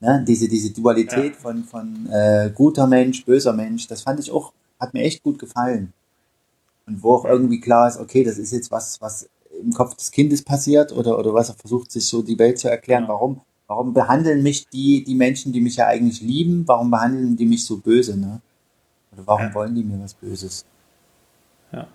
Ne, 0.00 0.24
diese, 0.26 0.48
diese 0.48 0.70
Dualität 0.72 1.34
ja. 1.34 1.40
von, 1.40 1.62
von 1.62 2.08
äh, 2.10 2.50
guter 2.52 2.88
Mensch, 2.88 3.24
böser 3.24 3.52
Mensch, 3.52 3.86
das 3.86 4.02
fand 4.02 4.18
ich 4.18 4.32
auch, 4.32 4.52
hat 4.80 4.94
mir 4.94 5.02
echt 5.02 5.22
gut 5.22 5.38
gefallen. 5.38 5.92
Und 6.88 7.04
wo 7.04 7.14
auch 7.14 7.24
irgendwie 7.24 7.60
klar 7.60 7.86
ist, 7.86 8.00
okay, 8.00 8.24
das 8.24 8.36
ist 8.36 8.50
jetzt 8.50 8.72
was, 8.72 9.00
was 9.00 9.28
im 9.62 9.72
Kopf 9.72 9.94
des 9.94 10.10
Kindes 10.10 10.42
passiert 10.42 10.90
oder, 10.90 11.16
oder 11.18 11.32
was 11.32 11.50
er 11.50 11.54
versucht, 11.54 11.92
sich 11.92 12.08
so 12.08 12.20
die 12.20 12.36
Welt 12.36 12.58
zu 12.58 12.68
erklären, 12.68 13.04
ja. 13.04 13.10
warum, 13.10 13.42
warum 13.68 13.94
behandeln 13.94 14.42
mich 14.42 14.66
die, 14.68 15.04
die 15.04 15.14
Menschen, 15.14 15.52
die 15.52 15.60
mich 15.60 15.76
ja 15.76 15.86
eigentlich 15.86 16.20
lieben, 16.20 16.64
warum 16.66 16.90
behandeln 16.90 17.36
die 17.36 17.46
mich 17.46 17.64
so 17.64 17.76
böse, 17.76 18.18
ne? 18.18 18.40
Oder 19.12 19.26
warum 19.26 19.46
ja. 19.46 19.54
wollen 19.54 19.74
die 19.74 19.84
mir 19.84 20.02
was 20.02 20.14
Böses? 20.14 20.64
Ja. 21.70 21.86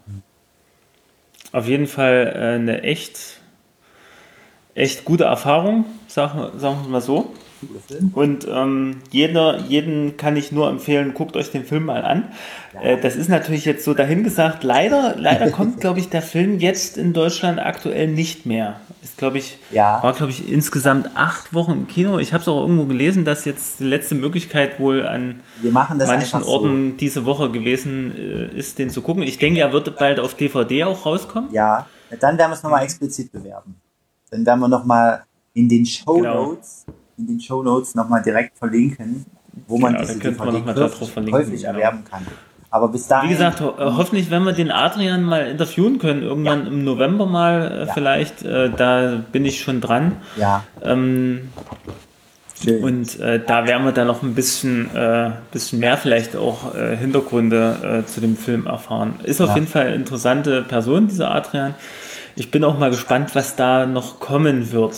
Auf 1.51 1.67
jeden 1.67 1.87
Fall 1.87 2.33
äh, 2.35 2.55
eine 2.55 2.83
echt, 2.83 3.39
echt 4.75 5.05
gute 5.05 5.25
Erfahrung, 5.25 5.85
sagen, 6.07 6.59
sagen 6.59 6.79
wir 6.83 6.89
mal 6.89 7.01
so. 7.01 7.33
Und 8.13 8.47
ähm, 8.47 8.97
jeder, 9.11 9.59
jeden 9.67 10.17
kann 10.17 10.35
ich 10.35 10.51
nur 10.51 10.69
empfehlen, 10.69 11.13
guckt 11.13 11.35
euch 11.35 11.51
den 11.51 11.65
Film 11.65 11.85
mal 11.85 12.03
an. 12.03 12.31
Ja. 12.73 12.81
Äh, 12.81 13.01
das 13.01 13.15
ist 13.15 13.29
natürlich 13.29 13.65
jetzt 13.65 13.83
so 13.83 13.93
dahingesagt. 13.93 14.63
Leider, 14.63 15.15
leider 15.17 15.49
kommt, 15.49 15.79
glaube 15.81 15.99
ich, 15.99 16.09
der 16.09 16.21
Film 16.21 16.59
jetzt 16.59 16.97
in 16.97 17.13
Deutschland 17.13 17.59
aktuell 17.59 18.07
nicht 18.07 18.45
mehr. 18.45 18.79
Ist, 19.01 19.17
glaube 19.17 19.37
ich, 19.37 19.59
ja. 19.71 20.01
war, 20.01 20.13
glaube 20.13 20.31
ich, 20.31 20.51
insgesamt 20.51 21.11
acht 21.15 21.53
Wochen 21.53 21.71
im 21.71 21.87
Kino. 21.87 22.19
Ich 22.19 22.33
habe 22.33 22.41
es 22.41 22.47
auch 22.47 22.61
irgendwo 22.61 22.85
gelesen, 22.85 23.25
dass 23.25 23.45
jetzt 23.45 23.79
die 23.79 23.85
letzte 23.85 24.15
Möglichkeit 24.15 24.79
wohl 24.79 25.05
an 25.05 25.41
manchen 25.63 26.43
Orten 26.43 26.91
so. 26.91 26.97
diese 26.97 27.25
Woche 27.25 27.51
gewesen 27.51 28.15
äh, 28.15 28.57
ist, 28.57 28.79
den 28.79 28.89
zu 28.89 29.01
gucken. 29.01 29.23
Ich 29.23 29.37
denke, 29.37 29.59
er 29.59 29.71
wird 29.71 29.97
bald 29.97 30.19
auf 30.19 30.33
DVD 30.33 30.85
auch 30.85 31.05
rauskommen. 31.05 31.51
Ja, 31.53 31.85
dann 32.19 32.37
werden 32.37 32.51
wir 32.51 32.55
es 32.55 32.63
nochmal 32.63 32.83
explizit 32.83 33.31
bewerben. 33.31 33.75
Dann 34.31 34.45
werden 34.45 34.59
wir 34.59 34.67
nochmal 34.67 35.23
in 35.53 35.69
den 35.69 35.85
Show 35.85 36.21
Notes 36.21 36.83
genau 36.85 36.97
in 37.17 37.27
den 37.27 37.39
Show 37.39 37.63
Notes 37.63 37.95
nochmal 37.95 38.21
direkt 38.21 38.57
verlinken, 38.57 39.25
wo 39.67 39.77
man 39.77 39.93
genau, 39.93 40.05
diese 40.05 40.19
DVD 40.19 41.31
häufig 41.31 41.61
genau. 41.61 41.73
erwerben 41.73 42.03
kann. 42.03 42.25
Aber 42.69 42.89
bis 42.89 43.07
dahin. 43.07 43.29
Wie 43.29 43.33
gesagt, 43.33 43.61
ho 43.61 43.69
äh, 43.77 43.85
hoffentlich, 43.85 44.29
wenn 44.29 44.43
wir 44.43 44.53
den 44.53 44.71
Adrian 44.71 45.23
mal 45.23 45.47
interviewen 45.47 45.99
können, 45.99 46.21
irgendwann 46.21 46.63
ja. 46.63 46.67
im 46.67 46.83
November 46.83 47.25
mal 47.25 47.71
äh, 47.71 47.85
ja. 47.85 47.93
vielleicht, 47.93 48.43
äh, 48.43 48.69
da 48.69 49.21
bin 49.31 49.45
ich 49.45 49.61
schon 49.61 49.81
dran. 49.81 50.17
Ja. 50.35 50.63
Ähm. 50.83 51.49
Und 52.81 53.19
äh, 53.19 53.39
da 53.45 53.67
werden 53.67 53.85
wir 53.85 53.91
dann 53.91 54.07
noch 54.07 54.23
ein 54.23 54.33
bisschen, 54.33 54.93
äh, 54.95 55.29
bisschen 55.51 55.79
mehr 55.79 55.95
vielleicht 55.95 56.35
auch 56.35 56.73
äh, 56.73 56.97
Hintergründe 56.97 58.03
zu 58.07 58.19
dem 58.19 58.35
Film 58.35 58.65
erfahren. 58.65 59.19
Ist 59.21 59.41
auf 59.41 59.49
ja. 59.49 59.55
jeden 59.55 59.67
Fall 59.67 59.85
eine 59.85 59.95
interessante 59.95 60.63
Person, 60.63 61.07
dieser 61.07 61.29
Adrian. 61.35 61.75
Ich 62.35 62.49
bin 62.49 62.63
auch 62.63 62.79
mal 62.79 62.89
gespannt, 62.89 63.35
was 63.35 63.55
da 63.55 63.85
noch 63.85 64.19
kommen 64.19 64.71
wird. 64.71 64.95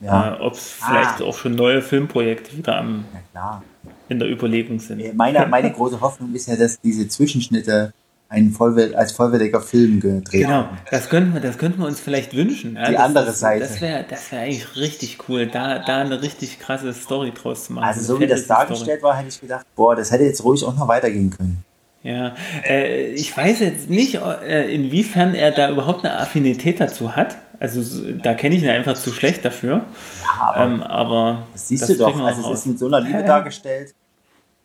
Ja. 0.00 0.38
Ob 0.40 0.54
es 0.54 0.72
vielleicht 0.72 1.20
ah. 1.20 1.24
auch 1.24 1.36
schon 1.36 1.54
neue 1.54 1.82
Filmprojekte 1.82 2.56
wieder 2.56 2.78
am, 2.78 3.04
ja, 3.34 3.62
in 4.08 4.18
der 4.18 4.30
Überlegung 4.30 4.78
sind. 4.80 5.16
Meine, 5.16 5.46
meine 5.50 5.72
große 5.72 6.00
Hoffnung 6.00 6.34
ist 6.34 6.48
ja, 6.48 6.56
dass 6.56 6.80
diese 6.80 7.08
Zwischenschnitte 7.08 7.92
einen 8.28 8.52
Vollwert, 8.52 8.94
als 8.94 9.12
vollwertiger 9.12 9.60
Film 9.60 10.00
gedreht 10.00 10.42
Genau, 10.42 10.68
das 10.90 11.08
könnten 11.08 11.34
wir, 11.34 11.40
das 11.40 11.58
könnten 11.58 11.80
wir 11.80 11.86
uns 11.86 12.00
vielleicht 12.00 12.34
wünschen. 12.34 12.74
Ja? 12.74 12.86
Die 12.86 12.94
das, 12.94 13.02
andere 13.02 13.32
Seite. 13.32 13.60
Das 13.60 13.80
wäre 13.80 14.04
das 14.08 14.32
wär 14.32 14.40
eigentlich 14.40 14.76
richtig 14.76 15.18
cool, 15.28 15.46
da, 15.46 15.78
da 15.78 16.00
eine 16.00 16.20
richtig 16.20 16.58
krasse 16.58 16.92
Story 16.92 17.32
draus 17.32 17.66
zu 17.66 17.74
machen. 17.74 17.84
Also 17.84 18.14
so 18.14 18.20
wie 18.20 18.26
das 18.26 18.46
dargestellt 18.46 18.98
Story. 18.98 19.02
war, 19.02 19.16
hätte 19.16 19.28
ich 19.28 19.40
gedacht, 19.40 19.66
boah, 19.76 19.94
das 19.94 20.10
hätte 20.10 20.24
jetzt 20.24 20.42
ruhig 20.42 20.64
auch 20.64 20.76
noch 20.76 20.88
weitergehen 20.88 21.30
können. 21.30 21.64
Ja, 22.02 22.34
äh, 22.68 23.12
ich 23.12 23.34
weiß 23.34 23.60
jetzt 23.60 23.88
nicht, 23.88 24.16
äh, 24.16 24.70
inwiefern 24.74 25.34
er 25.34 25.52
da 25.52 25.70
überhaupt 25.70 26.04
eine 26.04 26.18
Affinität 26.18 26.80
dazu 26.80 27.16
hat. 27.16 27.36
Also 27.60 28.12
da 28.22 28.34
kenne 28.34 28.56
ich 28.56 28.62
ihn 28.62 28.68
einfach 28.68 28.94
zu 28.94 29.12
schlecht 29.12 29.44
dafür. 29.44 29.84
Ja, 30.22 30.42
aber, 30.48 30.60
ähm, 30.60 30.82
aber 30.82 31.46
das 31.52 31.68
siehst 31.68 31.82
das 31.82 31.90
du 31.90 31.96
doch. 31.96 32.20
Also 32.20 32.52
es 32.52 32.60
ist 32.60 32.66
mit 32.66 32.78
so 32.78 32.86
einer 32.86 33.00
Liebe 33.00 33.20
ja, 33.20 33.26
dargestellt. 33.26 33.94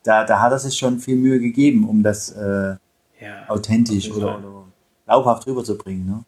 da, 0.02 0.24
da 0.24 0.40
hat 0.40 0.52
er 0.52 0.58
sich 0.58 0.76
schon 0.76 0.98
viel 0.98 1.16
Mühe 1.16 1.40
gegeben, 1.40 1.88
um 1.88 2.02
das 2.02 2.32
äh, 2.32 2.76
ja, 3.20 3.48
authentisch 3.48 4.10
oder, 4.10 4.38
oder 4.38 4.64
glaubhaft 5.06 5.46
rüberzubringen. 5.46 6.06
Ne? 6.06 6.24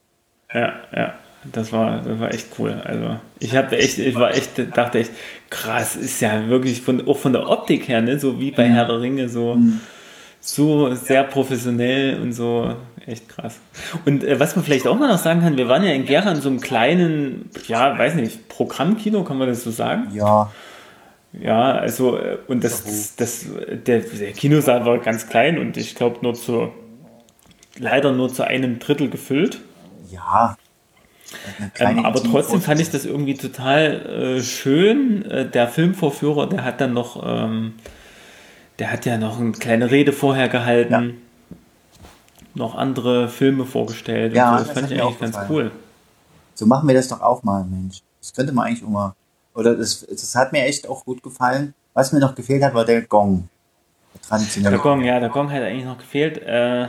Ja, 0.53 0.73
ja. 0.95 1.15
Das 1.53 1.73
war, 1.73 2.01
das 2.03 2.21
war 2.21 2.33
echt 2.33 2.49
cool. 2.59 2.81
Also 2.85 3.19
ich 3.41 3.57
habe 3.57 3.77
echt, 3.77 3.99
ich 3.99 4.15
war 4.15 4.33
echt, 4.33 4.77
dachte 4.77 5.01
echt, 5.01 5.11
krass, 5.51 5.97
ist 5.97 6.21
ja 6.21 6.49
wirklich 6.49 6.83
von, 6.83 7.07
auch 7.09 7.19
von 7.19 7.33
der 7.33 7.49
Optik 7.49 7.89
her, 7.89 8.01
ne, 8.01 8.19
so 8.19 8.39
wie 8.39 8.53
bei. 8.53 8.69
Herr 8.69 8.85
der 8.85 9.01
Ringe, 9.01 9.29
so, 9.29 9.57
mhm. 9.57 9.81
so 10.39 10.95
sehr 10.95 11.25
professionell 11.25 12.21
und 12.21 12.33
so 12.33 12.77
echt 13.07 13.29
krass. 13.29 13.59
Und 14.05 14.25
äh, 14.25 14.39
was 14.39 14.57
man 14.57 14.65
vielleicht 14.65 14.87
auch 14.87 14.99
mal 14.99 15.09
noch 15.09 15.19
sagen 15.19 15.41
kann, 15.41 15.57
wir 15.57 15.69
waren 15.69 15.85
ja 15.85 15.93
in 15.93 16.05
Gera 16.05 16.31
in 16.31 16.41
so 16.41 16.49
einem 16.49 16.61
kleinen, 16.61 17.51
ja, 17.67 17.99
weiß 17.99 18.15
nicht, 18.15 18.49
Programmkino, 18.49 19.25
kann 19.25 19.39
man 19.39 19.49
das 19.49 19.65
so 19.65 19.71
sagen? 19.71 20.09
Ja. 20.15 20.51
Ja, 21.33 21.73
also, 21.73 22.19
äh, 22.19 22.39
und 22.47 22.63
das, 22.63 22.85
das, 22.85 23.17
das 23.17 23.47
der, 23.87 24.01
der 24.01 24.33
Kinosaal 24.33 24.85
war 24.85 24.99
ganz 24.99 25.29
klein 25.29 25.59
und 25.59 25.77
ich 25.77 25.95
glaube 25.95 26.19
nur 26.23 26.35
zu, 26.35 26.71
leider 27.79 28.13
nur 28.13 28.33
zu 28.33 28.47
einem 28.47 28.79
Drittel 28.79 29.09
gefüllt. 29.09 29.61
Ja, 30.11 30.57
ähm, 31.79 32.05
aber 32.05 32.23
trotzdem 32.23 32.61
fand 32.61 32.81
ich 32.81 32.91
das 32.91 33.05
irgendwie 33.05 33.35
total 33.35 34.37
äh, 34.37 34.43
schön. 34.43 35.25
Äh, 35.31 35.49
der 35.49 35.69
Filmvorführer, 35.69 36.49
der 36.49 36.65
hat 36.65 36.81
dann 36.81 36.93
noch, 36.93 37.23
ähm, 37.25 37.75
der 38.79 38.93
hat 38.93 39.07
ja 39.07 39.17
noch 39.19 39.41
eine 39.41 39.53
kleine 39.53 39.91
Rede 39.91 40.13
vorher 40.13 40.49
gehalten, 40.49 40.93
ja. 40.93 41.03
Noch 42.55 42.75
andere 42.75 43.29
Filme 43.29 43.65
vorgestellt. 43.65 44.35
Ja, 44.35 44.53
so. 44.53 44.59
das, 44.59 44.69
das 44.69 44.79
fand 44.79 44.93
ich 44.93 45.03
eigentlich 45.03 45.19
ganz 45.19 45.39
cool. 45.49 45.71
So 46.55 46.67
machen 46.67 46.87
wir 46.87 46.95
das 46.95 47.09
doch 47.09 47.21
auch 47.21 47.43
mal, 47.43 47.65
Mensch. 47.65 48.03
Das 48.21 48.33
könnte 48.33 48.53
man 48.53 48.67
eigentlich 48.67 48.83
immer. 48.83 49.15
Oder 49.55 49.75
das, 49.75 50.07
das 50.09 50.35
hat 50.35 50.53
mir 50.53 50.65
echt 50.65 50.89
auch 50.89 51.05
gut 51.05 51.23
gefallen. 51.23 51.75
Was 51.95 52.13
mir 52.13 52.21
noch 52.21 52.35
gefehlt 52.35 52.63
hat, 52.63 52.75
war 52.75 52.85
der 52.85 53.03
Gong. 53.03 53.49
Der 54.15 54.23
traditionelle 54.23 54.77
Der 54.77 54.83
Gong, 54.83 55.05
ja, 55.05 55.21
der 55.21 55.29
Gong 55.29 55.51
hat 55.51 55.63
eigentlich 55.63 55.85
noch 55.85 55.99
gefehlt. 55.99 56.39
Äh, 56.39 56.89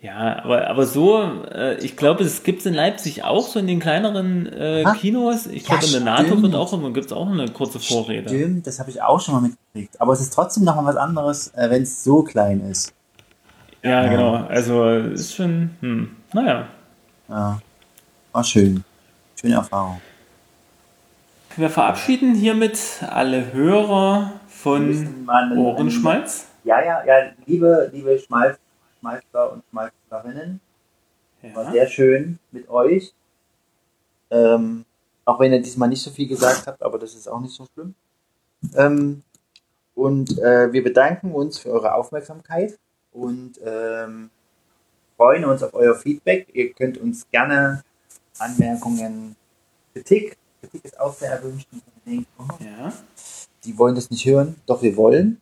ja, 0.00 0.42
aber, 0.44 0.68
aber 0.68 0.86
so, 0.86 1.22
äh, 1.50 1.78
ich 1.78 1.96
glaube, 1.96 2.24
es 2.24 2.42
gibt 2.42 2.60
es 2.60 2.66
in 2.66 2.74
Leipzig 2.74 3.24
auch 3.24 3.46
so 3.46 3.58
in 3.58 3.66
den 3.66 3.80
kleineren 3.80 4.46
äh, 4.52 4.84
Kinos. 5.00 5.46
Ich 5.46 5.64
glaube, 5.64 5.86
ja, 5.86 5.98
in 5.98 6.04
der 6.04 6.14
NATO 6.14 6.42
wird 6.42 6.54
auch 6.54 6.72
immer, 6.74 6.92
gibt 6.92 7.06
es 7.06 7.12
auch 7.12 7.26
eine 7.26 7.48
kurze 7.48 7.80
Vorrede. 7.80 8.28
Stimmt, 8.28 8.66
das 8.66 8.80
habe 8.80 8.90
ich 8.90 9.00
auch 9.00 9.20
schon 9.20 9.34
mal 9.34 9.40
mitgekriegt. 9.40 10.00
Aber 10.00 10.12
es 10.12 10.20
ist 10.20 10.34
trotzdem 10.34 10.64
noch 10.64 10.76
mal 10.76 10.84
was 10.84 10.96
anderes, 10.96 11.54
äh, 11.54 11.70
wenn 11.70 11.84
es 11.84 12.04
so 12.04 12.22
klein 12.22 12.60
ist. 12.70 12.92
Ja, 13.84 14.02
ja, 14.02 14.10
genau. 14.10 14.34
Also 14.46 14.88
ist 14.88 15.34
schon, 15.34 15.76
hm, 15.80 16.16
naja. 16.32 16.68
Ja, 17.28 17.60
war 18.32 18.44
schön. 18.44 18.82
Schöne 19.38 19.56
Erfahrung. 19.56 20.00
Wir 21.54 21.68
verabschieden 21.68 22.34
hiermit 22.34 22.78
alle 23.06 23.52
Hörer 23.52 24.32
von 24.48 25.26
Ohrenschmalz. 25.54 26.46
Ja, 26.64 26.82
ja, 26.82 27.04
ja, 27.04 27.30
liebe, 27.44 27.90
liebe 27.92 28.18
Schmalz 28.18 28.58
Schmalzler 29.00 29.52
und 29.52 29.62
Schmalzlerinnen. 29.68 30.60
Ja. 31.42 31.54
War 31.54 31.70
sehr 31.70 31.86
schön 31.86 32.38
mit 32.52 32.70
euch. 32.70 33.12
Ähm, 34.30 34.86
auch 35.26 35.38
wenn 35.38 35.52
ihr 35.52 35.60
diesmal 35.60 35.90
nicht 35.90 36.02
so 36.02 36.10
viel 36.10 36.26
gesagt 36.26 36.66
habt, 36.66 36.82
aber 36.82 36.98
das 36.98 37.14
ist 37.14 37.28
auch 37.28 37.40
nicht 37.40 37.54
so 37.54 37.66
schlimm. 37.74 37.94
Ähm, 38.76 39.22
und 39.94 40.38
äh, 40.38 40.72
wir 40.72 40.82
bedanken 40.82 41.32
uns 41.32 41.58
für 41.58 41.68
eure 41.68 41.94
Aufmerksamkeit 41.94 42.78
und 43.14 43.58
ähm, 43.64 44.30
freuen 45.16 45.44
uns 45.46 45.62
auf 45.62 45.72
euer 45.72 45.94
Feedback. 45.94 46.48
Ihr 46.52 46.72
könnt 46.74 46.98
uns 46.98 47.26
gerne 47.30 47.82
Anmerkungen, 48.38 49.36
Kritik, 49.92 50.36
Kritik 50.60 50.84
ist 50.84 50.98
auch 50.98 51.14
sehr 51.14 51.30
erwünscht. 51.30 51.68
Ja. 52.06 52.92
Die 53.64 53.78
wollen 53.78 53.94
das 53.94 54.10
nicht 54.10 54.26
hören, 54.26 54.56
doch 54.66 54.82
wir 54.82 54.96
wollen. 54.96 55.40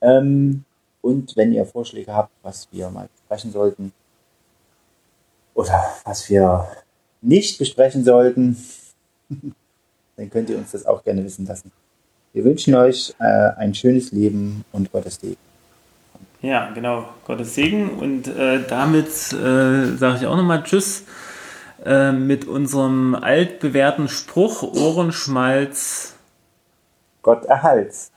Ähm, 0.00 0.64
und 1.00 1.36
wenn 1.36 1.52
ihr 1.52 1.64
Vorschläge 1.64 2.14
habt, 2.14 2.32
was 2.42 2.68
wir 2.70 2.90
mal 2.90 3.08
besprechen 3.08 3.52
sollten 3.52 3.92
oder 5.54 5.82
was 6.04 6.28
wir 6.28 6.68
nicht 7.22 7.58
besprechen 7.58 8.04
sollten, 8.04 8.56
dann 10.16 10.30
könnt 10.30 10.50
ihr 10.50 10.58
uns 10.58 10.72
das 10.72 10.84
auch 10.84 11.02
gerne 11.02 11.24
wissen 11.24 11.46
lassen. 11.46 11.72
Wir 12.32 12.44
wünschen 12.44 12.74
euch 12.74 13.14
äh, 13.18 13.24
ein 13.56 13.74
schönes 13.74 14.12
Leben 14.12 14.64
und 14.72 14.92
Gottes 14.92 15.16
Segen. 15.16 15.45
Ja, 16.46 16.70
genau, 16.70 17.08
Gottes 17.26 17.56
Segen. 17.56 17.90
Und 17.90 18.28
äh, 18.28 18.62
damit 18.68 19.08
äh, 19.08 19.96
sage 19.96 20.18
ich 20.20 20.26
auch 20.26 20.36
nochmal 20.36 20.62
Tschüss 20.62 21.02
äh, 21.84 22.12
mit 22.12 22.46
unserem 22.46 23.16
altbewährten 23.16 24.08
Spruch 24.08 24.62
Ohrenschmalz. 24.62 26.14
Gott 27.22 27.46
erhalts. 27.46 28.12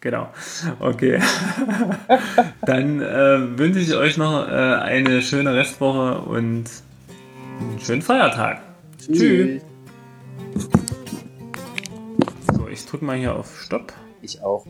Genau. 0.00 0.30
Okay. 0.80 1.20
Dann 2.66 3.00
äh, 3.02 3.56
wünsche 3.56 3.78
ich 3.78 3.94
euch 3.94 4.16
noch 4.16 4.48
äh, 4.48 4.50
eine 4.50 5.22
schöne 5.22 5.54
Restwoche 5.54 6.22
und 6.22 6.64
einen 7.60 7.78
schönen 7.78 8.02
Feiertag. 8.02 8.62
Tschüss. 8.98 9.16
Tschüss. 9.16 10.68
So, 12.52 12.66
ich 12.66 12.84
drücke 12.84 13.04
mal 13.04 13.16
hier 13.16 13.36
auf 13.36 13.60
Stopp. 13.60 13.92
Ich 14.22 14.42
auch. 14.42 14.66